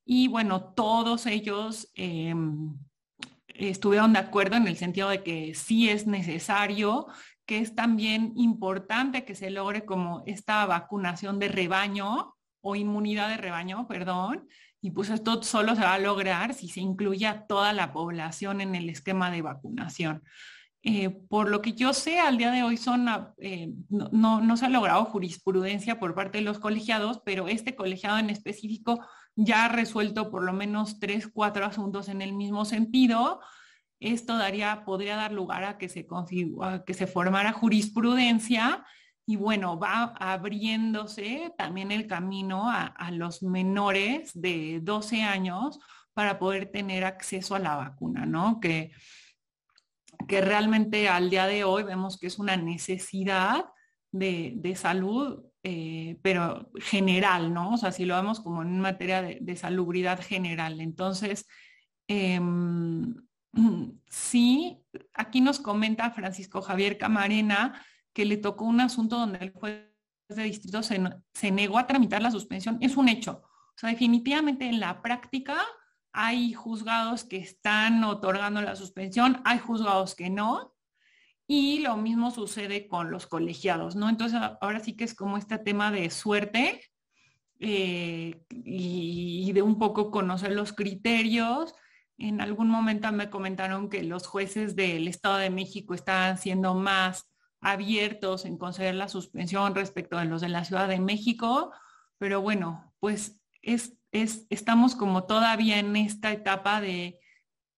Y 0.04 0.26
bueno, 0.26 0.74
todos 0.74 1.26
ellos... 1.26 1.92
Em, 1.94 2.74
estuvieron 3.54 4.12
de 4.12 4.18
acuerdo 4.18 4.56
en 4.56 4.68
el 4.68 4.76
sentido 4.76 5.08
de 5.08 5.22
que 5.22 5.54
sí 5.54 5.88
es 5.88 6.06
necesario, 6.06 7.06
que 7.46 7.58
es 7.58 7.74
también 7.74 8.32
importante 8.36 9.24
que 9.24 9.34
se 9.34 9.50
logre 9.50 9.84
como 9.84 10.22
esta 10.26 10.64
vacunación 10.66 11.38
de 11.38 11.48
rebaño 11.48 12.34
o 12.60 12.76
inmunidad 12.76 13.28
de 13.28 13.36
rebaño, 13.36 13.86
perdón, 13.86 14.48
y 14.80 14.90
pues 14.90 15.10
esto 15.10 15.42
solo 15.42 15.74
se 15.74 15.82
va 15.82 15.94
a 15.94 15.98
lograr 15.98 16.54
si 16.54 16.68
se 16.68 16.80
incluye 16.80 17.26
a 17.26 17.46
toda 17.46 17.72
la 17.72 17.92
población 17.92 18.60
en 18.60 18.74
el 18.74 18.90
esquema 18.90 19.30
de 19.30 19.42
vacunación. 19.42 20.22
Eh, 20.82 21.08
por 21.08 21.48
lo 21.48 21.62
que 21.62 21.72
yo 21.72 21.94
sé, 21.94 22.20
al 22.20 22.36
día 22.36 22.50
de 22.50 22.62
hoy 22.62 22.76
son, 22.76 23.08
eh, 23.38 23.72
no, 23.88 24.42
no, 24.42 24.56
se 24.58 24.66
ha 24.66 24.68
logrado 24.68 25.06
jurisprudencia 25.06 25.98
por 25.98 26.14
parte 26.14 26.38
de 26.38 26.44
los 26.44 26.58
colegiados, 26.58 27.22
pero 27.24 27.48
este 27.48 27.74
colegiado 27.74 28.18
en 28.18 28.28
específico 28.28 29.00
ya 29.36 29.64
ha 29.64 29.68
resuelto 29.68 30.30
por 30.30 30.44
lo 30.44 30.52
menos 30.52 30.98
tres, 31.00 31.28
cuatro 31.32 31.64
asuntos 31.66 32.08
en 32.08 32.22
el 32.22 32.32
mismo 32.32 32.64
sentido. 32.64 33.40
Esto 34.00 34.36
daría, 34.36 34.84
podría 34.84 35.16
dar 35.16 35.32
lugar 35.32 35.64
a 35.64 35.78
que 35.78 35.88
se, 35.88 36.06
que 36.86 36.94
se 36.94 37.06
formara 37.06 37.52
jurisprudencia 37.52 38.84
y 39.26 39.36
bueno, 39.36 39.78
va 39.78 40.14
abriéndose 40.18 41.52
también 41.56 41.90
el 41.90 42.06
camino 42.06 42.70
a, 42.70 43.10
los 43.12 43.42
menores 43.42 44.30
de 44.34 44.80
12 44.82 45.22
años 45.22 45.78
para 46.12 46.38
poder 46.38 46.70
tener 46.70 47.04
acceso 47.04 47.54
a 47.54 47.58
la 47.58 47.76
vacuna, 47.76 48.26
¿no? 48.26 48.60
Que, 48.60 48.92
que 50.28 50.40
realmente 50.42 51.08
al 51.08 51.30
día 51.30 51.46
de 51.46 51.64
hoy 51.64 51.84
vemos 51.84 52.18
que 52.18 52.26
es 52.26 52.38
una 52.38 52.56
necesidad 52.56 53.64
de, 54.12 54.52
de 54.56 54.76
salud 54.76 55.42
eh, 55.66 56.18
pero 56.20 56.70
general, 56.76 57.54
¿no? 57.54 57.72
O 57.72 57.76
sea, 57.78 57.90
si 57.90 58.04
lo 58.04 58.14
vemos 58.16 58.38
como 58.40 58.62
en 58.62 58.80
materia 58.80 59.22
de, 59.22 59.56
salubridad 59.56 60.20
general. 60.20 60.78
Entonces, 60.82 61.48
em, 62.06 63.14
sí, 64.06 64.84
aquí 65.14 65.40
nos 65.40 65.60
comenta 65.60 66.10
Francisco 66.10 66.60
Javier 66.60 66.98
Camarena 66.98 67.82
que 68.12 68.26
le 68.26 68.36
tocó 68.36 68.66
un 68.66 68.82
asunto 68.82 69.18
donde 69.18 69.38
el 69.38 69.52
juez 69.52 69.90
de 70.28 70.42
distrito 70.42 70.82
se, 70.82 71.02
se 71.32 71.50
negó 71.50 71.78
a 71.78 71.86
tramitar 71.86 72.20
la 72.20 72.30
suspensión. 72.30 72.76
Es 72.82 72.98
un 72.98 73.08
hecho. 73.08 73.42
O 73.44 73.78
sea, 73.78 73.88
definitivamente 73.88 74.66
en 74.66 74.80
la 74.80 75.00
práctica 75.00 75.56
hay 76.12 76.52
juzgados 76.52 77.24
que 77.24 77.38
están 77.38 78.04
otorgando 78.04 78.60
la 78.60 78.76
suspensión, 78.76 79.40
hay 79.46 79.58
juzgados 79.58 80.14
que 80.14 80.28
no, 80.28 80.73
y 81.46 81.80
lo 81.80 81.96
mismo 81.96 82.30
sucede 82.30 82.88
con 82.88 83.10
los 83.10 83.26
colegiados, 83.26 83.96
¿no? 83.96 84.08
Entonces 84.08 84.40
ahora 84.60 84.80
sí 84.80 84.96
que 84.96 85.04
es 85.04 85.14
como 85.14 85.36
este 85.36 85.58
tema 85.58 85.90
de 85.90 86.10
suerte 86.10 86.80
eh, 87.60 88.42
y, 88.50 89.52
de 89.52 89.62
un 89.62 89.78
poco 89.78 90.10
conocer 90.10 90.52
los 90.52 90.72
criterios. 90.72 91.74
En 92.16 92.40
algún 92.40 92.68
momento 92.68 93.10
me 93.12 93.30
comentaron 93.30 93.88
que 93.88 94.02
los 94.02 94.26
jueces 94.26 94.74
del 94.76 95.08
Estado 95.08 95.36
de 95.36 95.50
México 95.50 95.94
estaban 95.94 96.38
siendo 96.38 96.74
más 96.74 97.30
abiertos 97.60 98.44
en 98.44 98.58
conceder 98.58 98.94
la 98.94 99.08
suspensión 99.08 99.74
respecto 99.74 100.18
de 100.18 100.26
los 100.26 100.40
de 100.40 100.48
la 100.48 100.64
Ciudad 100.64 100.88
de 100.88 101.00
México, 101.00 101.72
pero 102.18 102.42
bueno, 102.42 102.92
pues 103.00 103.40
es, 103.62 103.96
es, 104.12 104.46
estamos 104.50 104.94
como 104.94 105.24
todavía 105.24 105.78
en 105.78 105.96
esta 105.96 106.30
etapa 106.30 106.80
de 106.80 107.18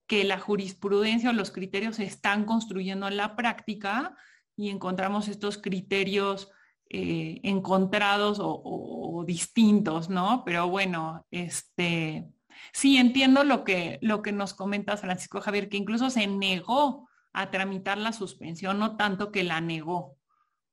que 0.06 0.24
la 0.24 0.38
jurisprudencia 0.38 1.30
o 1.30 1.32
los 1.32 1.50
criterios 1.50 1.96
se 1.96 2.04
están 2.04 2.44
construyendo 2.44 3.08
en 3.08 3.16
la 3.16 3.36
práctica 3.36 4.16
y 4.56 4.70
encontramos 4.70 5.28
estos 5.28 5.58
criterios 5.58 6.50
eh, 6.88 7.40
encontrados 7.42 8.38
o, 8.40 9.24
distintos, 9.26 10.08
¿no? 10.08 10.44
Pero 10.44 10.68
bueno, 10.68 11.26
este, 11.32 12.28
sí 12.72 12.96
entiendo 12.96 13.42
lo 13.42 13.64
que, 13.64 13.98
lo 14.02 14.22
que 14.22 14.30
nos 14.30 14.54
comentas, 14.54 15.00
Francisco 15.00 15.40
Javier, 15.40 15.68
que 15.68 15.78
incluso 15.78 16.10
se 16.10 16.28
negó 16.28 17.08
a 17.32 17.50
tramitar 17.50 17.98
la 17.98 18.12
suspensión, 18.12 18.78
no 18.78 18.96
tanto 18.96 19.32
que 19.32 19.42
la 19.42 19.60
negó. 19.60 20.16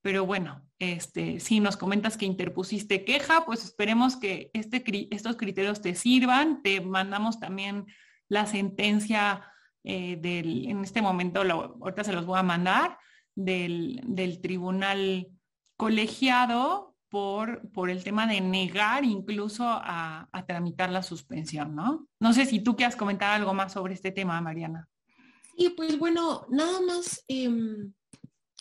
Pero 0.03 0.25
bueno, 0.25 0.61
este, 0.77 1.39
si 1.39 1.59
nos 1.59 1.77
comentas 1.77 2.15
que 2.17 2.25
interpusiste 2.25 3.05
queja, 3.05 3.45
pues 3.45 3.63
esperemos 3.63 4.17
que 4.17 4.51
este, 4.53 4.83
estos 5.09 5.35
criterios 5.37 5.81
te 5.81 5.95
sirvan. 5.95 6.61
Te 6.61 6.81
mandamos 6.81 7.39
también 7.39 7.87
la 8.33 8.45
sentencia 8.47 9.45
eh, 9.83 10.17
del, 10.17 10.67
en 10.67 10.83
este 10.83 11.01
momento, 11.01 11.41
ahorita 11.41 12.03
se 12.03 12.13
los 12.13 12.25
voy 12.25 12.39
a 12.39 12.43
mandar, 12.43 12.97
del, 13.35 14.01
del 14.03 14.41
tribunal 14.41 15.27
colegiado 15.77 16.95
por, 17.09 17.69
por, 17.71 17.91
el 17.91 18.03
tema 18.03 18.25
de 18.25 18.41
negar 18.41 19.05
incluso 19.05 19.65
a, 19.67 20.27
tramitar 20.47 20.89
la 20.89 21.03
suspensión, 21.03 21.75
¿no? 21.75 22.07
No 22.19 22.33
sé 22.33 22.45
si 22.45 22.59
tú 22.59 22.75
quieras 22.75 22.95
comentar 22.95 23.31
algo 23.31 23.53
más 23.53 23.73
sobre 23.73 23.93
este 23.93 24.11
tema, 24.11 24.41
Mariana. 24.41 24.89
Sí, 25.55 25.69
pues 25.77 25.99
bueno, 25.99 26.47
nada 26.49 26.81
más 26.81 27.23
em, 27.27 27.93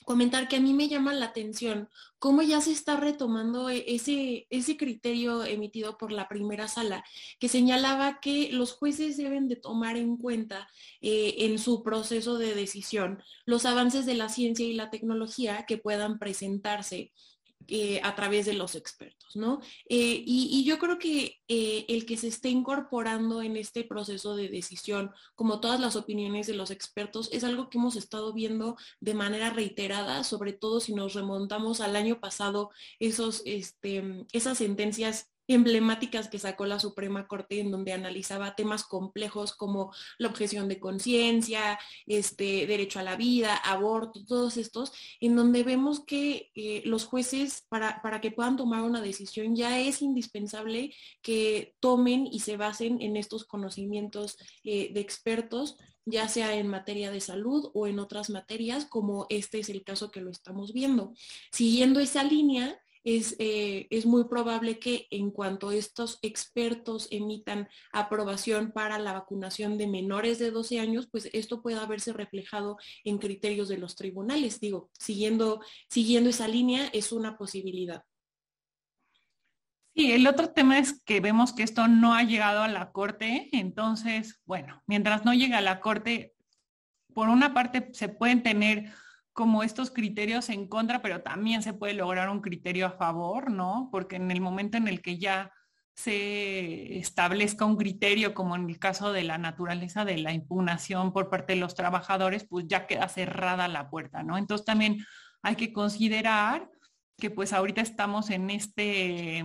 comentar 0.05 0.49
que 0.49 0.57
a 0.57 0.61
mí 0.61 0.75
me 0.75 0.89
llama 0.89 1.13
la 1.15 1.27
atención 1.27 1.89
cómo 2.19 2.43
ya 2.43 2.61
se 2.61 2.73
está 2.73 2.97
retomando 2.97 3.69
e, 3.69 3.85
ese, 3.89 4.47
ese 4.51 4.77
criterio 4.77 5.45
emitido 5.45 5.99
por 5.99 6.13
la 6.13 6.29
primera 6.29 6.69
sala, 6.69 7.05
que 7.41 7.49
señalaba 7.49 8.21
que 8.21 8.51
los 8.53 8.73
jueces 8.73 9.17
deben 9.17 9.49
de 9.49 9.57
tomar 9.57 9.97
en 9.97 10.17
cuenta 10.17 10.69
eh, 11.01 11.35
en 11.39 11.59
su 11.59 11.83
proceso 11.83 12.39
de 12.39 12.55
decisión 12.55 13.23
los 13.45 13.67
avances 13.67 14.07
de 14.07 14.15
la 14.15 14.29
ciencia 14.29 14.67
y 14.67 14.75
la 14.75 14.91
tecnología 14.91 15.65
que 15.67 15.79
puedan 15.79 16.19
presentarse 16.19 17.13
eh, 17.69 18.01
a 18.03 18.15
través 18.15 18.47
de 18.47 18.55
los 18.55 18.75
expertos, 18.75 19.37
¿no? 19.37 19.61
Eh, 19.89 20.23
y, 20.25 20.65
yo 20.65 20.79
creo 20.79 20.99
que 20.99 21.41
eh, 21.49 21.85
el 21.89 22.07
que 22.07 22.17
se 22.17 22.29
esté 22.29 22.49
incorporando 22.49 23.43
en 23.43 23.57
este 23.57 23.85
proceso 23.85 24.37
de 24.37 24.49
decisión, 24.49 25.11
como 25.35 25.61
todas 25.61 25.81
las 25.81 25.97
opiniones 25.97 26.47
de 26.47 26.55
los 26.55 26.71
expertos, 26.71 27.29
es 27.33 27.45
algo 27.45 27.69
que 27.69 27.79
hemos 27.79 27.97
estado 27.97 28.33
viendo 28.33 28.77
de 29.01 29.15
manera 29.15 29.51
reiterada, 29.51 30.25
sobre 30.25 30.53
todo 30.53 30.81
si 30.81 30.95
nos 30.95 31.15
remontamos 31.15 31.81
al 31.81 31.97
año 31.97 32.21
pasado, 32.21 32.71
esos, 33.01 33.43
este, 33.45 34.25
esas 34.33 34.59
sentencias 34.59 35.32
emblemáticas 35.53 36.29
que 36.29 36.39
sacó 36.39 36.67
la 36.67 36.81
Suprema 36.81 37.27
Corte 37.27 37.61
en 37.61 37.71
donde 37.71 37.93
analizaba 37.93 38.55
temas 38.55 38.85
complejos 38.85 39.55
como 39.55 39.93
la 40.19 40.29
objeción 40.29 40.69
de 40.69 40.81
conciencia, 40.81 41.79
este 42.07 42.67
derecho 42.67 42.99
a 42.99 43.03
la 43.03 43.17
vida, 43.17 43.57
aborto, 43.57 44.25
todos 44.25 44.57
estos, 44.57 44.93
en 45.21 45.37
donde 45.37 45.63
vemos 45.63 46.05
que 46.05 46.51
eh, 46.55 46.83
los 46.85 47.05
jueces 47.05 47.65
para, 47.69 48.01
para, 48.03 48.21
que 48.21 48.31
puedan 48.31 48.57
tomar 48.57 48.83
una 48.83 49.01
decisión 49.01 49.57
ya 49.57 49.79
es 49.79 50.03
indispensable 50.03 50.95
que 51.23 51.75
tomen 51.81 52.27
y 52.27 52.41
se 52.41 52.57
basen 52.57 53.01
en 53.01 53.17
estos 53.17 53.45
conocimientos 53.45 54.37
eh, 54.65 54.93
de 54.93 55.01
expertos 55.01 55.77
ya 56.05 56.29
sea 56.29 56.57
en 56.57 56.69
materia 56.69 57.11
de 57.11 57.21
salud 57.21 57.71
o 57.75 57.87
en 57.87 57.99
otras 57.99 58.31
materias, 58.31 58.87
como 58.87 59.27
este 59.29 59.61
es 59.61 59.69
el 59.69 59.85
caso 59.85 60.11
que 60.11 60.21
lo 60.21 60.31
estamos 60.31 60.73
viendo. 60.73 61.13
Siguiendo 61.53 62.01
esa 62.01 62.25
línea, 62.25 62.82
eh, 63.05 63.89
es, 63.91 64.07
muy 64.07 64.25
probable 64.25 64.79
que 64.79 65.07
en 65.11 65.31
cuanto 65.31 65.73
estos 65.73 66.19
expertos 66.23 67.09
emitan 67.11 67.69
aprobación 67.93 68.71
para 68.73 68.99
la 68.99 69.13
vacunación 69.13 69.77
de 69.77 69.89
menores 69.89 70.39
de 70.39 70.51
12 70.51 70.79
años, 70.79 71.09
pues 71.11 71.29
esto 71.33 71.63
pueda 71.63 71.85
verse 71.87 72.13
reflejado 72.13 72.77
en 73.05 73.19
criterios 73.19 73.69
de 73.69 73.79
los 73.79 73.97
tribunales. 73.97 74.61
Digo, 74.61 74.91
siguiendo, 74.99 75.61
siguiendo 75.89 76.31
esa 76.31 76.47
línea 76.47 76.89
es 76.93 77.13
una 77.13 77.37
posibilidad. 77.37 78.05
Sí, 79.95 80.13
el 80.13 80.27
otro 80.27 80.51
tema 80.51 80.79
es 80.79 81.03
que 81.03 81.21
vemos 81.21 81.53
que 81.53 81.65
esto 81.65 81.87
no 81.89 82.15
ha 82.15 82.23
llegado 82.23 82.63
a 82.63 82.69
la 82.69 82.93
Corte, 82.93 83.49
entonces, 83.53 84.41
bueno, 84.47 84.83
mientras 84.87 85.25
no 85.25 85.35
llegue 85.35 85.55
a 85.55 85.61
la 85.61 85.81
Corte, 85.81 86.35
por 87.13 87.29
una 87.29 87.53
parte 87.53 87.91
se 87.93 88.09
pueden 88.09 88.43
tener 88.43 88.91
como 89.33 89.63
estos 89.63 89.91
criterios 89.91 90.49
en 90.51 90.69
contra, 90.69 91.01
pero 91.03 91.23
también 91.23 91.63
se 91.63 91.73
puede 91.73 91.95
lograr 91.95 92.29
un 92.29 92.41
criterio 92.41 92.87
a 92.87 92.93
favor, 92.93 93.51
¿no? 93.51 93.89
Porque 93.91 94.17
en 94.17 94.31
el 94.31 94.41
momento 94.41 94.77
en 94.77 94.89
el 94.89 95.01
que 95.01 95.19
ya 95.19 95.53
se 95.95 96.99
establezca 96.99 97.65
un 97.65 97.77
criterio, 97.77 98.35
como 98.35 98.57
en 98.57 98.69
el 98.69 98.79
caso 98.79 99.13
de 99.13 99.25
la 99.25 99.39
naturaleza 99.39 100.05
de 100.05 100.19
la 100.19 100.33
impugnación 100.33 101.13
por 101.13 101.29
parte 101.31 101.55
de 101.55 101.61
los 101.61 101.75
trabajadores, 101.75 102.47
pues 102.49 102.67
ya 102.67 102.87
queda 102.87 103.09
cerrada 103.09 103.69
la 103.69 103.91
puerta, 103.91 104.23
¿no? 104.23 104.39
Entonces 104.39 104.65
también 104.65 105.05
hay 105.43 105.57
que 105.57 105.73
considerar 105.73 106.71
que 107.19 107.31
pues 107.31 107.53
ahorita 107.53 107.81
estamos 107.81 108.31
en 108.31 108.51
este 108.51 109.39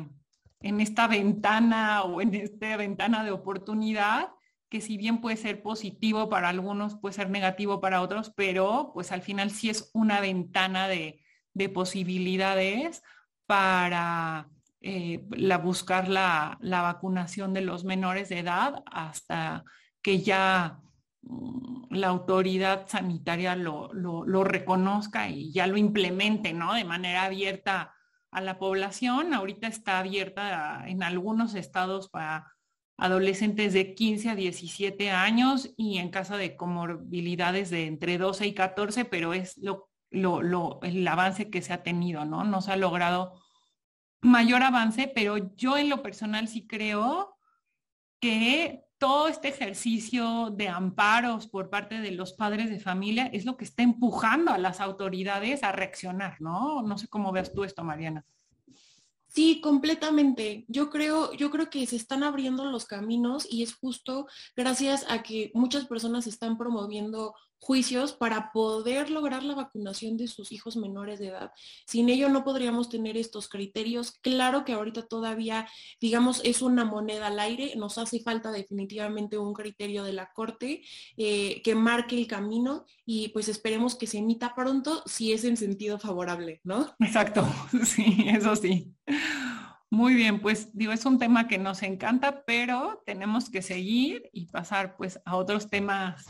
en 0.61 0.81
esta 0.81 1.07
ventana 1.07 2.03
o 2.03 2.21
en 2.21 2.33
esta 2.33 2.77
ventana 2.77 3.23
de 3.23 3.31
oportunidad 3.31 4.29
que 4.69 4.81
si 4.81 4.97
bien 4.97 5.21
puede 5.21 5.37
ser 5.37 5.61
positivo 5.61 6.29
para 6.29 6.49
algunos, 6.49 6.95
puede 6.95 7.13
ser 7.13 7.29
negativo 7.29 7.79
para 7.79 8.01
otros, 8.01 8.31
pero 8.35 8.91
pues 8.93 9.11
al 9.11 9.21
final 9.21 9.51
sí 9.51 9.69
es 9.69 9.89
una 9.93 10.19
ventana 10.19 10.87
de, 10.87 11.23
posibilidades 11.73 13.01
para 13.47 14.49
eh, 14.81 15.25
la, 15.31 15.57
buscar 15.57 16.07
la, 16.07 16.59
vacunación 16.61 17.51
de 17.53 17.61
los 17.61 17.83
menores 17.83 18.29
de 18.29 18.39
edad 18.39 18.83
hasta 18.85 19.63
que 20.03 20.21
ya 20.21 20.79
mm, 21.23 21.95
la 21.95 22.09
autoridad 22.09 22.87
sanitaria 22.87 23.55
lo, 23.55 23.91
lo, 23.91 24.43
reconozca 24.43 25.29
y 25.29 25.51
ya 25.51 25.65
lo 25.65 25.77
implemente, 25.77 26.53
¿no? 26.53 26.75
De 26.75 26.83
manera 26.83 27.23
abierta 27.23 27.95
a 28.29 28.41
la 28.41 28.59
población. 28.59 29.33
Ahorita 29.33 29.67
está 29.67 29.97
abierta 29.97 30.83
en 30.85 31.01
algunos 31.01 31.55
estados 31.55 32.07
para 32.09 32.53
adolescentes 32.97 33.73
de 33.73 33.93
15 33.93 34.29
a 34.29 34.35
17 34.35 35.11
años 35.11 35.73
y 35.77 35.99
en 35.99 36.09
caso 36.09 36.35
de 36.35 36.55
comorbilidades 36.55 37.69
de 37.69 37.85
entre 37.85 38.17
12 38.17 38.47
y 38.47 38.53
14, 38.53 39.05
pero 39.05 39.33
es 39.33 39.57
lo, 39.57 39.89
lo, 40.09 40.79
el 40.81 41.07
avance 41.07 41.49
que 41.49 41.61
se 41.61 41.73
ha 41.73 41.83
tenido, 41.83 42.25
¿no? 42.25 42.43
No 42.43 42.61
se 42.61 42.71
ha 42.71 42.77
logrado 42.77 43.39
mayor 44.21 44.63
avance, 44.63 45.11
pero 45.13 45.55
yo 45.55 45.77
en 45.77 45.89
lo 45.89 46.01
personal 46.01 46.47
sí 46.47 46.65
creo 46.65 47.37
que 48.19 48.83
todo 48.97 49.27
este 49.27 49.49
ejercicio 49.49 50.49
de 50.49 50.69
amparos 50.69 51.47
por 51.47 51.69
parte 51.69 51.99
de 52.01 52.11
los 52.11 52.33
padres 52.33 52.71
de 52.71 52.79
familia 52.79 53.27
es 53.27 53.45
lo 53.45 53.57
que 53.57 53.65
está 53.65 53.83
empujando 53.83 54.51
a 54.51 54.57
las 54.57 54.81
autoridades 54.81 55.61
a 55.61 55.71
reaccionar, 55.71 56.41
¿no? 56.41 56.81
No 56.81 56.97
sé 56.97 57.07
cómo 57.07 57.31
veas 57.31 57.53
tú 57.53 57.63
esto, 57.63 57.83
Mariana. 57.83 58.25
Sí, 59.37 59.61
completamente. 59.61 60.65
Yo 60.67 60.89
creo, 60.89 61.31
yo 61.33 61.51
creo 61.51 61.69
que 61.69 61.85
se 61.85 61.95
están 61.95 62.23
abriendo 62.23 62.65
los 62.65 62.87
caminos 62.87 63.45
y 63.47 63.61
es 63.61 63.75
justo 63.75 64.25
gracias 64.55 65.05
a 65.09 65.21
que 65.21 65.51
muchas 65.53 65.85
personas 65.85 66.25
están 66.25 66.57
promoviendo 66.57 67.35
juicios 67.59 68.13
para 68.13 68.51
poder 68.51 69.09
lograr 69.09 69.43
la 69.43 69.55
vacunación 69.55 70.17
de 70.17 70.27
sus 70.27 70.51
hijos 70.51 70.77
menores 70.77 71.19
de 71.19 71.27
edad. 71.27 71.51
Sin 71.85 72.09
ello 72.09 72.29
no 72.29 72.43
podríamos 72.43 72.89
tener 72.89 73.17
estos 73.17 73.49
criterios. 73.49 74.11
Claro 74.21 74.63
que 74.65 74.73
ahorita 74.73 75.07
todavía, 75.07 75.67
digamos, 75.99 76.41
es 76.43 76.61
una 76.61 76.85
moneda 76.85 77.27
al 77.27 77.39
aire. 77.39 77.73
Nos 77.75 77.97
hace 77.97 78.21
falta 78.21 78.51
definitivamente 78.51 79.37
un 79.37 79.53
criterio 79.53 80.03
de 80.03 80.13
la 80.13 80.31
Corte 80.33 80.81
eh, 81.17 81.61
que 81.63 81.75
marque 81.75 82.17
el 82.17 82.27
camino 82.27 82.85
y 83.05 83.29
pues 83.29 83.47
esperemos 83.49 83.95
que 83.95 84.07
se 84.07 84.19
emita 84.19 84.53
pronto 84.55 85.03
si 85.05 85.33
es 85.33 85.43
en 85.43 85.57
sentido 85.57 85.99
favorable, 85.99 86.61
¿no? 86.63 86.95
Exacto, 86.99 87.47
sí, 87.85 88.25
eso 88.27 88.55
sí. 88.55 88.93
Muy 89.89 90.15
bien, 90.15 90.41
pues 90.41 90.69
digo, 90.73 90.91
es 90.91 91.05
un 91.05 91.17
tema 91.17 91.47
que 91.47 91.57
nos 91.57 91.81
encanta, 91.81 92.43
pero 92.45 93.01
tenemos 93.05 93.49
que 93.49 93.61
seguir 93.61 94.29
y 94.33 94.47
pasar 94.47 94.97
pues 94.97 95.19
a 95.23 95.37
otros 95.37 95.69
temas 95.69 96.25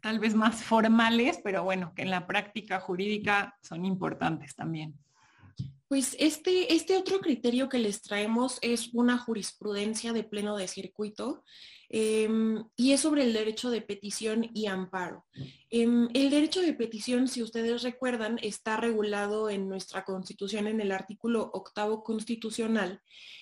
tal 0.00 0.18
vez 0.18 0.34
más 0.34 0.62
formales, 0.62 1.40
pero 1.42 1.64
bueno, 1.64 1.92
que 1.94 2.02
en 2.02 2.10
la 2.10 2.26
práctica 2.26 2.80
jurídica 2.80 3.56
son 3.62 3.84
importantes 3.84 4.54
también. 4.54 4.94
Pues 5.88 6.14
este, 6.18 6.74
este 6.74 6.98
otro 6.98 7.20
criterio 7.20 7.70
que 7.70 7.78
les 7.78 8.02
traemos 8.02 8.58
es 8.60 8.90
una 8.92 9.16
jurisprudencia 9.16 10.12
de 10.12 10.22
pleno 10.22 10.54
de 10.56 10.68
circuito 10.68 11.42
em, 11.88 12.62
y 12.76 12.92
es 12.92 13.00
sobre 13.00 13.22
el 13.22 13.32
derecho 13.32 13.70
de 13.70 13.80
petición 13.80 14.50
y 14.52 14.66
amparo. 14.66 15.24
Em, 15.70 16.08
el 16.12 16.28
derecho 16.28 16.60
de 16.60 16.74
petición, 16.74 17.26
si 17.26 17.42
ustedes 17.42 17.82
recuerdan, 17.82 18.38
está 18.42 18.76
regulado 18.76 19.48
en 19.48 19.66
nuestra 19.66 20.04
constitución 20.04 20.66
en 20.66 20.82
el 20.82 20.92
artículo 20.92 21.50
octavo 21.54 22.04
constitucional 22.04 23.00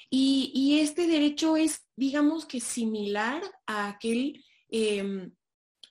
y, 0.09 0.79
este 0.81 1.09
derecho 1.09 1.57
es, 1.57 1.89
digamos 1.97 2.47
que 2.47 2.61
similar 2.61 3.43
a 3.67 3.89
aquel 3.89 4.45
em, 4.69 5.33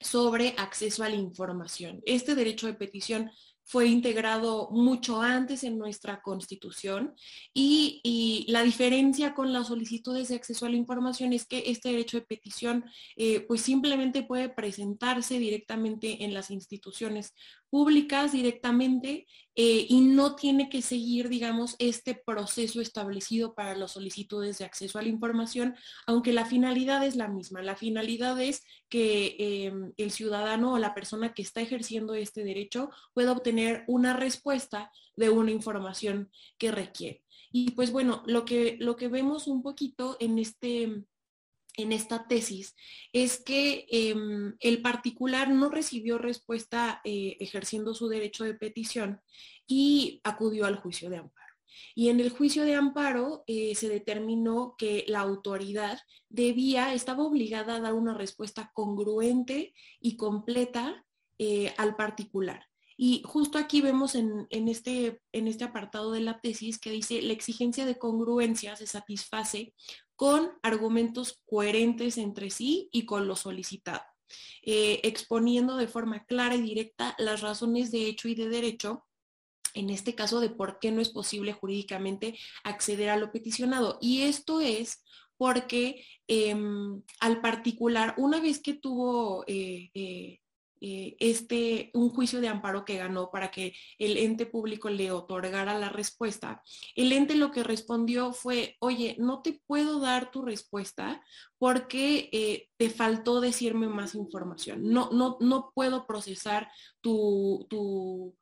sobre 0.06 0.53
acceso 0.58 1.03
a 1.03 1.10
la 1.10 1.16
información. 1.16 2.01
Este 2.06 2.36
derecho 2.36 2.68
de 2.68 2.76
petición 2.76 3.32
fue 3.68 3.88
integrado 3.88 4.70
mucho 4.70 5.24
antes 5.24 5.64
en 5.64 5.80
nuestra 5.80 6.22
constitución 6.22 7.16
y, 7.53 8.45
la 8.47 8.62
diferencia 8.62 9.34
con 9.34 9.51
las 9.51 9.68
solicitudes 9.68 10.28
de 10.28 10.36
acceso 10.36 10.66
a 10.66 10.70
la 10.70 10.76
información 10.76 11.34
es 11.34 11.47
que 11.47 11.64
este 11.66 11.89
derecho 11.89 12.18
de 12.18 12.26
petición 12.26 12.86
eh, 13.16 13.41
pues 13.41 13.62
simplemente 13.62 14.22
puede 14.22 14.49
presentarse 14.49 15.39
directamente 15.39 16.24
en 16.24 16.34
las 16.36 16.51
instituciones 16.51 17.34
públicas 17.70 18.32
directamente 18.32 19.28
eh, 19.55 19.86
y 19.88 20.01
no 20.01 20.36
tiene 20.36 20.70
que 20.70 20.82
seguir, 20.82 21.30
digamos, 21.30 21.76
este 21.80 22.13
proceso 22.13 22.82
establecido 22.82 23.55
para 23.55 23.76
las 23.76 23.93
solicitudes 23.93 24.57
de 24.57 24.66
acceso 24.66 24.99
a 24.99 25.01
la 25.01 25.07
información, 25.07 25.76
aunque 26.07 26.34
la 26.34 26.45
finalidad 26.45 27.05
es 27.05 27.16
la 27.16 27.28
misma. 27.28 27.61
La 27.61 27.76
finalidad 27.76 28.39
es 28.41 28.63
que 28.89 29.36
em, 29.39 29.93
el 29.97 30.11
ciudadano 30.11 30.74
o 30.74 30.78
la 30.78 30.93
persona 30.93 31.34
que 31.34 31.41
está 31.41 31.61
ejerciendo 31.61 32.16
este 32.16 32.43
derecho 32.43 32.89
pueda 33.13 33.32
obtener 33.32 33.84
una 33.88 34.13
respuesta 34.13 34.91
de 35.16 35.30
una 35.30 35.51
información 35.51 36.30
que 36.57 36.72
requiere. 36.72 37.24
Y 37.51 37.72
pues 37.72 37.91
bueno, 37.91 38.24
lo 38.26 38.43
que, 38.43 38.76
lo 38.80 38.97
que 38.97 39.07
vemos 39.07 39.47
un 39.47 39.63
poquito 39.63 40.18
en 40.20 40.39
este 40.39 41.05
en 41.78 41.91
esta 41.91 42.28
tesis 42.28 42.76
es 43.13 43.41
que 43.43 43.86
em, 43.89 44.55
el 44.59 44.82
particular 44.82 45.49
no 45.49 45.69
recibió 45.69 46.17
respuesta 46.17 47.01
eh, 47.03 47.38
ejerciendo 47.39 47.93
su 47.93 48.07
derecho 48.07 48.43
de 48.43 48.53
petición 48.53 49.21
y 49.67 50.21
acudió 50.23 50.65
al 50.65 50.76
juicio 50.76 51.09
de 51.09 51.17
amparo. 51.17 51.45
Y 51.93 52.09
en 52.09 52.19
el 52.19 52.30
juicio 52.30 52.63
de 52.63 52.76
amparo 52.76 53.43
eh, 53.47 53.76
se 53.76 53.89
determinó 53.89 54.76
que 54.78 55.05
la 55.07 55.19
autoridad 55.19 55.99
debía, 56.30 56.93
estaba 56.93 57.23
obligada 57.23 57.76
a 57.76 57.80
dar 57.80 57.93
una 57.93 58.13
respuesta 58.13 58.71
congruente 58.73 59.73
y 59.99 60.15
completa 60.15 61.05
eh, 61.38 61.73
al 61.78 61.95
particular. 61.95 62.65
Y 62.97 63.21
justo 63.26 63.57
aquí 63.57 63.82
vemos 63.82 64.15
en, 64.15 64.47
este, 64.49 65.21
en 65.34 65.49
este 65.49 65.65
apartado 65.65 66.13
de 66.13 66.21
la 66.21 66.39
tesis 66.39 66.80
que 66.80 66.91
dice 66.91 67.21
la 67.21 67.34
exigencia 67.34 67.86
de 67.86 67.97
congruencia 67.97 68.78
se 68.78 68.88
satisface 68.88 69.73
con 70.16 70.51
argumentos 70.63 71.41
coherentes 71.45 72.18
entre 72.18 72.49
sí 72.49 72.89
y 72.91 73.05
con 73.05 73.28
lo 73.28 73.36
solicitado, 73.36 74.03
eh, 74.63 74.99
exponiendo 75.03 75.78
de 75.78 75.88
forma 75.88 76.26
clara 76.26 76.55
y 76.55 76.61
directa 76.61 77.16
las 77.18 77.41
razones 77.41 77.91
de 77.91 78.07
hecho 78.07 78.28
y 78.28 78.36
de 78.36 78.49
derecho 78.49 79.05
en 79.76 79.89
este 79.89 80.16
caso 80.16 80.39
de 80.39 80.49
por 80.49 80.80
qué 80.80 80.91
no 80.91 81.01
es 81.01 81.09
posible 81.09 81.53
jurídicamente 81.53 82.39
acceder 82.63 83.09
a 83.09 83.18
lo 83.18 83.32
peticionado. 83.32 83.97
Y 84.01 84.22
esto 84.22 84.61
es 84.61 85.03
porque 85.38 86.05
em, 86.28 87.03
al 87.20 87.41
particular, 87.41 88.16
una 88.18 88.39
vez 88.39 88.61
que 88.61 88.74
tuvo 88.74 89.43
eh, 89.47 89.91
eh, 89.93 90.39
eh, 90.82 91.15
este, 91.19 91.89
un 91.93 92.09
juicio 92.09 92.41
de 92.41 92.47
amparo 92.47 92.86
que 92.86 92.97
ganó 92.97 93.32
para 93.32 93.51
que 93.51 93.73
el 93.97 94.17
ente 94.17 94.45
público 94.45 94.89
le 94.89 95.11
otorgara 95.11 95.78
la 95.80 95.89
respuesta, 95.89 96.61
el 96.95 97.11
ente 97.11 97.36
lo 97.36 97.51
que 97.51 97.63
respondió 97.63 98.34
fue, 98.34 98.76
oye, 98.80 99.15
no 99.19 99.41
te 99.41 99.61
puedo 99.65 99.99
dar 99.99 100.32
tu 100.32 100.41
respuesta 100.41 101.21
porque 101.57 102.30
eh, 102.32 102.69
te 102.78 102.89
faltó 102.89 103.41
decirme 103.41 103.88
más 103.88 104.15
información. 104.15 104.84
No, 104.84 105.09
no, 105.11 105.38
no 105.39 105.71
puedo 105.73 106.05
procesar 106.05 106.69
tu, 107.01 107.65
tu, 107.69 108.36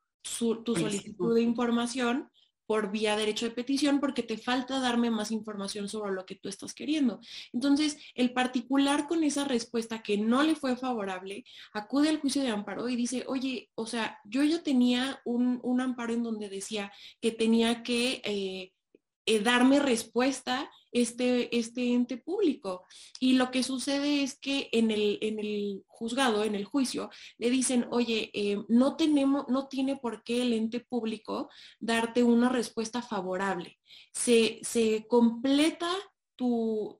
tu 0.64 0.76
solicitud 0.76 1.36
de 1.36 1.42
información 1.42 2.30
por 2.74 2.90
vía 2.90 3.16
derecho 3.16 3.46
de 3.46 3.52
petición 3.52 4.00
porque 4.00 4.24
te 4.24 4.36
falta 4.36 4.80
darme 4.80 5.12
más 5.12 5.30
información 5.30 5.88
sobre 5.88 6.12
lo 6.12 6.26
que 6.26 6.34
tú 6.34 6.50
estás 6.50 6.74
queriendo. 6.74 7.20
Entonces, 7.54 8.00
el 8.16 8.34
particular 8.34 9.08
con 9.08 9.24
esa 9.24 9.44
respuesta 9.44 10.02
que 10.02 10.18
no 10.18 10.42
le 10.42 10.56
fue 10.56 10.76
favorable, 10.76 11.46
acude 11.72 12.10
al 12.10 12.20
juicio 12.20 12.42
de 12.42 12.50
amparo 12.50 12.90
y 12.90 12.96
dice, 12.96 13.26
oye, 13.28 13.70
o 13.76 13.86
sea, 13.86 14.20
yo 14.26 14.44
ya 14.44 14.64
tenía 14.64 15.22
un, 15.24 15.62
amparo 15.80 16.16
en 16.16 16.24
donde 16.24 16.50
decía 16.50 16.92
que 17.22 17.32
tenía 17.32 17.84
que 17.84 18.24
eh, 18.26 18.73
eh, 19.26 19.40
darme 19.40 19.80
respuesta 19.80 20.70
este, 20.92 21.56
este 21.58 21.94
ente 21.94 22.18
público. 22.18 22.86
Y 23.20 23.34
lo 23.34 23.52
que 23.52 23.64
sucede 23.64 24.24
es 24.24 24.40
que 24.40 24.70
en 24.72 24.92
el, 24.92 25.18
en 25.22 25.40
el 25.40 25.84
juzgado, 25.88 26.44
en 26.44 26.56
el 26.56 26.66
juicio, 26.66 27.10
le 27.38 27.50
dicen, 27.50 27.88
oye, 27.92 28.30
eh, 28.34 28.64
no, 28.70 28.96
tenemos, 28.96 29.46
no 29.50 29.68
tiene 29.68 29.98
por 29.98 30.24
qué 30.24 30.44
el 30.44 30.54
ente 30.54 30.80
público 30.80 31.50
darte 31.80 32.24
una 32.24 32.50
respuesta 32.50 33.02
favorable. 33.02 33.80
Se, 34.12 34.60
se 34.62 35.06
completa 35.08 35.90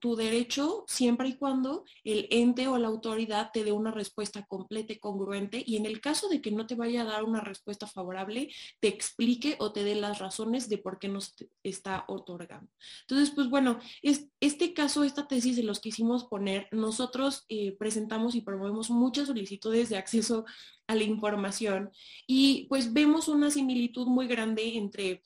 tu, 0.00 0.16
derecho 0.16 0.84
siempre 0.86 1.28
y 1.28 1.36
cuando 1.36 1.84
el 2.04 2.28
ente 2.30 2.68
o 2.68 2.78
la 2.78 2.88
autoridad 2.88 3.50
te 3.52 3.64
dé 3.64 3.72
una 3.72 3.90
respuesta 3.90 4.44
completa 4.46 4.92
y 4.92 4.98
congruente 4.98 5.62
y 5.66 5.76
en 5.76 5.86
el 5.86 6.00
caso 6.00 6.28
de 6.28 6.40
que 6.40 6.50
no 6.50 6.66
te 6.66 6.76
vaya 6.76 7.02
a 7.02 7.04
dar 7.04 7.24
una 7.24 7.40
respuesta 7.40 7.86
favorable, 7.86 8.48
te 8.80 8.88
explique 8.88 9.56
o 9.58 9.72
te 9.72 9.84
dé 9.84 9.96
las 9.96 10.18
razones 10.18 10.68
de 10.68 10.78
por 10.78 10.98
qué 10.98 11.08
nos 11.08 11.34
está 11.62 12.04
otorgando. 12.08 12.70
Entonces, 13.02 13.34
pues 13.34 13.50
bueno, 13.50 13.80
es, 14.02 14.28
este 14.40 14.72
caso, 14.72 15.04
esta 15.04 15.26
tesis 15.26 15.56
de 15.56 15.62
los 15.62 15.80
que 15.80 15.90
hicimos 15.90 16.24
poner, 16.24 16.68
nosotros 16.70 17.44
eh, 17.48 17.76
presentamos 17.76 18.34
y 18.34 18.40
promovemos 18.40 18.90
muchas 18.90 19.26
solicitudes 19.26 19.88
de 19.88 19.96
acceso 19.96 20.44
a 20.86 20.94
la 20.94 21.02
información 21.02 21.90
y 22.26 22.66
pues 22.68 22.92
vemos 22.92 23.28
una 23.28 23.50
similitud 23.50 24.06
muy 24.06 24.26
grande 24.26 24.76
entre 24.76 25.22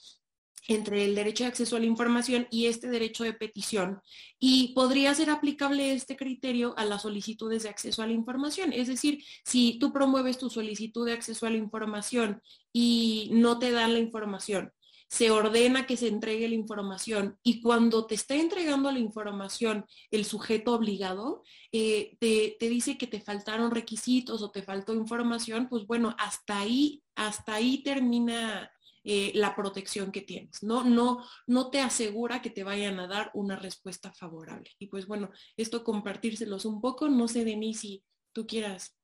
entre 0.68 1.06
el 1.06 1.14
derecho 1.14 1.44
de 1.44 1.48
acceso 1.48 1.76
a 1.76 1.80
la 1.80 1.86
información 1.86 2.46
y 2.50 2.66
este 2.66 2.88
derecho 2.88 3.24
de 3.24 3.32
petición. 3.32 4.00
Y 4.38 4.74
podría 4.74 5.14
ser 5.14 5.30
aplicable 5.30 5.92
este 5.92 6.14
criterio 6.14 6.74
a 6.76 6.84
las 6.84 7.02
solicitudes 7.02 7.62
de 7.62 7.70
acceso 7.70 8.02
a 8.02 8.06
la 8.06 8.12
información. 8.12 8.72
Es 8.74 8.86
decir, 8.86 9.24
si 9.44 9.78
tú 9.80 9.92
promueves 9.92 10.38
tu 10.38 10.50
solicitud 10.50 11.06
de 11.06 11.14
acceso 11.14 11.46
a 11.46 11.50
la 11.50 11.56
información 11.56 12.42
y 12.70 13.30
no 13.32 13.58
te 13.58 13.70
dan 13.70 13.94
la 13.94 13.98
información, 13.98 14.70
se 15.08 15.30
ordena 15.30 15.86
que 15.86 15.96
se 15.96 16.08
entregue 16.08 16.48
la 16.48 16.54
información 16.54 17.38
y 17.42 17.62
cuando 17.62 18.06
te 18.06 18.14
está 18.14 18.34
entregando 18.34 18.92
la 18.92 18.98
información 18.98 19.86
el 20.10 20.26
sujeto 20.26 20.74
obligado, 20.74 21.42
eh, 21.72 22.18
te, 22.20 22.58
te, 22.60 22.68
dice 22.68 22.98
que 22.98 23.06
te 23.06 23.22
faltaron 23.22 23.70
requisitos 23.70 24.42
o 24.42 24.50
te 24.50 24.62
faltó 24.62 24.92
información, 24.92 25.66
pues 25.70 25.86
bueno, 25.86 26.14
hasta 26.18 26.60
ahí, 26.60 27.02
hasta 27.14 27.54
ahí 27.54 27.82
termina 27.82 28.70
eh, 29.10 29.32
la 29.34 29.56
protección 29.56 30.12
que 30.12 30.20
tienes, 30.20 30.62
¿no? 30.62 30.84
No, 30.84 31.24
no 31.46 31.70
te 31.70 31.80
asegura 31.80 32.42
que 32.42 32.50
te 32.50 32.62
vayan 32.62 33.00
a 33.00 33.06
dar 33.06 33.30
una 33.32 33.56
respuesta 33.56 34.12
favorable. 34.12 34.68
Y 34.78 34.88
pues 34.88 35.06
bueno, 35.06 35.30
esto 35.56 35.82
compartírselos 35.82 36.66
un 36.66 36.82
poco, 36.82 37.08
no 37.08 37.26
sé 37.26 37.46
de 37.46 37.56
mí 37.56 37.72
si 37.72 38.04
tú 38.34 38.46
quieras 38.46 38.98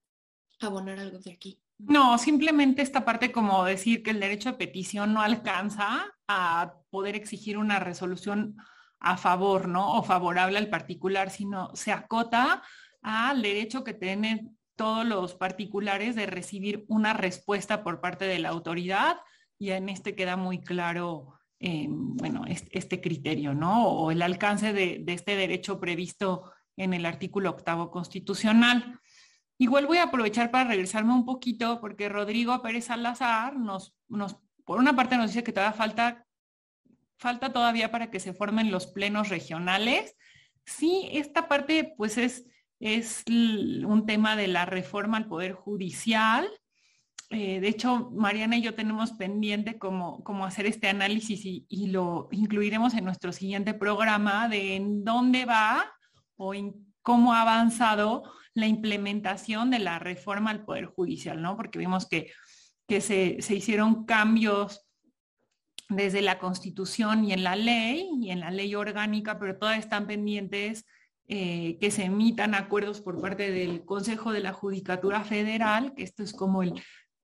abonar 0.60 0.98
algo 0.98 1.20
de 1.20 1.32
aquí. 1.32 1.58
No, 1.78 2.18
simplemente 2.18 2.82
esta 2.82 3.06
parte 3.06 3.32
como 3.32 3.64
decir 3.64 4.02
que 4.02 4.10
el 4.10 4.20
derecho 4.20 4.50
de 4.50 4.58
petición 4.58 5.14
no 5.14 5.22
alcanza 5.22 6.14
a 6.28 6.74
poder 6.90 7.14
exigir 7.14 7.56
una 7.56 7.78
resolución 7.78 8.58
a 9.00 9.16
favor, 9.16 9.68
¿no? 9.68 9.94
O 9.94 10.02
favorable 10.02 10.58
al 10.58 10.68
particular, 10.68 11.30
sino 11.30 11.74
se 11.74 11.92
acota 11.92 12.62
al 13.00 13.40
derecho 13.40 13.82
que 13.82 13.94
tienen 13.94 14.58
todos 14.76 15.06
los 15.06 15.34
particulares 15.34 16.14
de 16.14 16.26
recibir 16.26 16.84
una 16.88 17.14
respuesta 17.14 17.82
por 17.82 18.02
parte 18.02 18.26
de 18.26 18.38
la 18.38 18.50
autoridad 18.50 19.16
y 19.58 19.70
en 19.70 19.88
este 19.88 20.14
queda 20.14 20.36
muy 20.36 20.60
claro, 20.60 21.38
eh, 21.60 21.86
bueno, 21.88 22.44
este, 22.46 23.00
criterio, 23.00 23.54
¿no? 23.54 23.88
O 23.88 24.10
el 24.10 24.22
alcance 24.22 24.72
de, 24.72 25.04
este 25.06 25.36
derecho 25.36 25.80
previsto 25.80 26.52
en 26.76 26.94
el 26.94 27.06
artículo 27.06 27.50
octavo 27.50 27.90
constitucional. 27.90 29.00
Igual 29.58 29.86
voy 29.86 29.98
a 29.98 30.04
aprovechar 30.04 30.50
para 30.50 30.70
regresarme 30.70 31.14
un 31.14 31.24
poquito 31.24 31.80
porque 31.80 32.08
Rodrigo 32.08 32.60
Pérez 32.60 32.86
Salazar 32.86 33.56
nos, 33.56 33.94
nos 34.08 34.36
por 34.64 34.78
una 34.78 34.96
parte 34.96 35.16
nos 35.16 35.30
dice 35.30 35.44
que 35.44 35.52
todavía 35.52 35.76
falta, 35.76 36.26
falta 37.16 37.52
todavía 37.52 37.92
para 37.92 38.10
que 38.10 38.18
se 38.18 38.32
formen 38.32 38.72
los 38.72 38.88
plenos 38.88 39.28
regionales. 39.28 40.16
Sí, 40.64 41.08
esta 41.12 41.46
parte 41.46 41.94
pues 41.96 42.18
es, 42.18 42.46
es 42.80 43.22
un 43.26 44.04
tema 44.06 44.34
de 44.34 44.48
la 44.48 44.66
reforma 44.66 45.18
al 45.18 45.28
Poder 45.28 45.52
Judicial 45.52 46.48
eh, 47.30 47.60
de 47.60 47.68
hecho, 47.68 48.10
Mariana 48.10 48.56
y 48.56 48.62
yo 48.62 48.74
tenemos 48.74 49.12
pendiente 49.12 49.78
cómo, 49.78 50.22
hacer 50.44 50.66
este 50.66 50.88
análisis 50.88 51.42
y, 51.44 51.86
lo 51.86 52.28
incluiremos 52.30 52.94
en 52.94 53.04
nuestro 53.04 53.32
siguiente 53.32 53.74
programa 53.74 54.48
de 54.48 54.76
en 54.76 55.04
dónde 55.04 55.44
va 55.44 55.92
o 56.36 56.54
en 56.54 56.74
cómo 57.02 57.34
ha 57.34 57.42
avanzado 57.42 58.24
la 58.54 58.66
implementación 58.66 59.70
de 59.70 59.78
la 59.78 59.98
reforma 59.98 60.50
al 60.50 60.64
Poder 60.64 60.86
Judicial, 60.86 61.40
¿no? 61.40 61.56
Porque 61.56 61.78
vimos 61.78 62.06
que, 62.08 62.30
se, 63.00 63.38
hicieron 63.50 64.04
cambios 64.04 64.86
desde 65.88 66.22
la 66.22 66.38
Constitución 66.38 67.24
y 67.24 67.32
en 67.32 67.42
la 67.42 67.56
ley, 67.56 68.08
y 68.20 68.30
en 68.30 68.40
la 68.40 68.50
ley 68.50 68.74
orgánica, 68.74 69.38
pero 69.38 69.58
todas 69.58 69.78
están 69.78 70.06
pendientes 70.06 70.86
eh, 71.26 71.78
que 71.80 71.90
se 71.90 72.04
emitan 72.04 72.54
acuerdos 72.54 73.00
por 73.00 73.20
parte 73.20 73.50
del 73.50 73.84
Consejo 73.84 74.32
de 74.32 74.40
la 74.40 74.52
Judicatura 74.52 75.24
Federal, 75.24 75.94
que 75.94 76.04
esto 76.04 76.22
es 76.22 76.32
como 76.32 76.62
el 76.62 76.74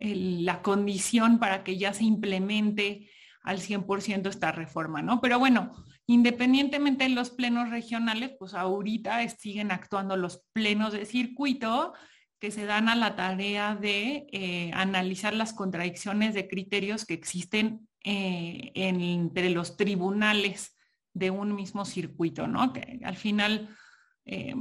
la 0.00 0.62
condición 0.62 1.38
para 1.38 1.62
que 1.62 1.76
ya 1.76 1.92
se 1.92 2.04
implemente 2.04 3.10
al 3.42 3.58
100% 3.58 4.28
esta 4.28 4.52
reforma, 4.52 5.02
¿no? 5.02 5.20
Pero 5.20 5.38
bueno, 5.38 5.72
independientemente 6.06 7.04
de 7.04 7.10
los 7.10 7.30
plenos 7.30 7.70
regionales, 7.70 8.32
pues 8.38 8.54
ahorita 8.54 9.26
siguen 9.28 9.70
actuando 9.70 10.16
los 10.16 10.42
plenos 10.52 10.92
de 10.92 11.06
circuito 11.06 11.92
que 12.38 12.50
se 12.50 12.64
dan 12.64 12.88
a 12.88 12.96
la 12.96 13.16
tarea 13.16 13.76
de 13.76 14.26
eh, 14.32 14.70
analizar 14.74 15.34
las 15.34 15.52
contradicciones 15.52 16.34
de 16.34 16.48
criterios 16.48 17.04
que 17.04 17.14
existen 17.14 17.86
eh, 18.02 18.72
entre 18.74 19.50
los 19.50 19.76
tribunales 19.76 20.76
de 21.12 21.30
un 21.30 21.54
mismo 21.54 21.84
circuito, 21.84 22.46
¿no? 22.46 22.72
Que 22.72 23.00
al 23.04 23.16
final 23.16 23.76
eh, 24.24 24.54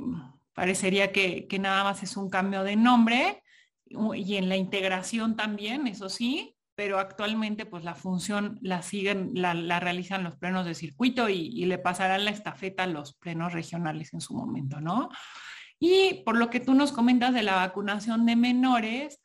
parecería 0.53 1.13
que, 1.13 1.47
nada 1.59 1.85
más 1.85 2.03
es 2.03 2.17
un 2.17 2.29
cambio 2.29 2.63
de 2.63 2.75
nombre 2.75 3.43
y 4.15 4.35
en 4.35 4.49
la 4.49 4.57
integración 4.57 5.35
también, 5.35 5.87
eso 5.87 6.09
sí, 6.09 6.55
pero 6.79 6.97
actualmente 6.97 7.65
pues 7.65 7.83
la 7.83 7.93
función 7.93 8.57
la 8.61 8.81
siguen, 8.81 9.31
la, 9.33 9.79
realizan 9.81 10.23
los 10.23 10.37
plenos 10.37 10.65
de 10.65 10.75
circuito 10.75 11.27
y, 11.27 11.65
le 11.65 11.77
pasarán 11.77 12.23
la 12.23 12.31
estafeta 12.31 12.83
a 12.83 12.87
los 12.87 13.15
plenos 13.15 13.51
regionales 13.51 14.13
en 14.13 14.21
su 14.21 14.33
momento, 14.33 14.79
¿no? 14.79 15.09
Y 15.77 16.23
por 16.23 16.37
lo 16.37 16.49
que 16.49 16.61
tú 16.61 16.73
nos 16.73 16.93
comentas 16.93 17.33
de 17.33 17.43
la 17.43 17.55
vacunación 17.55 18.25
de 18.25 18.37
menores, 18.37 19.21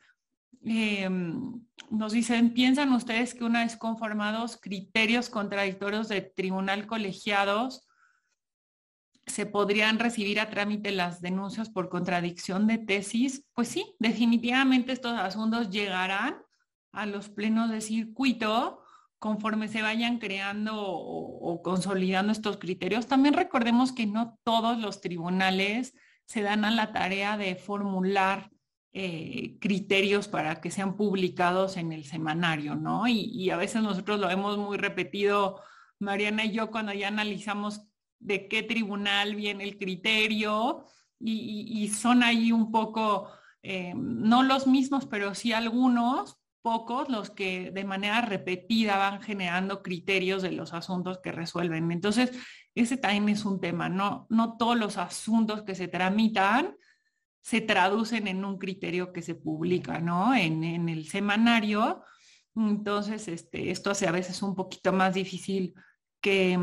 em, 0.64 1.60
nos 1.90 2.10
dicen, 2.10 2.54
¿piensan 2.54 2.92
ustedes 2.92 3.34
que 3.34 3.44
una 3.44 3.62
vez 3.62 3.76
conformados 3.76 4.56
criterios 4.60 5.30
contradictorios 5.30 6.08
de 6.08 6.22
tribunal 6.22 6.88
colegiados, 6.88 7.86
se 9.26 9.46
podrían 9.46 9.98
recibir 9.98 10.40
a 10.40 10.50
trámite 10.50 10.92
las 10.92 11.20
denuncias 11.20 11.70
por 11.70 11.88
contradicción 11.88 12.66
de 12.66 12.78
tesis? 12.78 13.44
Pues 13.54 13.68
sí, 13.68 13.94
definitivamente 13.98 14.92
estos 14.92 15.18
asuntos 15.18 15.70
llegarán 15.70 16.42
a 16.92 17.06
los 17.06 17.28
plenos 17.28 17.70
de 17.70 17.80
circuito 17.80 18.80
conforme 19.18 19.68
se 19.68 19.82
vayan 19.82 20.18
creando 20.18 20.74
o 20.76 21.62
consolidando 21.62 22.30
estos 22.30 22.58
criterios. 22.58 23.06
También 23.06 23.34
recordemos 23.34 23.92
que 23.92 24.06
no 24.06 24.38
todos 24.44 24.78
los 24.78 25.00
tribunales 25.00 25.94
se 26.26 26.42
dan 26.42 26.64
a 26.64 26.70
la 26.70 26.92
tarea 26.92 27.36
de 27.36 27.56
formular 27.56 28.50
eh, 28.96 29.58
criterios 29.60 30.28
para 30.28 30.60
que 30.60 30.70
sean 30.70 30.96
publicados 30.96 31.76
en 31.76 31.92
el 31.92 32.04
semanario, 32.04 32.76
¿no? 32.76 33.08
Y, 33.08 33.50
a 33.50 33.56
veces 33.56 33.82
nosotros 33.82 34.20
lo 34.20 34.30
hemos 34.30 34.56
muy 34.56 34.76
repetido, 34.78 35.60
Mariana 35.98 36.44
y 36.44 36.52
yo, 36.52 36.70
cuando 36.70 36.92
ya 36.92 37.08
analizamos 37.08 37.88
de 38.18 38.48
qué 38.48 38.62
tribunal 38.62 39.34
viene 39.34 39.64
el 39.64 39.78
criterio 39.78 40.84
y, 41.20 41.88
son 41.88 42.22
ahí 42.22 42.52
un 42.52 42.70
poco, 42.70 43.30
eh, 43.62 43.94
no 43.96 44.42
los 44.42 44.66
mismos, 44.66 45.06
pero 45.06 45.34
sí 45.34 45.52
algunos, 45.52 46.38
pocos, 46.60 47.08
los 47.08 47.30
que 47.30 47.70
de 47.70 47.84
manera 47.84 48.20
repetida 48.22 48.96
van 48.96 49.22
generando 49.22 49.82
criterios 49.82 50.42
de 50.42 50.52
los 50.52 50.72
asuntos 50.72 51.18
que 51.18 51.32
resuelven. 51.32 51.90
Entonces, 51.92 52.32
ese 52.74 52.96
también 52.96 53.28
es 53.28 53.44
un 53.44 53.60
tema, 53.60 53.88
no, 53.88 54.26
no 54.30 54.56
todos 54.56 54.78
los 54.78 54.96
asuntos 54.96 55.62
que 55.62 55.74
se 55.74 55.88
tramitan 55.88 56.74
se 57.44 57.60
traducen 57.60 58.26
en 58.26 58.42
un 58.42 58.56
criterio 58.56 59.12
que 59.12 59.20
se 59.20 59.34
publica, 59.34 60.00
¿no? 60.00 60.34
En, 60.34 60.88
el 60.88 61.06
semanario. 61.06 62.02
Entonces, 62.56 63.28
este, 63.28 63.70
esto 63.70 63.90
hace 63.90 64.08
a 64.08 64.12
veces 64.12 64.42
un 64.42 64.54
poquito 64.54 64.94
más 64.94 65.12
difícil 65.12 65.74
que 66.24 66.58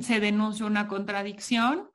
se 0.00 0.18
denuncie 0.18 0.64
una 0.64 0.88
contradicción, 0.88 1.90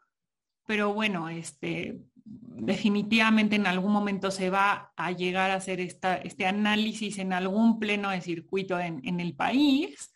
pero 0.68 0.94
bueno, 0.94 1.28
este, 1.28 2.04
definitivamente 2.24 3.56
en 3.56 3.66
algún 3.66 3.92
momento 3.92 4.30
se 4.30 4.52
va 4.52 4.94
a 4.96 5.12
llegar 5.12 5.50
a 5.50 5.56
hacer 5.56 5.82
esta, 5.82 6.18
este 6.18 6.46
análisis 6.46 7.18
en 7.18 7.34
algún 7.34 7.80
pleno 7.80 8.12
de 8.12 8.22
circuito 8.22 8.80
en, 8.80 9.02
en 9.04 9.20
el 9.20 9.36
país 9.36 10.14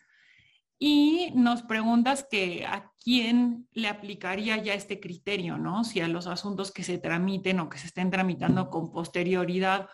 y 0.78 1.32
nos 1.34 1.62
preguntas 1.62 2.24
que 2.30 2.64
a 2.64 2.92
quién 3.02 3.66
le 3.72 3.88
aplicaría 3.88 4.56
ya 4.62 4.74
este 4.74 5.00
criterio, 5.00 5.58
¿no? 5.58 5.82
Si 5.82 6.00
a 6.00 6.06
los 6.06 6.28
asuntos 6.28 6.70
que 6.70 6.84
se 6.84 6.98
tramiten 6.98 7.58
o 7.58 7.68
que 7.68 7.78
se 7.78 7.88
estén 7.88 8.10
tramitando 8.10 8.70
con 8.70 8.92
posterioridad 8.92 9.88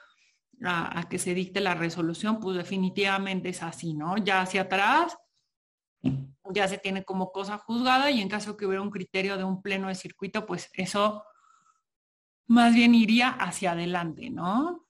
a, 0.62 1.08
que 1.08 1.18
se 1.18 1.32
dicte 1.32 1.60
la 1.60 1.74
resolución, 1.74 2.40
pues 2.40 2.58
definitivamente 2.58 3.48
es 3.48 3.62
así, 3.62 3.94
¿no? 3.94 4.18
Ya 4.18 4.42
hacia 4.42 4.62
atrás 4.62 5.16
ya 6.52 6.68
se 6.68 6.78
tiene 6.78 7.04
como 7.04 7.32
cosa 7.32 7.58
juzgada 7.58 8.10
y 8.10 8.20
en 8.20 8.28
caso 8.28 8.56
que 8.56 8.66
hubiera 8.66 8.82
un 8.82 8.90
criterio 8.90 9.36
de 9.36 9.44
un 9.44 9.62
pleno 9.62 9.88
de 9.88 9.94
circuito, 9.94 10.46
pues 10.46 10.68
eso 10.74 11.24
más 12.46 12.74
bien 12.74 12.94
iría 12.94 13.28
hacia 13.28 13.72
adelante, 13.72 14.30
¿no? 14.30 14.86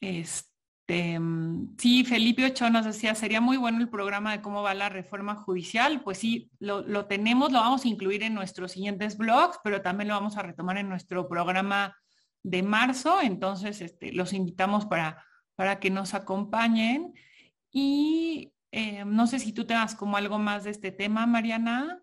Este, 0.00 1.18
mm, 1.18 1.76
sí, 1.78 2.04
Felipe 2.04 2.44
Ochoa 2.44 2.70
nos 2.70 2.84
decía, 2.84 3.14
sería 3.14 3.40
muy 3.40 3.56
bueno 3.56 3.78
el 3.78 3.88
programa 3.88 4.32
de 4.32 4.42
cómo 4.42 4.62
va 4.62 4.74
la 4.74 4.88
reforma 4.88 5.36
judicial. 5.36 6.02
Pues 6.02 6.18
sí, 6.18 6.50
lo, 6.58 7.06
tenemos, 7.06 7.52
lo 7.52 7.60
vamos 7.60 7.84
a 7.84 7.88
incluir 7.88 8.24
en 8.24 8.34
nuestros 8.34 8.72
siguientes 8.72 9.16
blogs, 9.16 9.60
pero 9.62 9.80
también 9.80 10.08
lo 10.08 10.14
vamos 10.14 10.36
a 10.36 10.42
retomar 10.42 10.76
en 10.78 10.88
nuestro 10.88 11.28
programa 11.28 11.96
de 12.42 12.64
marzo. 12.64 13.20
Entonces, 13.22 13.80
este, 13.80 14.10
los 14.12 14.32
invitamos 14.32 14.86
para, 14.86 15.24
para 15.54 15.78
que 15.78 15.90
nos 15.90 16.14
acompañen. 16.14 17.14
Y 17.70 18.52
eh, 18.72 19.04
no 19.04 19.26
sé 19.26 19.38
si 19.38 19.52
tú 19.52 19.66
tengas 19.66 19.94
como 19.94 20.16
algo 20.16 20.38
más 20.38 20.64
de 20.64 20.70
este 20.70 20.90
tema, 20.90 21.26
Mariana. 21.26 22.02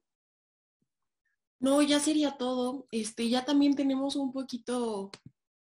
No, 1.60 1.82
ya 1.82 2.00
sería 2.00 2.38
todo. 2.38 2.88
Este, 2.92 3.28
ya 3.28 3.44
también 3.44 3.76
tenemos 3.76 4.16
un 4.16 4.32
poquito 4.32 5.12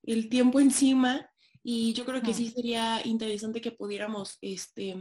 el 0.04 0.30
tiempo 0.30 0.60
encima. 0.60 1.30
Y 1.64 1.93
yo 1.93 2.06
creo 2.06 2.22
que 2.22 2.34
sí 2.34 2.50
sería 2.50 3.06
interesante 3.06 3.62
que 3.62 3.72
pudiéramos 3.72 4.38
este, 4.41 4.95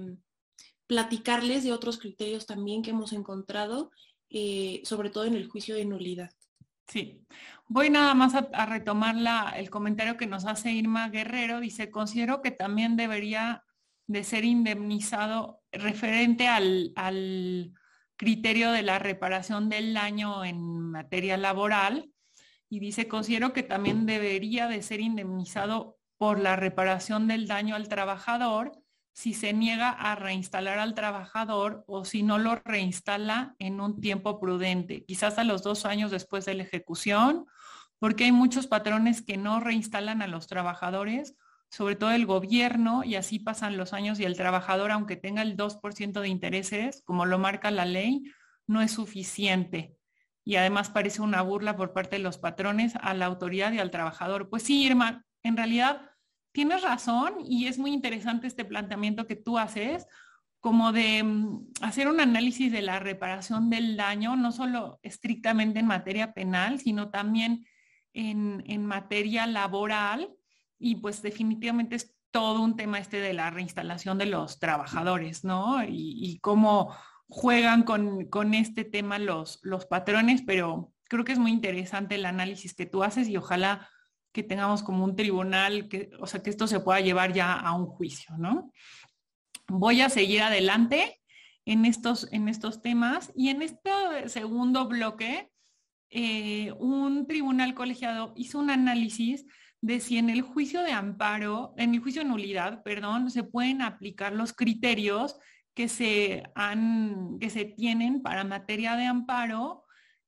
platicarles 0.87 1.65
de 1.65 1.73
otros 1.73 1.99
criterios 1.99 2.47
también 2.47 2.83
que 2.83 2.91
hemos 2.91 3.13
encontrado, 3.13 3.91
eh, 4.31 4.81
sobre 4.85 5.11
todo 5.11 5.25
en 5.25 5.35
el 5.35 5.49
juicio 5.49 5.75
de 5.75 5.85
nulidad. 5.85 6.31
Sí, 6.89 7.27
voy 7.69 7.91
nada 7.91 8.15
más 8.15 8.35
a, 8.35 8.67
retomar 8.67 9.15
el 9.57 9.69
comentario 9.69 10.17
que 10.17 10.27
nos 10.27 10.47
hace 10.47 10.73
Irma 10.73 11.11
Guerrero. 11.11 11.61
Dice, 11.61 11.91
considero 11.91 12.41
que 12.41 12.51
también 12.51 12.97
debería 12.97 13.65
de 14.07 14.25
ser 14.25 14.45
indemnizado 14.45 15.58
referente 15.73 16.49
al, 16.49 17.73
criterio 18.17 18.73
de 18.73 18.83
la 18.83 18.99
reparación 18.99 19.69
del 19.69 19.95
daño 19.95 20.45
en 20.45 20.61
materia 20.91 21.37
laboral. 21.37 22.11
Y 22.69 22.81
dice, 22.81 23.07
considero 23.07 23.53
que 23.53 23.63
también 23.63 24.07
debería 24.07 24.67
de 24.67 24.83
ser 24.83 25.01
indemnizado 25.01 25.97
por 26.17 26.41
la 26.41 26.57
reparación 26.57 27.29
del 27.29 27.47
daño 27.47 27.77
al 27.77 27.89
trabajador 27.89 28.73
si 29.19 29.35
se 29.35 29.53
niega 29.53 29.91
a 29.91 30.15
reinstalar 30.15 30.79
al 30.79 30.95
trabajador 30.95 31.83
o 31.89 32.05
si 32.05 32.23
no 32.23 32.39
lo 32.39 32.55
reinstala 32.55 33.57
en 33.59 33.81
un 33.81 34.01
tiempo 34.01 34.39
prudente, 34.39 35.05
quizás 35.05 35.39
a 35.39 35.45
los 35.45 35.65
dos 35.65 35.87
años 35.87 36.13
después 36.13 36.45
de 36.45 36.55
la 36.55 36.63
ejecución, 36.63 37.45
porque 37.99 38.27
hay 38.27 38.33
muchos 38.33 38.69
patrones 38.69 39.23
que 39.23 39.37
no 39.37 39.59
reinstalan 39.59 40.23
a 40.23 40.29
los 40.29 40.47
trabajadores, 40.47 41.35
sobre 41.71 41.97
todo 41.97 42.13
el 42.13 42.27
gobierno, 42.27 43.05
y 43.05 43.17
así 43.17 43.39
pasan 43.39 43.77
los 43.77 43.93
años 43.93 44.21
y 44.21 44.25
el 44.25 44.37
trabajador, 44.37 44.91
aunque 44.91 45.17
tenga 45.17 45.43
el 45.43 45.57
2% 45.57 46.21
de 46.21 46.29
intereses, 46.29 47.03
como 47.05 47.27
lo 47.27 47.39
marca 47.39 47.71
la 47.71 47.85
ley, 47.85 48.25
no 48.67 48.81
es 48.81 48.93
suficiente. 48.93 49.95
Y 50.45 50.57
además 50.57 50.91
parece 50.91 51.21
una 51.21 51.43
burla 51.43 51.77
por 51.77 51.93
parte 51.93 52.17
de 52.17 52.23
los 52.23 52.39
patrones 52.39 52.95
a 53.01 53.13
la 53.15 53.27
autoridad 53.27 53.73
y 53.73 53.79
al 53.79 53.91
trabajador. 53.91 54.49
Pues 54.49 54.63
sí, 54.63 54.85
Irma, 54.85 55.25
en 55.43 55.57
realidad 55.57 56.03
tienes 56.53 56.83
razón 56.83 57.35
y 57.45 57.67
es 57.67 57.79
muy 57.79 57.93
interesante 57.93 58.47
este 58.47 58.65
planteamiento 58.65 59.27
que 59.27 59.37
tú 59.37 59.59
haces, 59.59 60.07
como 60.61 60.93
de 60.93 61.23
mm, 61.23 61.69
hacer 61.83 62.09
un 62.09 62.21
análisis 62.21 62.73
de 62.73 62.83
la 62.83 62.99
reparación 62.99 63.71
del 63.71 63.97
daño, 63.97 64.37
no 64.37 64.53
solo 64.53 64.99
estrictamente 65.03 65.79
en 65.81 65.87
materia 65.87 66.33
penal, 66.33 66.81
sino 66.81 67.11
también 67.11 67.67
en, 68.13 68.87
materia 68.87 69.47
laboral. 69.47 70.31
Y 70.79 70.97
pues 70.97 71.23
definitivamente 71.23 71.97
es 71.97 72.15
todo 72.31 72.61
un 72.61 72.77
tema 72.77 72.99
este 72.99 73.21
de 73.21 73.33
la 73.33 73.51
reinstalación 73.51 74.19
de 74.19 74.27
los 74.27 74.59
trabajadores, 74.59 75.45
¿no? 75.45 75.83
Y, 75.85 76.39
cómo 76.41 76.95
juegan 77.29 77.83
con, 77.83 78.27
con, 78.27 78.55
este 78.55 78.85
tema 78.85 79.19
los, 79.19 79.61
los 79.63 79.87
patrones, 79.87 80.43
pero 80.47 80.93
creo 81.05 81.25
que 81.25 81.33
es 81.33 81.39
muy 81.39 81.51
interesante 81.51 82.15
el 82.15 82.27
análisis 82.27 82.75
que 82.75 82.87
tú 82.87 83.03
haces 83.03 83.29
y 83.29 83.37
ojalá 83.37 83.89
que 84.33 84.43
tengamos 84.43 84.83
como 84.83 85.05
un 85.05 85.17
tribunal, 85.17 85.89
que, 85.89 86.11
o 86.21 86.27
sea, 86.27 86.43
que 86.43 86.51
esto 86.51 86.67
se 86.67 86.81
pueda 86.81 87.01
llevar 87.01 87.33
ya 87.33 87.55
a 87.55 87.73
un 87.75 87.87
juicio, 87.87 88.37
¿no? 88.39 88.73
Voy 89.67 90.01
a 90.01 90.09
seguir 90.09 90.43
adelante 90.43 91.21
en 91.65 91.85
estos, 91.85 92.33
en 92.33 92.49
estos 92.49 92.81
temas 92.81 93.33
y 93.35 93.51
en 93.51 93.63
este 93.63 93.91
segundo 94.27 94.87
bloque, 94.87 95.51
eh, 96.11 96.73
un 96.79 97.27
tribunal 97.27 97.75
colegiado 97.75 98.33
hizo 98.37 98.59
un 98.59 98.71
análisis 98.71 99.45
de 99.81 100.01
si 100.01 100.19
en 100.19 100.31
el 100.31 100.43
juicio 100.43 100.83
de 100.83 100.93
amparo, 100.93 101.75
en 101.77 101.95
el 101.95 102.01
juicio 102.01 102.23
de 102.23 102.29
nulidad, 102.29 102.83
perdón, 102.83 103.31
se 103.31 103.45
pueden 103.45 103.83
aplicar 103.83 104.33
los 104.33 104.53
criterios 104.53 105.39
que 105.75 105.89
se, 105.89 106.43
han, 106.55 107.39
que 107.39 107.51
se 107.51 107.65
tienen 107.65 108.21
para 108.21 108.43
materia 108.43 108.97
de 108.97 109.07
amparo, 109.07 109.85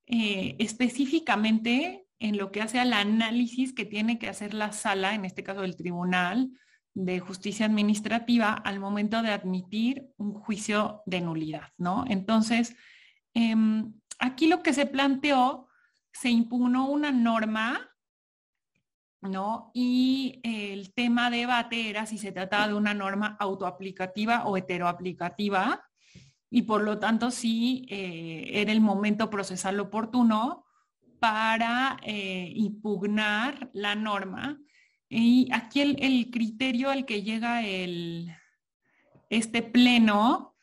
eh, 0.07 0.55
específicamente 0.61 2.07
en 2.21 2.37
lo 2.37 2.53
que 2.53 2.63
hace 2.63 2.79
al 2.79 2.93
análisis 2.93 3.73
que 3.73 3.85
tiene 3.85 4.19
que 4.19 4.29
hacer 4.29 4.55
la 4.55 4.73
sala, 4.73 5.15
en 5.15 5.25
este 5.25 5.43
caso 5.43 5.65
el 5.65 5.77
Tribunal 5.77 6.51
de 6.95 7.19
Justicia 7.19 7.67
Administrativa, 7.67 8.53
al 8.53 8.79
momento 8.79 9.23
de 9.23 9.31
admitir 9.31 10.09
un 10.19 10.35
juicio 10.35 11.03
de 11.07 11.21
nulidad, 11.21 11.69
¿no? 11.79 12.05
Entonces, 12.09 12.77
em, 13.35 13.93
aquí 14.19 14.47
lo 14.47 14.63
que 14.63 14.73
se 14.73 14.87
planteó, 14.87 15.69
se 16.13 16.31
impugnó 16.31 16.89
una 16.89 17.11
norma 17.11 17.90
¿no? 19.23 19.71
Y 19.75 20.41
el 20.43 20.93
tema 20.95 21.31
de 21.31 21.39
debate 21.39 21.91
era 21.91 22.07
si 22.07 22.19
se 22.19 22.33
trataba 22.33 22.69
de 22.69 22.75
una 22.75 22.95
norma 22.95 23.37
autoaplicativa 23.39 24.47
o 24.47 24.57
heteroaplicativa, 24.57 25.85
y 26.51 26.63
por 26.63 26.83
lo 26.83 26.99
tanto 26.99 27.31
si 27.31 27.87
eh, 27.89 28.51
era 28.55 28.73
el 28.73 28.81
momento 28.81 29.31
procesal 29.31 29.79
oportuno 29.79 30.65
para 31.21 31.99
eh, 32.03 32.53
impugnar 32.57 33.71
la 33.73 33.95
norma. 33.95 34.59
Y 35.09 35.49
aquí 35.53 35.81
el, 35.81 36.31
criterio 36.31 36.91
al 36.91 37.05
que 37.05 37.23
llega 37.23 37.63
este 39.29 39.63
pleno 39.63 40.57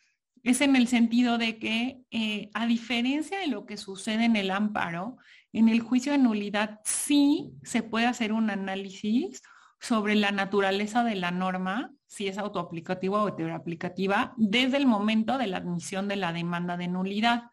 es 0.43 0.61
en 0.61 0.75
el 0.75 0.87
sentido 0.87 1.37
de 1.37 1.57
que, 1.57 2.01
eh, 2.11 2.49
a 2.53 2.65
diferencia 2.65 3.39
de 3.39 3.47
lo 3.47 3.65
que 3.65 3.77
sucede 3.77 4.25
en 4.25 4.35
el 4.35 4.51
amparo, 4.51 5.17
en 5.53 5.69
el 5.69 5.81
juicio 5.81 6.11
de 6.11 6.17
nulidad 6.17 6.81
sí 6.83 7.53
se 7.63 7.83
puede 7.83 8.05
hacer 8.05 8.33
un 8.33 8.49
análisis 8.49 9.41
sobre 9.79 10.15
la 10.15 10.31
naturaleza 10.31 11.03
de 11.03 11.15
la 11.15 11.31
norma, 11.31 11.93
si 12.05 12.27
es 12.27 12.37
autoaplicativa 12.37 13.21
o 13.21 13.27
heteroaplicativa, 13.27 14.33
desde 14.37 14.77
el 14.77 14.87
momento 14.87 15.37
de 15.37 15.47
la 15.47 15.57
admisión 15.57 16.07
de 16.07 16.15
la 16.15 16.33
demanda 16.33 16.77
de 16.77 16.87
nulidad, 16.87 17.51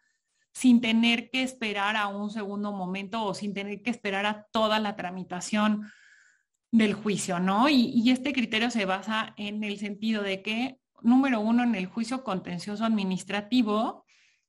sin 0.53 0.81
tener 0.81 1.29
que 1.29 1.43
esperar 1.43 1.97
a 1.97 2.07
un 2.07 2.29
segundo 2.29 2.71
momento 2.71 3.23
o 3.23 3.33
sin 3.33 3.53
tener 3.53 3.81
que 3.81 3.91
esperar 3.91 4.25
a 4.25 4.47
toda 4.51 4.79
la 4.79 4.95
tramitación 4.95 5.91
del 6.71 6.93
juicio, 6.93 7.39
¿no? 7.39 7.69
Y, 7.69 7.91
y 7.93 8.11
este 8.11 8.33
criterio 8.33 8.71
se 8.71 8.85
basa 8.85 9.33
en 9.37 9.63
el 9.63 9.77
sentido 9.77 10.23
de 10.23 10.41
que, 10.41 10.79
número 11.01 11.41
uno, 11.41 11.63
en 11.63 11.75
el 11.75 11.85
juicio 11.87 12.23
contencioso 12.23 12.85
administrativo, 12.85 14.04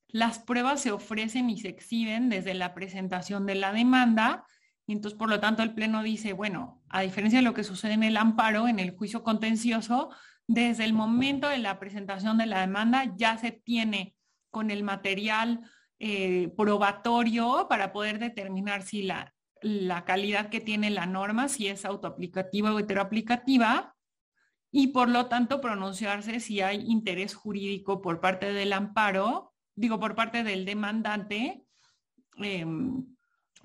las 0.08 0.38
pruebas 0.38 0.80
se 0.80 0.92
ofrecen 0.92 1.50
y 1.50 1.58
se 1.58 1.68
exhiben 1.68 2.28
desde 2.28 2.54
la 2.54 2.74
presentación 2.74 3.46
de 3.46 3.56
la 3.56 3.72
demanda 3.72 4.44
y 4.86 4.92
entonces, 4.92 5.18
por 5.18 5.28
lo 5.28 5.40
tanto, 5.40 5.62
el 5.62 5.74
Pleno 5.74 6.02
dice, 6.02 6.32
bueno, 6.32 6.80
a 6.88 7.00
diferencia 7.00 7.40
de 7.40 7.44
lo 7.44 7.54
que 7.54 7.64
sucede 7.64 7.94
en 7.94 8.04
el 8.04 8.16
amparo, 8.16 8.68
en 8.68 8.78
el 8.78 8.92
juicio 8.96 9.24
contencioso, 9.24 10.10
desde 10.46 10.84
el 10.84 10.92
momento 10.92 11.48
de 11.48 11.58
la 11.58 11.80
presentación 11.80 12.38
de 12.38 12.46
la 12.46 12.60
demanda 12.60 13.12
ya 13.16 13.36
se 13.36 13.50
tiene 13.50 14.14
con 14.50 14.70
el 14.70 14.84
material 14.84 15.60
eh, 15.98 16.52
probatorio 16.56 17.66
para 17.68 17.92
poder 17.92 18.20
determinar 18.20 18.82
si 18.82 19.02
la, 19.02 19.34
la 19.60 20.04
calidad 20.04 20.50
que 20.50 20.60
tiene 20.60 20.90
la 20.90 21.06
norma, 21.06 21.48
si 21.48 21.66
es 21.66 21.84
autoaplicativa 21.84 22.72
o 22.72 22.78
heteroaplicativa, 22.78 23.96
y 24.70 24.88
por 24.88 25.08
lo 25.08 25.26
tanto 25.26 25.60
pronunciarse 25.60 26.38
si 26.38 26.60
hay 26.60 26.84
interés 26.86 27.34
jurídico 27.34 28.00
por 28.00 28.20
parte 28.20 28.52
del 28.52 28.72
amparo, 28.72 29.52
digo, 29.76 30.00
por 30.00 30.16
parte 30.16 30.42
del 30.42 30.64
demandante. 30.64 31.62
Em, 32.38 33.04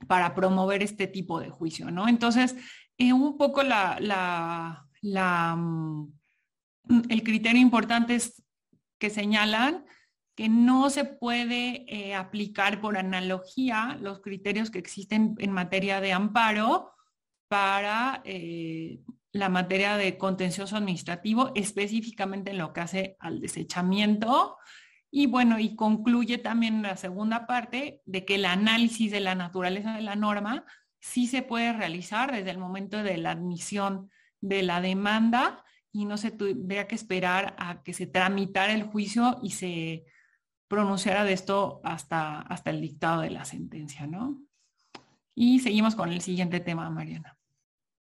para 0.07 0.33
promover 0.33 0.83
este 0.83 1.07
tipo 1.07 1.39
de 1.39 1.49
juicio, 1.49 1.91
¿no? 1.91 2.07
Entonces, 2.07 2.55
eh, 2.97 3.13
un 3.13 3.37
poco 3.37 3.63
la, 3.63 4.87
mm, 5.01 6.07
el 7.09 7.23
criterio 7.23 7.61
importante 7.61 8.15
es 8.15 8.43
que 8.99 9.09
señalan 9.09 9.85
que 10.35 10.49
no 10.49 10.89
se 10.89 11.05
puede 11.05 11.85
eh, 11.87 12.15
aplicar 12.15 12.81
por 12.81 12.97
analogía 12.97 13.97
los 14.01 14.21
criterios 14.21 14.71
que 14.71 14.79
existen 14.79 15.35
en 15.39 15.51
materia 15.51 16.01
de 16.01 16.13
amparo 16.13 16.93
para 17.47 18.21
eh, 18.23 19.01
la 19.33 19.49
materia 19.49 19.97
de 19.97 20.17
contencioso 20.17 20.77
administrativo, 20.77 21.51
específicamente 21.55 22.51
en 22.51 22.57
lo 22.57 22.73
que 22.73 22.81
hace 22.81 23.17
al 23.19 23.41
desechamiento 23.41 24.57
y 25.11 25.27
bueno, 25.27 25.59
y 25.59 25.75
concluye 25.75 26.37
también 26.37 26.81
la 26.81 26.95
segunda 26.95 27.45
parte 27.45 28.01
de 28.05 28.23
que 28.23 28.35
el 28.35 28.45
análisis 28.45 29.11
de 29.11 29.19
la 29.19 29.35
naturaleza 29.35 29.93
de 29.93 30.01
la 30.01 30.15
norma 30.15 30.65
sí 31.01 31.27
se 31.27 31.41
puede 31.41 31.73
realizar 31.73 32.31
desde 32.31 32.51
el 32.51 32.57
momento 32.57 33.03
de 33.03 33.17
la 33.17 33.31
admisión 33.31 34.09
de 34.39 34.63
la 34.63 34.79
demanda 34.79 35.65
y 35.91 36.05
no 36.05 36.17
se 36.17 36.31
tuviera 36.31 36.87
que 36.87 36.95
esperar 36.95 37.55
a 37.59 37.83
que 37.83 37.93
se 37.93 38.07
tramitara 38.07 38.73
el 38.73 38.83
juicio 38.83 39.37
y 39.43 39.51
se 39.51 40.05
pronunciara 40.69 41.25
de 41.25 41.33
esto 41.33 41.81
hasta, 41.83 42.39
hasta 42.43 42.69
el 42.69 42.79
dictado 42.79 43.21
de 43.21 43.31
la 43.31 43.43
sentencia, 43.43 44.07
¿no? 44.07 44.41
Y 45.35 45.59
seguimos 45.59 45.95
con 45.95 46.13
el 46.13 46.21
siguiente 46.21 46.61
tema, 46.61 46.89
Mariana. 46.89 47.37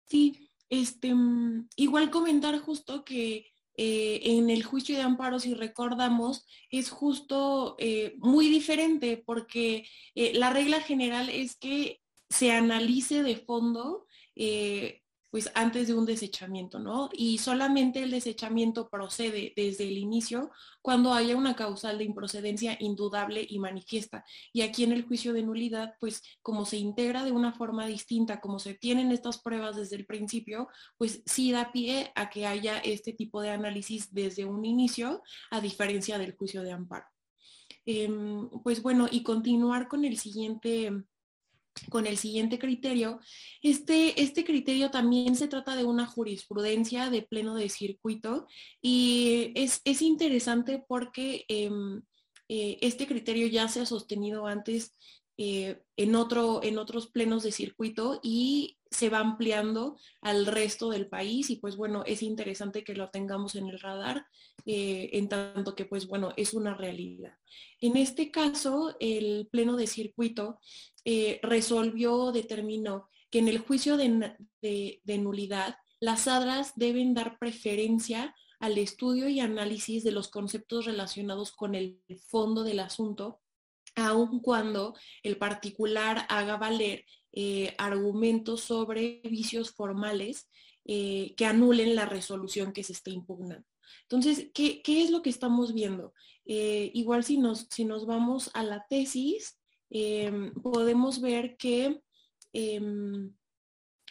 Sí, 0.05 0.53
este, 0.69 1.13
mm, 1.13 1.69
igual 1.75 2.11
comentar 2.11 2.57
justo 2.61 3.05
que 3.05 3.47
eh, 3.83 4.37
en 4.37 4.51
el 4.51 4.63
juicio 4.63 4.95
de 4.95 5.01
amparo, 5.01 5.41
si 5.41 5.55
recordamos, 5.55 6.47
es 6.69 6.91
justo 6.91 7.77
eh, 7.79 8.15
muy 8.19 8.51
diferente 8.51 9.17
porque 9.17 9.87
eh, 10.15 10.35
la 10.35 10.51
regla 10.51 10.83
general 10.83 11.31
es 11.31 11.57
que 11.57 12.03
se 12.29 12.53
analice 12.53 13.23
de 13.23 13.37
fondo 13.37 14.07
pues 15.31 15.51
antes 15.55 15.89
de 15.89 15.95
un 15.95 16.07
desechamiento, 16.07 16.79
¿no? 16.79 17.09
Y 17.13 17.39
solamente 17.39 18.03
el 18.03 18.11
desechamiento 18.11 18.89
procede 18.89 19.53
desde 19.57 19.89
el 19.89 19.99
inicio 19.99 20.51
cuando 20.83 21.13
haya 21.13 21.37
una 21.37 21.55
causal 21.55 21.99
de 21.99 22.05
improcedencia 22.05 22.77
indudable 22.81 23.47
y 23.49 23.59
manifiesta. 23.59 24.25
Y 24.53 24.63
aquí 24.63 24.85
en 24.85 24.93
el 24.93 25.05
juicio 25.07 25.33
de 25.33 25.43
nulidad, 25.43 25.95
pues 26.01 26.23
como 26.43 26.65
se 26.65 26.79
integra 26.79 27.25
de 27.25 27.33
una 27.33 27.53
forma 27.53 27.87
distinta, 27.87 28.41
como 28.41 28.59
se 28.59 28.75
tienen 28.75 29.13
estas 29.13 29.39
pruebas 29.39 29.77
desde 29.77 29.97
el 29.97 30.07
principio, 30.07 30.69
pues 30.99 31.23
sí 31.27 31.53
da 31.53 31.71
pie 31.73 32.13
a 32.15 32.29
que 32.29 32.47
haya 32.47 32.79
este 32.79 33.13
tipo 33.13 33.41
de 33.41 33.51
análisis 33.51 34.13
desde 34.13 34.45
un 34.45 34.65
inicio, 34.65 35.23
a 35.51 35.61
diferencia 35.61 36.19
del 36.19 36.37
juicio 36.37 36.63
de 36.63 36.73
amparo. 36.73 37.07
Em, 37.87 38.49
pues 38.63 38.83
bueno, 38.83 39.09
y 39.11 39.23
continuar 39.23 39.89
con 39.89 40.05
el 40.05 40.19
siguiente 40.19 40.93
con 41.89 42.07
el 42.07 42.17
siguiente 42.17 42.59
criterio. 42.59 43.21
Este, 43.63 44.21
este 44.21 44.45
criterio 44.45 44.91
también 44.91 45.37
se 45.37 45.49
trata 45.49 45.77
de 45.77 45.85
una 45.85 46.07
jurisprudencia 46.07 47.11
de 47.11 47.23
pleno 47.23 47.55
de 47.55 47.69
circuito 47.69 48.47
y 48.83 49.53
es, 49.55 49.81
interesante 50.03 50.83
porque 50.87 51.45
em, 51.49 52.03
eh, 52.49 52.79
este 52.81 53.07
criterio 53.07 53.47
ya 53.47 53.69
se 53.69 53.81
ha 53.81 53.87
sostenido 53.87 54.47
antes 54.47 54.97
eh, 55.43 55.81
en, 55.97 56.17
otro, 56.17 56.63
en 56.63 56.77
otros 56.77 57.07
plenos 57.07 57.43
de 57.43 57.51
circuito 57.51 58.21
y 58.23 58.77
se 58.91 59.09
va 59.09 59.21
ampliando 59.21 59.97
al 60.21 60.45
resto 60.45 60.91
del 60.91 61.09
país 61.09 61.49
y 61.49 61.57
pues 61.57 61.79
bueno, 61.79 62.03
es 62.05 62.23
interesante 62.23 62.85
que 62.85 62.95
lo 62.95 63.09
tengamos 63.09 63.55
en 63.55 63.71
el 63.71 63.81
radar, 63.81 64.27
eh, 64.67 65.09
en 65.15 65.31
tanto 65.31 65.75
que 65.75 65.87
pues 65.87 66.07
bueno, 66.09 66.35
es 66.37 66.53
una 66.53 66.75
realidad. 66.75 67.39
En 67.81 67.97
este 67.97 68.31
caso, 68.31 68.95
el 69.01 69.49
pleno 69.51 69.77
de 69.79 69.87
circuito 69.87 70.61
eh, 71.07 71.41
resolvió, 71.43 72.33
determinó 72.33 73.09
que 73.31 73.39
en 73.39 73.49
el 73.49 73.61
juicio 73.61 73.97
de, 73.97 74.37
de, 74.61 75.19
nulidad, 75.19 75.77
las 76.01 76.29
adras 76.29 76.73
deben 76.77 77.15
dar 77.15 77.39
preferencia 77.39 78.35
al 78.59 78.77
estudio 78.77 79.27
y 79.31 79.41
análisis 79.41 80.05
de 80.05 80.13
los 80.13 80.29
conceptos 80.29 80.85
relacionados 80.85 81.51
con 81.51 81.75
el 81.75 81.99
fondo 82.29 82.63
del 82.63 82.81
asunto, 82.81 83.41
aun 83.95 84.41
cuando 84.41 84.95
el 85.23 85.37
particular 85.37 86.27
haga 86.29 86.57
valer 86.57 87.05
eh, 87.33 87.75
argumentos 87.79 88.63
sobre 88.63 89.21
vicios 89.25 89.71
formales 89.73 90.49
eh, 90.85 91.35
que 91.37 91.47
anulen 91.47 91.95
la 91.95 92.07
resolución 92.07 92.73
que 92.73 92.83
se 92.83 92.93
está 92.93 93.11
impugnando. 93.11 93.67
Entonces, 94.03 94.49
¿qué, 94.55 94.83
es 94.85 95.11
lo 95.11 95.23
que 95.23 95.31
estamos 95.31 95.75
viendo? 95.75 96.13
igual 96.53 97.23
si 97.23 97.39
nos, 97.39 97.69
si 97.71 97.85
nos 97.85 98.07
vamos 98.07 98.51
a 98.55 98.65
la 98.65 98.85
tesis, 98.89 99.61
Em, 99.91 100.55
podemos 100.55 101.21
ver 101.21 101.57
que 101.57 102.01
em, 102.53 103.35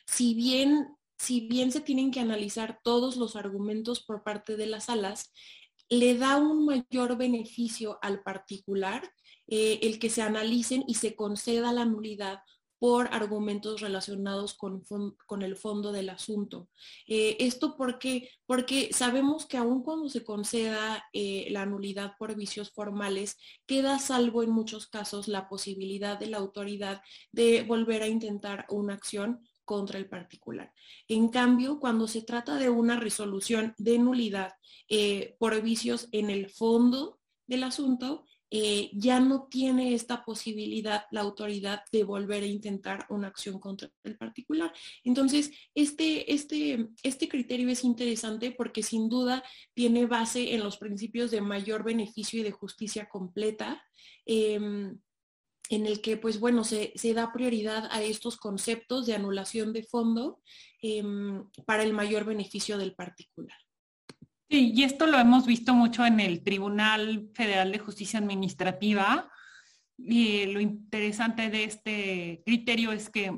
si, 0.05 0.33
bien, 0.33 0.87
si 1.17 1.47
bien 1.47 1.71
se 1.71 1.79
tienen 1.79 2.11
que 2.11 2.19
analizar 2.19 2.81
todos 2.83 3.15
los 3.15 3.37
argumentos 3.37 4.03
por 4.03 4.23
parte 4.23 4.57
de 4.57 4.67
las 4.67 4.85
salas, 4.85 5.31
le 5.89 6.17
da 6.17 6.37
un 6.37 6.65
mayor 6.65 7.17
beneficio 7.17 7.97
al 8.01 8.21
particular 8.21 9.09
eh, 9.51 9.79
el 9.81 9.97
que 9.97 10.11
se 10.11 10.21
analicen 10.21 10.83
y 10.87 10.93
se 10.93 11.15
conceda 11.15 11.73
la 11.73 11.83
nulidad 11.83 12.41
por 12.77 13.07
argumentos 13.11 13.81
relacionados 13.81 14.53
con, 14.53 14.83
con 15.25 15.41
el 15.41 15.55
fondo 15.55 15.91
del 15.91 16.09
asunto. 16.09 16.69
Eh, 17.07 17.35
esto 17.39 17.75
porque, 17.75 18.29
sabemos 18.91 19.47
que 19.47 19.57
aun 19.57 19.81
cuando 19.81 20.07
se 20.07 20.23
conceda 20.23 21.03
eh, 21.11 21.47
la 21.49 21.65
nulidad 21.65 22.13
por 22.19 22.35
vicios 22.35 22.71
formales, 22.71 23.37
queda 23.65 23.97
salvo 23.97 24.43
en 24.43 24.51
muchos 24.51 24.87
casos 24.87 25.27
la 25.27 25.49
posibilidad 25.49 26.19
de 26.19 26.27
la 26.27 26.37
autoridad 26.37 27.01
de 27.31 27.63
volver 27.63 28.03
a 28.03 28.07
intentar 28.07 28.67
una 28.69 28.93
acción 28.93 29.41
contra 29.65 29.97
el 29.97 30.07
particular. 30.07 30.71
En 31.07 31.29
cambio, 31.29 31.79
cuando 31.79 32.07
se 32.07 32.21
trata 32.21 32.55
de 32.55 32.69
una 32.69 32.99
resolución 32.99 33.73
de 33.77 33.97
nulidad 33.97 34.53
por 35.37 35.61
vicios 35.61 36.07
en 36.11 36.29
el 36.29 36.49
fondo 36.49 37.19
del 37.45 37.63
asunto, 37.63 38.25
eh, 38.51 38.89
ya 38.93 39.19
no 39.19 39.47
tiene 39.49 39.93
esta 39.93 40.25
posibilidad 40.25 41.05
la 41.11 41.21
autoridad 41.21 41.83
de 41.91 42.03
volver 42.03 42.43
a 42.43 42.47
intentar 42.47 43.05
una 43.09 43.27
acción 43.27 43.59
contra 43.59 43.91
el 44.03 44.17
particular. 44.17 44.73
Entonces, 45.03 45.51
este, 45.75 46.33
este, 46.33 46.89
este 47.03 47.29
criterio 47.29 47.69
es 47.69 47.83
interesante 47.83 48.51
porque 48.51 48.81
sin 48.81 49.07
duda 49.07 49.43
tiene 49.73 50.07
base 50.07 50.55
en 50.55 50.63
los 50.63 50.77
principios 50.77 51.31
de 51.31 51.41
mayor 51.41 51.83
beneficio 51.83 52.39
y 52.39 52.43
de 52.43 52.51
justicia 52.51 53.07
completa. 53.07 53.83
Em, 54.25 54.99
en 55.69 55.85
el 55.85 56.01
que, 56.01 56.17
pues 56.17 56.39
bueno, 56.39 56.63
se, 56.63 56.93
da 57.13 57.31
prioridad 57.31 57.87
a 57.91 58.01
estos 58.01 58.37
conceptos 58.37 59.05
de 59.05 59.13
anulación 59.13 59.71
de 59.71 59.83
fondo 59.83 60.41
em, 60.81 61.47
para 61.65 61.83
el 61.83 61.93
mayor 61.93 62.25
beneficio 62.25 62.79
del 62.79 62.95
particular. 62.95 63.57
Sí, 64.49 64.73
y 64.75 64.83
esto 64.83 65.05
lo 65.05 65.19
hemos 65.19 65.45
visto 65.45 65.73
mucho 65.73 66.05
en 66.05 66.19
el 66.19 66.43
Tribunal 66.43 67.29
Federal 67.33 67.71
de 67.71 67.79
Justicia 67.79 68.19
Administrativa. 68.19 69.29
Y 69.97 70.45
lo 70.47 70.59
interesante 70.59 71.49
de 71.49 71.65
este 71.65 72.41
criterio 72.45 72.91
es 72.91 73.09
que 73.09 73.37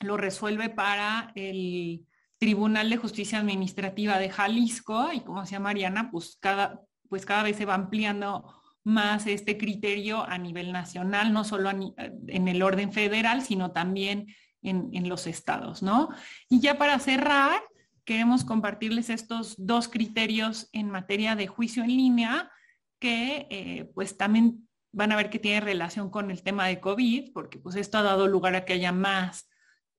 lo 0.00 0.16
resuelve 0.16 0.68
para 0.68 1.32
el 1.34 2.06
Tribunal 2.38 2.90
de 2.90 2.96
Justicia 2.96 3.38
Administrativa 3.38 4.18
de 4.18 4.30
Jalisco 4.30 5.12
y 5.12 5.20
como 5.20 5.42
decía 5.42 5.60
Mariana, 5.60 6.10
pues 6.10 6.36
cada, 6.40 6.80
pues 7.08 7.24
cada 7.24 7.42
vez 7.42 7.56
se 7.56 7.64
va 7.64 7.74
ampliando 7.74 8.52
más 8.84 9.26
este 9.26 9.56
criterio 9.56 10.22
a 10.24 10.38
nivel 10.38 10.72
nacional, 10.72 11.32
no 11.32 11.44
solo 11.44 11.70
en 11.70 12.48
el 12.48 12.62
orden 12.62 12.92
federal, 12.92 13.42
sino 13.42 13.72
también 13.72 14.26
en, 14.62 15.08
los 15.08 15.26
estados, 15.26 15.82
¿no? 15.82 16.08
Y 16.48 16.60
ya 16.60 16.78
para 16.78 16.98
cerrar, 16.98 17.60
queremos 18.06 18.44
compartirles 18.44 19.10
estos 19.10 19.54
dos 19.58 19.88
criterios 19.88 20.70
en 20.72 20.90
materia 20.90 21.36
de 21.36 21.48
juicio 21.48 21.82
en 21.82 21.90
línea 21.90 22.50
que 22.98 23.46
eh, 23.50 23.90
pues 23.94 24.16
también 24.16 24.66
van 24.92 25.12
a 25.12 25.16
ver 25.16 25.28
que 25.28 25.38
tiene 25.38 25.60
relación 25.60 26.08
con 26.08 26.30
el 26.30 26.42
tema 26.42 26.66
de 26.66 26.80
COVID, 26.80 27.32
porque 27.34 27.58
pues 27.58 27.76
esto 27.76 27.98
ha 27.98 28.02
dado 28.02 28.28
lugar 28.28 28.54
a 28.54 28.64
que 28.64 28.72
haya 28.72 28.92
más, 28.92 29.50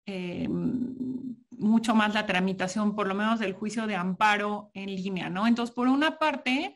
eh, 0.08 0.48
mucho 0.50 1.94
más 1.94 2.16
la 2.16 2.26
tramitación, 2.26 2.96
por 2.96 3.08
lo 3.08 3.14
menos 3.14 3.40
del 3.40 3.54
juicio 3.54 3.86
de 3.86 3.96
amparo 3.96 4.72
en 4.74 4.88
línea, 4.96 5.30
¿no? 5.30 5.46
Entonces, 5.46 5.76
por 5.76 5.88
una 5.88 6.18
parte, 6.18 6.76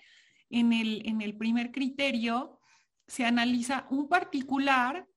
en 0.51 0.73
el, 0.73 1.01
en 1.07 1.21
el 1.21 1.35
primer 1.35 1.71
criterio 1.71 2.59
se 3.07 3.25
analiza 3.25 3.87
un 3.89 4.07
particular 4.07 5.07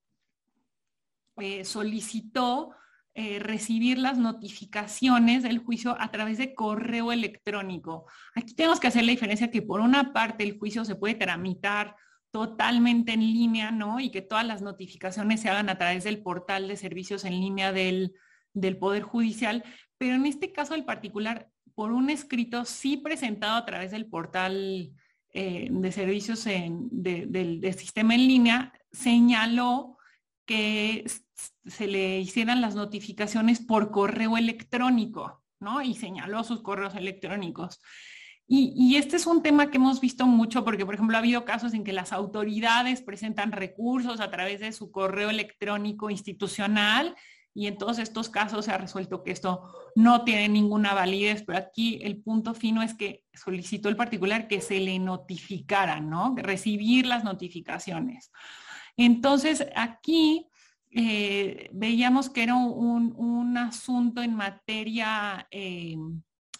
eh, 1.37 1.65
solicitó 1.65 2.71
eh, 3.15 3.39
recibir 3.39 3.99
las 3.99 4.19
notificaciones 4.19 5.43
del 5.43 5.59
juicio 5.59 5.97
a 6.01 6.11
través 6.11 6.39
de 6.39 6.55
correo 6.55 7.13
electrónico. 7.13 8.07
Aquí 8.35 8.55
tenemos 8.55 8.81
que 8.81 8.89
hacer 8.89 9.05
la 9.05 9.13
diferencia 9.13 9.51
que 9.51 9.63
por 9.63 9.81
una 9.81 10.13
parte 10.13 10.45
el 10.45 10.59
juicio 10.59 10.85
se 10.85 10.97
puede 10.97 11.15
tramitar 11.15 11.97
totalmente 12.31 13.13
en 13.13 13.21
línea, 13.21 13.71
¿no? 13.71 14.01
Y 14.01 14.11
que 14.11 14.21
todas 14.21 14.45
las 14.45 14.63
notificaciones 14.63 15.41
se 15.41 15.49
hagan 15.49 15.69
a 15.69 15.79
través 15.79 16.03
del 16.03 16.23
portal 16.23 16.67
de 16.67 16.77
servicios 16.77 17.25
en 17.25 17.41
línea 17.41 17.73
del, 17.73 18.15
del 18.53 18.77
Poder 18.77 19.05
Judicial, 19.05 19.63
pero 19.99 20.17
en 20.17 20.27
este 20.27 20.53
caso 20.53 20.75
el 20.75 20.85
particular, 20.85 21.49
por 21.75 21.93
un 21.93 22.11
escrito 22.11 22.65
sí 22.65 22.97
presentado 22.97 23.57
a 23.57 23.65
través 23.65 23.91
del 23.91 24.07
portal 24.07 24.93
eh, 25.37 25.67
de 25.71 25.93
servicios 25.93 26.45
del, 26.45 27.75
sistema 27.77 28.15
en 28.15 28.27
línea 28.29 28.73
señaló 28.93 29.99
que 30.47 31.05
se 31.67 31.87
le 31.87 32.21
hicieran 32.21 32.61
las 32.61 32.75
notificaciones 32.75 33.61
por 33.61 33.91
correo 33.91 34.37
electrónico, 34.37 35.43
¿no? 35.61 35.83
Y 35.83 35.95
señaló 35.95 36.45
sus 36.45 36.63
correos 36.63 36.95
electrónicos. 36.95 37.81
Y, 38.47 38.97
este 38.97 39.17
es 39.17 39.27
un 39.27 39.43
tema 39.43 39.71
que 39.71 39.79
hemos 39.79 40.03
visto 40.03 40.27
mucho 40.27 40.65
porque, 40.65 40.85
por 40.85 40.95
ejemplo, 40.95 41.17
ha 41.17 41.21
habido 41.21 41.47
casos 41.47 41.73
en 41.73 41.83
que 41.83 41.95
las 41.95 42.13
autoridades 42.13 43.01
presentan 43.01 43.53
recursos 43.53 44.21
a 44.21 44.31
través 44.31 44.61
de 44.61 44.73
su 44.73 44.91
correo 44.91 45.31
electrónico 45.31 46.11
institucional 46.11 47.17
y 47.55 47.69
en 47.69 47.79
todos 47.79 47.99
estos 47.99 48.29
casos 48.29 48.67
se 48.67 48.73
ha 48.73 48.77
resuelto 48.77 49.23
que 49.23 49.31
esto 49.31 49.73
no 49.95 50.25
tiene 50.25 50.49
ninguna 50.51 50.93
validez, 50.93 51.43
pero 51.47 51.59
aquí 51.59 52.01
el 52.03 52.21
punto 52.21 52.53
fino 52.53 52.83
es 52.83 52.93
que 52.93 53.25
solicitó 53.33 53.89
el 53.89 53.97
particular 53.97 54.47
que 54.47 54.61
se 54.61 54.79
le 54.79 54.99
notificara, 54.99 56.01
¿no? 56.01 56.35
Recibir 56.37 57.07
las 57.07 57.25
notificaciones. 57.25 58.31
Entonces, 58.97 59.67
aquí 59.75 60.49
eh, 60.97 61.71
veíamos 61.73 62.31
que 62.31 62.45
era 62.45 62.55
un, 62.55 63.57
asunto 63.59 64.23
en 64.23 64.35
materia 64.35 65.49
eh, 65.51 65.97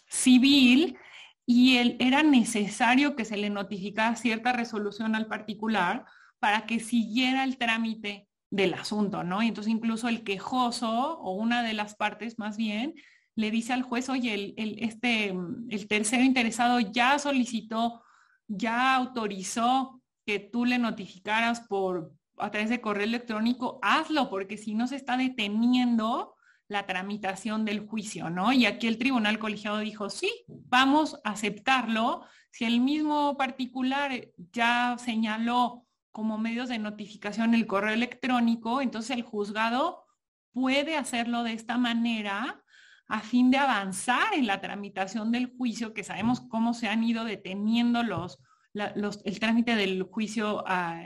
civil 0.07 0.97
y 1.45 1.77
era 1.99 2.23
necesario 2.23 3.15
que 3.15 3.25
se 3.25 3.37
le 3.37 3.49
notificara 3.49 4.15
cierta 4.15 4.51
resolución 4.51 5.15
al 5.15 5.27
particular 5.27 6.05
para 6.39 6.65
que 6.65 6.79
siguiera 6.79 7.43
el 7.43 7.57
trámite 7.57 8.27
del 8.49 8.73
asunto, 8.73 9.23
¿no? 9.23 9.41
Y 9.41 9.47
entonces 9.47 9.71
incluso 9.71 10.09
el 10.09 10.23
quejoso 10.23 11.17
o 11.19 11.31
una 11.31 11.63
de 11.63 11.73
las 11.73 11.95
partes 11.95 12.37
más 12.37 12.57
bien 12.57 12.95
le 13.35 13.51
dice 13.51 13.73
al 13.73 13.83
juez, 13.83 14.09
oye, 14.09 14.53
el, 14.57 14.75
este, 14.79 15.33
el 15.69 15.87
tercero 15.87 16.23
interesado 16.23 16.79
ya 16.79 17.19
solicitó, 17.19 18.03
ya 18.47 18.95
autorizó 18.95 20.01
que 20.25 20.39
tú 20.39 20.65
le 20.65 20.77
notificaras 20.77 21.61
por 21.61 22.13
a 22.37 22.51
través 22.51 22.69
de 22.69 22.81
correo 22.81 23.03
electrónico, 23.03 23.79
hazlo, 23.81 24.29
porque 24.29 24.57
si 24.57 24.75
no 24.75 24.87
se 24.87 24.95
está 24.95 25.17
deteniendo 25.17 26.35
la 26.67 26.85
tramitación 26.85 27.63
del 27.65 27.87
juicio, 27.87 28.29
¿no? 28.29 28.51
Y 28.51 28.65
aquí 28.65 28.87
el 28.87 28.97
tribunal 28.97 29.39
colegiado 29.39 29.79
dijo, 29.79 30.09
sí, 30.09 30.31
vamos 30.47 31.19
a 31.23 31.31
aceptarlo. 31.31 32.23
Si 32.51 32.65
el 32.65 32.79
mismo 32.81 33.37
particular 33.37 34.11
ya 34.51 34.95
señaló 34.97 35.85
como 36.11 36.37
medios 36.37 36.69
de 36.69 36.79
notificación 36.79 37.53
el 37.53 37.67
correo 37.67 37.93
electrónico, 37.93 38.81
entonces 38.81 39.15
el 39.15 39.23
juzgado 39.23 40.05
puede 40.53 40.95
hacerlo 40.95 41.43
de 41.43 41.53
esta 41.53 41.77
manera 41.77 42.63
a 43.07 43.19
fin 43.19 43.51
de 43.51 43.57
avanzar 43.57 44.33
en 44.33 44.47
la 44.47 44.61
tramitación 44.61 45.31
del 45.31 45.53
juicio, 45.55 45.93
que 45.93 46.03
sabemos 46.03 46.41
cómo 46.41 46.73
se 46.73 46.87
han 46.87 47.03
ido 47.03 47.23
deteniendo 47.25 48.01
los, 48.01 48.39
el 48.73 49.39
trámite 49.39 49.75
del 49.75 50.03
juicio 50.03 50.63
ah, 50.65 51.03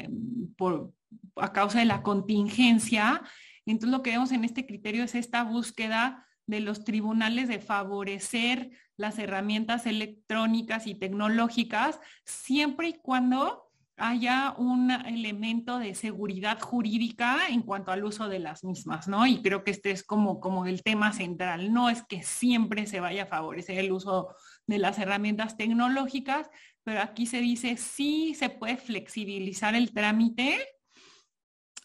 por, 0.55 0.93
a 1.35 1.53
causa 1.53 1.79
de 1.79 1.85
la 1.85 2.03
contingencia. 2.03 3.21
Entonces 3.65 3.95
lo 3.95 4.03
que 4.03 4.11
vemos 4.11 4.31
en 4.31 4.43
este 4.43 4.65
criterio 4.65 5.03
es 5.03 5.15
esta 5.15 5.43
búsqueda 5.43 6.25
de 6.45 6.59
los 6.59 6.83
tribunales 6.83 7.47
de 7.47 7.59
favorecer 7.59 8.71
las 8.97 9.19
herramientas 9.19 9.85
electrónicas 9.85 10.87
y 10.87 10.95
tecnológicas, 10.95 11.99
siempre 12.25 12.89
y 12.89 12.93
cuando 12.93 13.69
haya 13.99 14.55
un 14.57 14.91
elemento 14.91 15.77
de 15.77 15.93
seguridad 15.93 16.59
jurídica 16.59 17.47
en 17.49 17.61
cuanto 17.61 17.91
al 17.91 18.03
uso 18.03 18.29
de 18.29 18.39
las 18.39 18.63
mismas, 18.63 19.07
¿no? 19.07 19.27
Y 19.27 19.41
creo 19.41 19.63
que 19.63 19.71
este 19.71 19.91
es 19.91 20.03
como, 20.03 20.39
como 20.39 20.65
el 20.65 20.81
tema 20.83 21.11
central. 21.11 21.73
No 21.73 21.89
es 21.89 22.03
que 22.03 22.23
siempre 22.23 22.87
se 22.87 22.99
vaya 22.99 23.23
a 23.23 23.27
favorecer 23.27 23.77
el 23.77 23.91
uso 23.91 24.33
de 24.65 24.79
las 24.79 24.97
herramientas 24.99 25.57
tecnológicas, 25.57 26.49
pero 26.83 27.01
aquí 27.01 27.25
se 27.25 27.41
dice 27.41 27.77
sí 27.77 28.33
se 28.35 28.49
puede 28.49 28.77
flexibilizar 28.77 29.75
el 29.75 29.91
trámite 29.91 30.65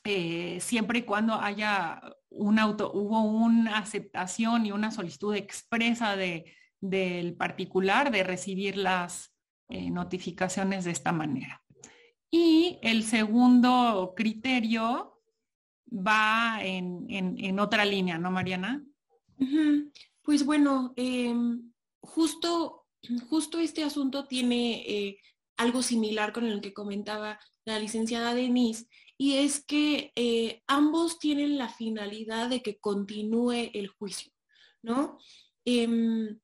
eh, 0.04 0.58
siempre 0.60 1.00
y 1.00 1.02
cuando 1.02 1.34
haya 1.34 2.00
un 2.28 2.58
auto, 2.58 2.92
hubo 2.92 3.22
una 3.22 3.78
aceptación 3.78 4.66
y 4.66 4.72
una 4.72 4.90
solicitud 4.90 5.34
expresa 5.34 6.16
de, 6.16 6.52
del 6.80 7.34
particular 7.34 8.10
de 8.10 8.22
recibir 8.22 8.76
las 8.76 9.34
eh, 9.68 9.90
notificaciones 9.90 10.84
de 10.84 10.90
esta 10.90 11.12
manera. 11.12 11.62
Y 12.30 12.78
el 12.82 13.04
segundo 13.04 14.12
criterio 14.14 15.22
va 15.90 16.58
en, 16.62 17.58
otra 17.58 17.84
línea, 17.84 18.18
¿no, 18.18 18.30
Mariana? 18.30 18.84
Pues 20.22 20.44
bueno, 20.44 20.92
em, 20.96 21.72
justo, 22.00 22.86
justo 23.28 23.58
este 23.58 23.84
asunto 23.84 24.26
tiene 24.26 24.82
eh, 24.86 25.18
algo 25.56 25.82
similar 25.82 26.32
con 26.32 26.44
el 26.44 26.60
que 26.60 26.74
comentaba 26.74 27.38
la 27.64 27.78
licenciada 27.78 28.34
Denise, 28.34 28.86
y 29.16 29.34
es 29.36 29.64
que 29.64 30.12
eh, 30.16 30.62
ambos 30.66 31.18
tienen 31.18 31.56
la 31.56 31.68
finalidad 31.68 32.48
de 32.48 32.62
que 32.62 32.78
continúe 32.78 33.70
el 33.72 33.88
juicio, 33.88 34.32
¿no? 34.82 35.18
Em, 35.64 36.38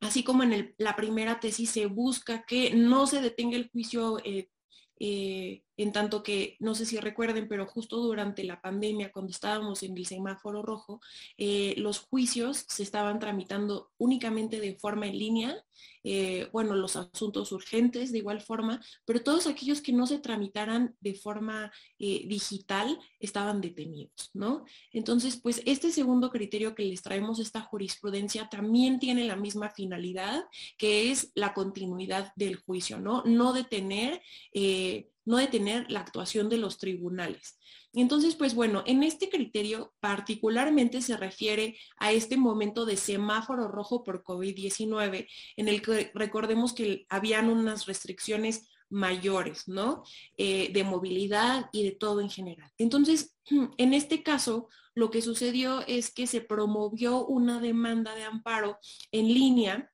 así 0.00 0.22
como 0.22 0.42
en 0.42 0.74
la 0.78 0.96
primera 0.96 1.40
tesis 1.40 1.70
se 1.70 1.86
busca 1.86 2.44
que 2.46 2.74
no 2.74 3.06
se 3.06 3.20
detenga 3.20 3.56
el 3.56 3.68
juicio 3.68 4.18
eh, 4.24 4.48
eh, 5.00 5.64
en 5.76 5.92
tanto 5.92 6.22
que, 6.22 6.56
no 6.60 6.74
sé 6.74 6.86
si 6.86 6.98
recuerden, 6.98 7.48
pero 7.48 7.66
justo 7.66 7.96
durante 7.98 8.44
la 8.44 8.60
pandemia, 8.60 9.12
cuando 9.12 9.30
estábamos 9.30 9.82
en 9.82 9.96
el 9.96 10.06
semáforo 10.06 10.62
rojo, 10.62 11.00
eh, 11.36 11.74
los 11.76 11.98
juicios 11.98 12.64
se 12.68 12.82
estaban 12.82 13.18
tramitando 13.18 13.90
únicamente 13.98 14.60
de 14.60 14.74
forma 14.76 15.06
en 15.06 15.18
línea, 15.18 15.64
eh, 16.04 16.48
bueno, 16.52 16.74
los 16.74 16.96
asuntos 16.96 17.50
urgentes 17.50 18.12
de 18.12 18.18
igual 18.18 18.40
forma, 18.40 18.80
pero 19.04 19.22
todos 19.22 19.46
aquellos 19.46 19.80
que 19.80 19.92
no 19.92 20.06
se 20.06 20.18
tramitaran 20.18 20.94
de 21.00 21.14
forma 21.14 21.72
digital 21.98 22.98
estaban 23.18 23.62
detenidos, 23.62 24.30
¿no? 24.34 24.64
Entonces, 24.92 25.40
pues 25.40 25.62
este 25.64 25.90
segundo 25.90 26.30
criterio 26.30 26.74
que 26.74 26.84
les 26.84 27.02
traemos, 27.02 27.38
esta 27.38 27.62
jurisprudencia, 27.62 28.48
también 28.50 28.98
tiene 28.98 29.24
la 29.24 29.36
misma 29.36 29.70
finalidad, 29.70 30.44
que 30.76 31.10
es 31.10 31.32
la 31.34 31.54
continuidad 31.54 32.32
del 32.36 32.56
juicio, 32.56 32.98
¿no? 32.98 33.22
No 33.24 33.52
detener 33.52 34.22
no 35.24 35.36
detener 35.36 35.90
la 35.90 36.00
actuación 36.00 36.48
de 36.48 36.58
los 36.58 36.78
tribunales. 36.78 37.58
Entonces, 37.92 38.34
pues 38.34 38.54
bueno, 38.54 38.82
en 38.86 39.02
este 39.02 39.30
criterio 39.30 39.94
particularmente 40.00 41.00
se 41.00 41.16
refiere 41.16 41.76
a 41.96 42.12
este 42.12 42.36
momento 42.36 42.84
de 42.84 42.96
semáforo 42.96 43.68
rojo 43.68 44.02
por 44.02 44.24
COVID-19, 44.24 45.28
en 45.56 45.68
el 45.68 45.80
que 45.80 46.10
recordemos 46.14 46.72
que 46.72 47.06
habían 47.08 47.48
unas 47.48 47.86
restricciones 47.86 48.68
mayores, 48.90 49.68
¿no? 49.68 50.04
Eh, 50.36 50.70
de 50.72 50.84
movilidad 50.84 51.68
y 51.72 51.84
de 51.84 51.92
todo 51.92 52.20
en 52.20 52.30
general. 52.30 52.70
Entonces, 52.78 53.34
en 53.78 53.94
este 53.94 54.22
caso, 54.22 54.68
lo 54.94 55.10
que 55.10 55.22
sucedió 55.22 55.84
es 55.86 56.12
que 56.12 56.26
se 56.26 56.40
promovió 56.40 57.24
una 57.26 57.60
demanda 57.60 58.14
de 58.14 58.24
amparo 58.24 58.78
en 59.10 59.26
línea 59.26 59.90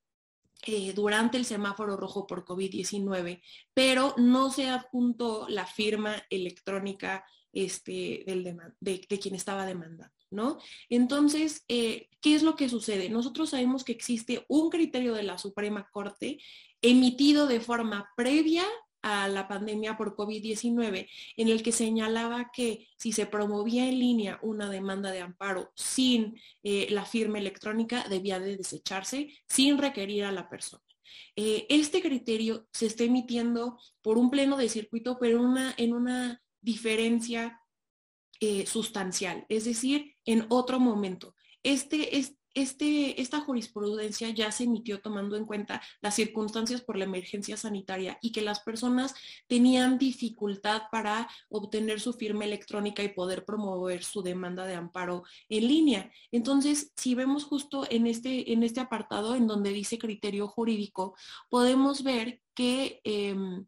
eh, 0.66 0.92
durante 0.92 1.38
el 1.38 1.44
semáforo 1.44 1.96
rojo 1.96 2.26
por 2.26 2.44
COVID-19, 2.44 3.42
pero 3.72 4.14
no 4.18 4.50
se 4.50 4.68
adjuntó 4.68 5.46
la 5.48 5.66
firma 5.66 6.22
electrónica 6.28 7.24
este, 7.52 8.22
del 8.26 8.56
de, 8.80 9.00
quien 9.00 9.34
estaba 9.34 9.66
demandando. 9.66 10.14
¿No? 10.32 10.58
Entonces, 10.88 11.64
eh, 11.66 12.08
¿qué 12.20 12.36
es 12.36 12.44
lo 12.44 12.54
que 12.54 12.68
sucede? 12.68 13.08
Nosotros 13.08 13.50
sabemos 13.50 13.82
que 13.82 13.90
existe 13.90 14.44
un 14.46 14.70
criterio 14.70 15.12
de 15.12 15.24
la 15.24 15.38
Suprema 15.38 15.88
Corte 15.90 16.38
emitido 16.82 17.48
de 17.48 17.58
forma 17.58 18.08
previa 18.16 18.64
a 19.02 19.28
la 19.28 19.48
pandemia 19.48 19.96
por 19.96 20.16
COVID-19, 20.16 21.08
en 21.36 21.48
el 21.48 21.62
que 21.62 21.72
señalaba 21.72 22.50
que 22.52 22.88
si 22.96 23.12
se 23.12 23.26
promovía 23.26 23.88
en 23.88 23.98
línea 23.98 24.38
una 24.42 24.68
demanda 24.68 25.10
de 25.10 25.20
amparo 25.20 25.72
sin 25.74 26.40
eh, 26.62 26.88
la 26.90 27.04
firma 27.04 27.38
electrónica, 27.38 28.06
debía 28.08 28.38
de 28.38 28.56
desecharse 28.56 29.30
sin 29.46 29.78
requerir 29.78 30.24
a 30.24 30.32
la 30.32 30.48
persona. 30.48 30.82
Eh, 31.36 31.66
este 31.68 32.02
criterio 32.02 32.68
se 32.72 32.86
está 32.86 33.04
emitiendo 33.04 33.78
por 34.02 34.18
un 34.18 34.30
pleno 34.30 34.56
de 34.56 34.68
circuito, 34.68 35.18
pero 35.18 35.40
en 35.76 35.94
una 35.94 36.42
diferencia 36.60 37.60
eh, 38.40 38.66
sustancial, 38.66 39.44
es 39.48 39.64
decir, 39.64 40.16
en 40.24 40.46
otro 40.48 40.80
momento. 40.80 41.34
Este 41.62 42.16
este, 42.54 43.20
esta 43.20 43.40
jurisprudencia 43.40 44.30
ya 44.30 44.50
se 44.50 44.64
emitió 44.64 45.00
tomando 45.00 45.36
en 45.36 45.44
cuenta 45.44 45.82
las 46.00 46.14
circunstancias 46.14 46.80
por 46.80 46.96
la 46.96 47.04
emergencia 47.04 47.56
sanitaria 47.56 48.18
y 48.20 48.32
que 48.32 48.42
las 48.42 48.60
personas 48.60 49.14
tenían 49.46 49.98
dificultad 49.98 50.82
para 50.90 51.28
obtener 51.48 52.00
su 52.00 52.12
firma 52.12 52.44
electrónica 52.44 53.02
y 53.02 53.08
poder 53.08 53.44
promover 53.44 54.02
su 54.02 54.22
demanda 54.22 54.66
de 54.66 54.74
amparo 54.74 55.24
en 55.48 55.68
línea. 55.68 56.10
Entonces, 56.32 56.92
si 56.96 57.14
vemos 57.14 57.44
justo 57.44 57.86
en 57.90 58.06
este, 58.06 58.52
en 58.52 58.62
este 58.62 58.80
apartado 58.80 59.34
en 59.34 59.46
donde 59.46 59.72
dice 59.72 59.98
criterio 59.98 60.48
jurídico, 60.48 61.14
podemos 61.48 62.02
ver 62.02 62.40
que 62.54 63.00
em, 63.04 63.66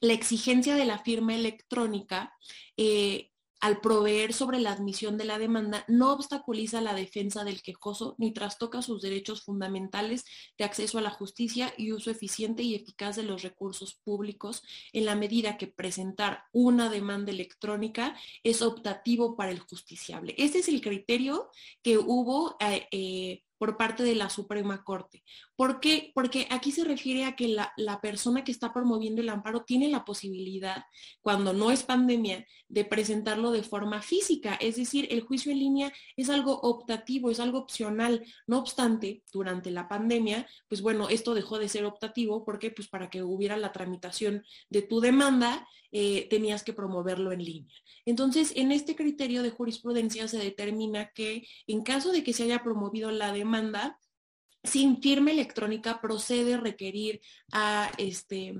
la 0.00 0.12
exigencia 0.12 0.76
de 0.76 0.84
la 0.84 0.98
firma 0.98 1.34
electrónica 1.34 2.34
eh, 2.76 3.30
al 3.64 3.80
proveer 3.80 4.34
sobre 4.34 4.60
la 4.60 4.72
admisión 4.72 5.16
de 5.16 5.24
la 5.24 5.38
demanda 5.38 5.86
no 5.88 6.12
obstaculiza 6.12 6.82
la 6.82 6.92
defensa 6.92 7.44
del 7.44 7.62
quejoso 7.62 8.14
ni 8.18 8.30
trastoca 8.30 8.82
sus 8.82 9.00
derechos 9.00 9.42
fundamentales 9.42 10.26
de 10.58 10.64
acceso 10.64 10.98
a 10.98 11.00
la 11.00 11.08
justicia 11.08 11.72
y 11.78 11.92
uso 11.92 12.10
eficiente 12.10 12.62
y 12.62 12.74
eficaz 12.74 13.16
de 13.16 13.22
los 13.22 13.40
recursos 13.40 13.94
públicos 14.04 14.62
en 14.92 15.06
la 15.06 15.14
medida 15.14 15.56
que 15.56 15.66
presentar 15.66 16.44
una 16.52 16.90
demanda 16.90 17.32
electrónica 17.32 18.14
es 18.42 18.60
optativo 18.60 19.34
para 19.34 19.50
el 19.50 19.60
justiciable. 19.60 20.34
Este 20.36 20.58
es 20.58 20.68
el 20.68 20.82
criterio 20.82 21.48
que 21.82 21.96
hubo 21.96 22.58
eh, 22.60 22.86
eh, 22.90 23.44
por 23.58 23.76
parte 23.76 24.02
de 24.02 24.14
la 24.14 24.30
Suprema 24.30 24.82
Corte. 24.84 25.22
¿Por 25.56 25.80
qué? 25.80 26.10
Porque 26.14 26.46
aquí 26.50 26.72
se 26.72 26.84
refiere 26.84 27.24
a 27.24 27.36
que 27.36 27.48
la, 27.48 28.00
persona 28.02 28.44
que 28.44 28.52
está 28.52 28.72
promoviendo 28.72 29.22
el 29.22 29.28
amparo 29.28 29.64
tiene 29.64 29.88
la 29.88 30.04
posibilidad, 30.04 30.84
cuando 31.22 31.52
no 31.52 31.70
es 31.70 31.82
pandemia, 31.82 32.46
de 32.68 32.84
presentarlo 32.84 33.50
de 33.50 33.62
forma 33.62 34.02
física. 34.02 34.54
Es 34.54 34.76
decir, 34.76 35.06
el 35.10 35.22
juicio 35.22 35.52
en 35.52 35.58
línea 35.58 35.92
es 36.16 36.28
algo 36.28 36.60
optativo, 36.60 37.30
es 37.30 37.40
algo 37.40 37.58
opcional. 37.58 38.24
No 38.46 38.58
obstante, 38.58 39.22
durante 39.32 39.70
la 39.70 39.88
pandemia, 39.88 40.46
pues 40.68 40.82
bueno, 40.82 41.08
esto 41.08 41.34
dejó 41.34 41.58
de 41.58 41.68
ser 41.68 41.84
optativo 41.84 42.44
porque 42.44 42.70
pues 42.70 42.88
para 42.88 43.10
que 43.10 43.22
hubiera 43.22 43.56
la 43.56 43.72
tramitación 43.72 44.44
de 44.70 44.82
tu 44.82 45.00
demanda, 45.00 45.66
eh, 45.96 46.26
tenías 46.28 46.64
que 46.64 46.72
promoverlo 46.72 47.30
en 47.30 47.44
línea. 47.44 47.76
Entonces, 48.04 48.52
en 48.56 48.72
este 48.72 48.96
criterio 48.96 49.44
de 49.44 49.50
jurisprudencia 49.50 50.26
se 50.26 50.38
determina 50.38 51.12
que 51.14 51.46
en 51.68 51.84
caso 51.84 52.10
de 52.10 52.24
que 52.24 52.32
se 52.32 52.42
haya 52.42 52.64
promovido 52.64 53.12
la 53.12 53.32
demanda, 53.32 54.00
sin 54.64 55.00
firma 55.00 55.30
electrónica 55.30 56.00
procede 56.00 56.56
requerir 56.56 57.20
a 57.52 57.92
este 57.96 58.56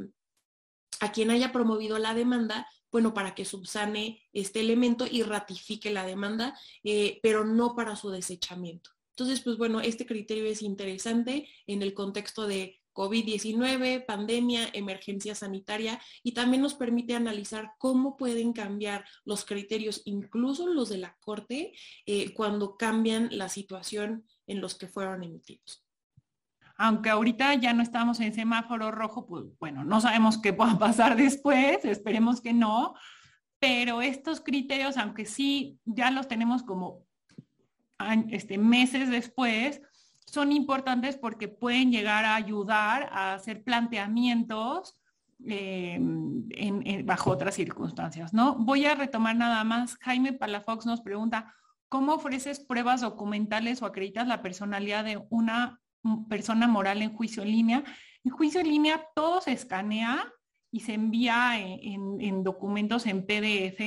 a 1.00 1.10
quien 1.10 1.32
haya 1.32 1.50
promovido 1.50 1.98
la 1.98 2.14
demanda, 2.14 2.68
bueno, 2.92 3.12
para 3.14 3.34
que 3.34 3.44
subsane 3.44 4.22
este 4.32 4.60
elemento 4.60 5.04
y 5.10 5.24
ratifique 5.24 5.90
la 5.90 6.06
demanda, 6.06 6.56
eh, 6.84 7.18
pero 7.20 7.44
no 7.44 7.74
para 7.74 7.96
su 7.96 8.10
desechamiento. 8.10 8.90
Entonces, 9.10 9.40
pues 9.40 9.58
bueno, 9.58 9.80
este 9.80 10.06
criterio 10.06 10.44
es 10.44 10.62
interesante 10.62 11.48
en 11.66 11.82
el 11.82 11.94
contexto 11.94 12.46
de 12.46 12.80
COVID-19, 12.94 14.06
pandemia, 14.06 14.68
emergencia 14.72 15.34
sanitaria 15.34 16.00
y 16.22 16.32
también 16.32 16.62
nos 16.62 16.74
permite 16.74 17.14
analizar 17.14 17.72
cómo 17.78 18.16
pueden 18.16 18.52
cambiar 18.52 19.04
los 19.24 19.44
criterios, 19.44 20.02
incluso 20.04 20.66
los 20.66 20.88
de 20.88 20.98
la 20.98 21.16
Corte, 21.20 21.72
eh, 22.06 22.32
cuando 22.32 22.76
cambian 22.76 23.28
la 23.32 23.48
situación 23.48 24.24
en 24.46 24.60
los 24.60 24.74
que 24.74 24.88
fueron 24.88 25.22
emitidos. 25.22 25.84
Aunque 26.76 27.10
ahorita 27.10 27.54
ya 27.54 27.72
no 27.72 27.82
estamos 27.82 28.18
en 28.20 28.34
semáforo 28.34 28.90
rojo, 28.90 29.26
pues 29.26 29.44
bueno, 29.60 29.84
no 29.84 30.00
sabemos 30.00 30.38
qué 30.38 30.52
pueda 30.52 30.78
pasar 30.78 31.16
después, 31.18 31.84
esperemos 31.84 32.40
que 32.40 32.52
no, 32.52 32.94
pero 33.58 34.02
estos 34.02 34.40
criterios, 34.40 34.96
aunque 34.96 35.24
sí 35.24 35.78
ya 35.84 36.10
los 36.10 36.28
tenemos 36.28 36.62
como 36.62 37.04
este, 38.30 38.58
meses 38.58 39.08
después, 39.08 39.80
son 40.26 40.52
importantes 40.52 41.16
porque 41.16 41.48
pueden 41.48 41.90
llegar 41.90 42.24
a 42.24 42.34
ayudar 42.34 43.08
a 43.12 43.34
hacer 43.34 43.62
planteamientos 43.62 44.98
eh, 45.46 45.98
bajo 47.04 47.30
otras 47.30 47.54
circunstancias, 47.54 48.32
¿no? 48.32 48.54
Voy 48.56 48.86
a 48.86 48.94
retomar 48.94 49.36
nada 49.36 49.62
más. 49.64 49.96
Jaime 50.00 50.32
Palafox 50.32 50.86
nos 50.86 51.02
pregunta, 51.02 51.54
¿cómo 51.88 52.14
ofreces 52.14 52.60
pruebas 52.60 53.02
documentales 53.02 53.82
o 53.82 53.86
acreditas 53.86 54.26
la 54.26 54.42
personalidad 54.42 55.04
de 55.04 55.24
una 55.30 55.80
persona 56.28 56.66
moral 56.66 57.02
en 57.02 57.14
juicio 57.14 57.42
en 57.42 57.50
línea? 57.50 57.84
En 58.24 58.30
juicio 58.30 58.60
en 58.60 58.68
línea 58.68 59.04
todo 59.14 59.40
se 59.40 59.52
escanea 59.52 60.32
y 60.74 60.80
se 60.80 60.94
envía 60.94 61.52
en, 61.56 62.42
documentos 62.42 63.06
en 63.06 63.24
PDF. 63.24 63.80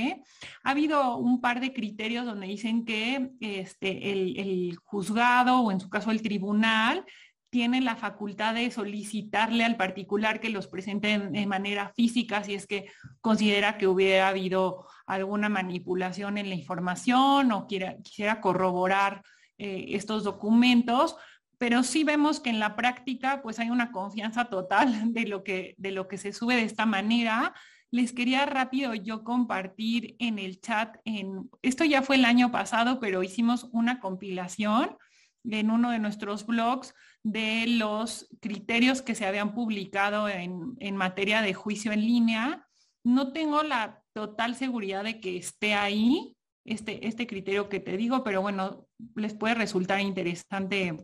Ha 0.64 0.72
habido 0.72 1.18
un 1.18 1.42
par 1.42 1.60
de 1.60 1.74
criterios 1.74 2.26
donde 2.26 2.48
dicen 2.48 2.86
que 2.86 3.32
este, 3.42 4.14
el, 4.14 4.74
juzgado 4.86 5.60
o 5.60 5.72
en 5.74 5.82
su 5.82 5.90
caso 5.90 6.12
el 6.12 6.22
tribunal 6.22 7.04
tiene 7.50 7.82
la 7.82 7.98
facultad 7.98 8.54
de 8.54 8.72
solicitarle 8.72 9.66
al 9.66 9.76
particular 9.76 10.40
que 10.40 10.48
los 10.48 10.68
presente 10.68 11.20
de 11.20 11.46
manera 11.46 11.92
física 11.94 12.42
si 12.46 12.54
es 12.54 12.66
que 12.68 12.86
considera 13.20 13.78
que 13.78 13.88
hubiera 13.88 14.30
habido 14.30 14.88
alguna 15.08 15.50
manipulación 15.50 16.38
en 16.38 16.48
la 16.48 16.56
información 16.56 17.52
o 17.52 17.68
quiera, 17.68 17.98
quisiera 17.98 18.40
corroborar 18.40 19.24
eh, 19.58 19.88
estos 19.90 20.24
documentos, 20.24 21.18
pero 21.58 21.84
sí 21.84 22.04
vemos 22.04 22.40
que 22.40 22.50
en 22.50 22.60
la 22.60 22.76
práctica 22.76 23.42
pues 23.42 23.60
hay 23.60 23.70
una 23.70 23.92
confianza 23.92 24.46
total 24.46 25.14
de 25.14 25.28
lo 25.28 25.44
que, 25.44 25.76
de 25.78 25.92
lo 25.92 26.08
que 26.08 26.18
se 26.18 26.34
sube 26.34 26.56
de 26.56 26.64
esta 26.64 26.86
manera. 26.86 27.54
Les 27.90 28.14
quería 28.14 28.46
rápido 28.46 28.94
yo 28.94 29.24
compartir 29.24 30.16
en 30.20 30.40
el 30.40 30.60
chat, 30.60 30.98
en, 31.06 31.50
esto 31.62 31.86
ya 31.86 32.02
fue 32.02 32.18
el 32.18 32.26
año 32.26 32.52
pasado, 32.52 33.00
pero 33.00 33.24
hicimos 33.24 33.70
una 33.72 34.00
compilación 34.00 34.98
en 35.46 35.72
uno 35.72 35.92
de 35.92 36.00
nuestros 36.00 36.46
blogs 36.46 36.94
de 37.24 37.66
los 37.68 38.28
criterios 38.42 39.02
que 39.02 39.16
se 39.16 39.26
habían 39.26 39.54
publicado 39.54 40.28
en, 40.28 40.76
en 40.80 40.98
materia 40.98 41.42
de 41.42 41.54
juicio 41.54 41.94
en 41.94 42.02
línea. 42.02 42.68
No 43.04 43.32
tengo 43.32 43.64
la 43.64 44.04
total 44.14 44.56
seguridad 44.56 45.06
de 45.06 45.22
que 45.22 45.38
esté 45.38 45.74
ahí 45.74 46.36
este, 46.68 47.08
este 47.08 47.26
criterio 47.26 47.70
que 47.70 47.80
te 47.80 47.96
digo, 47.96 48.24
pero 48.24 48.42
bueno, 48.42 48.88
les 49.16 49.34
puede 49.34 49.56
resultar 49.56 50.02
interesante 50.02 50.98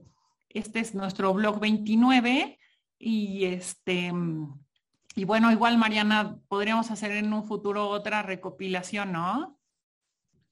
este 0.53 0.79
es 0.79 0.95
nuestro 0.95 1.33
blog 1.33 1.59
29 1.59 2.59
y 2.99 3.45
este 3.45 4.11
y 5.15 5.25
bueno, 5.25 5.51
igual 5.51 5.77
Mariana, 5.77 6.39
podríamos 6.47 6.89
hacer 6.89 7.11
en 7.11 7.31
un 7.34 7.43
futuro 7.43 7.88
otra 7.89 8.23
recopilación, 8.23 9.11
¿no? 9.11 9.59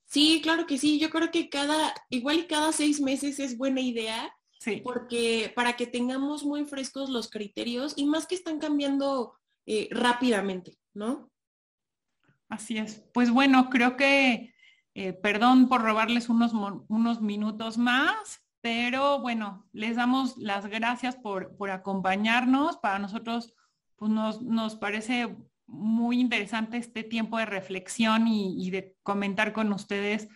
Sí, 0.06 0.42
claro 0.44 0.68
que 0.68 0.78
sí. 0.78 1.00
Yo 1.00 1.10
creo 1.10 1.32
que 1.32 1.50
cada, 1.50 1.94
igual 2.10 2.40
y 2.40 2.48
cada 2.48 2.72
seis 2.72 3.02
meses 3.02 3.40
es 3.40 3.58
buena 3.58 3.82
idea. 3.82 4.32
Sí. 4.60 4.82
Porque 4.84 5.52
para 5.56 5.74
que 5.76 5.88
tengamos 5.88 6.44
muy 6.44 6.66
frescos 6.66 7.10
los 7.10 7.30
criterios 7.30 7.94
y 7.96 8.06
más 8.06 8.28
que 8.28 8.36
están 8.36 8.60
cambiando 8.60 9.34
eh, 9.66 9.88
rápidamente, 9.90 10.78
¿no? 10.94 11.32
Así 12.48 12.78
es. 12.78 13.04
Pues 13.14 13.32
bueno, 13.32 13.70
creo 13.72 13.98
que, 13.98 14.54
eh, 14.94 15.14
perdón 15.14 15.70
por 15.70 15.82
robarles 15.82 16.30
unos, 16.30 16.52
unos 16.88 17.22
minutos 17.22 17.80
más, 17.80 18.41
pero 18.62 19.20
bueno, 19.20 19.66
les 19.74 19.96
damos 19.96 20.38
las 20.38 20.68
gracias 20.68 21.16
por, 21.16 21.58
por 21.58 21.72
acompañarnos. 21.72 22.78
Para 22.78 23.00
nosotros 23.00 23.54
pues, 23.98 24.12
nos, 24.12 24.42
nos, 24.42 24.76
parece 24.76 25.36
muy 25.66 26.20
interesante 26.20 26.78
este 26.78 27.04
tiempo 27.04 27.38
de 27.38 27.46
reflexión 27.46 28.28
y, 28.28 28.70
de 28.70 28.96
comentar 29.04 29.54
con 29.54 29.74
ustedes 29.74 30.28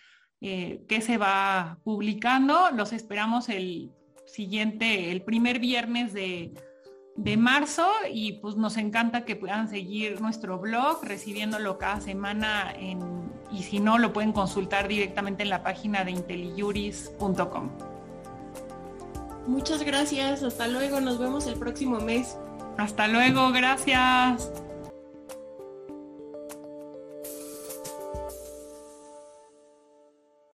eh, 0.41 0.84
qué 0.88 1.02
se 1.02 1.18
va 1.18 1.80
publicando. 1.84 2.72
Los 2.72 2.93
esperamos 2.93 3.49
el 3.49 3.91
siguiente, 4.26 5.11
el 5.11 5.22
primer 5.22 5.60
viernes 5.60 6.14
de, 6.14 6.53
de 7.15 7.38
marzo 7.38 7.88
y 8.11 8.34
pues 8.34 8.56
nos 8.56 8.77
encanta 8.77 9.23
que 9.23 9.35
puedan 9.35 9.69
seguir 9.69 10.19
nuestro 10.19 10.60
blog 10.60 11.03
recibiéndolo 11.03 11.77
cada 11.77 12.02
semana 12.02 12.73
y 13.52 13.64
si 13.64 13.80
no 13.80 13.97
lo 13.97 14.11
pueden 14.14 14.34
consultar 14.34 14.88
directamente 14.88 15.43
en 15.43 15.49
la 15.49 15.64
página 15.64 16.03
de 16.03 16.11
intelijuris.com. 16.11 17.94
Muchas 19.47 19.84
gracias, 19.84 20.43
hasta 20.43 20.67
luego, 20.67 21.01
nos 21.01 21.19
vemos 21.19 21.47
el 21.47 21.55
próximo 21.55 21.99
mes. 21.99 22.38
Hasta 22.77 23.07
luego, 23.07 23.51
gracias. 23.51 24.51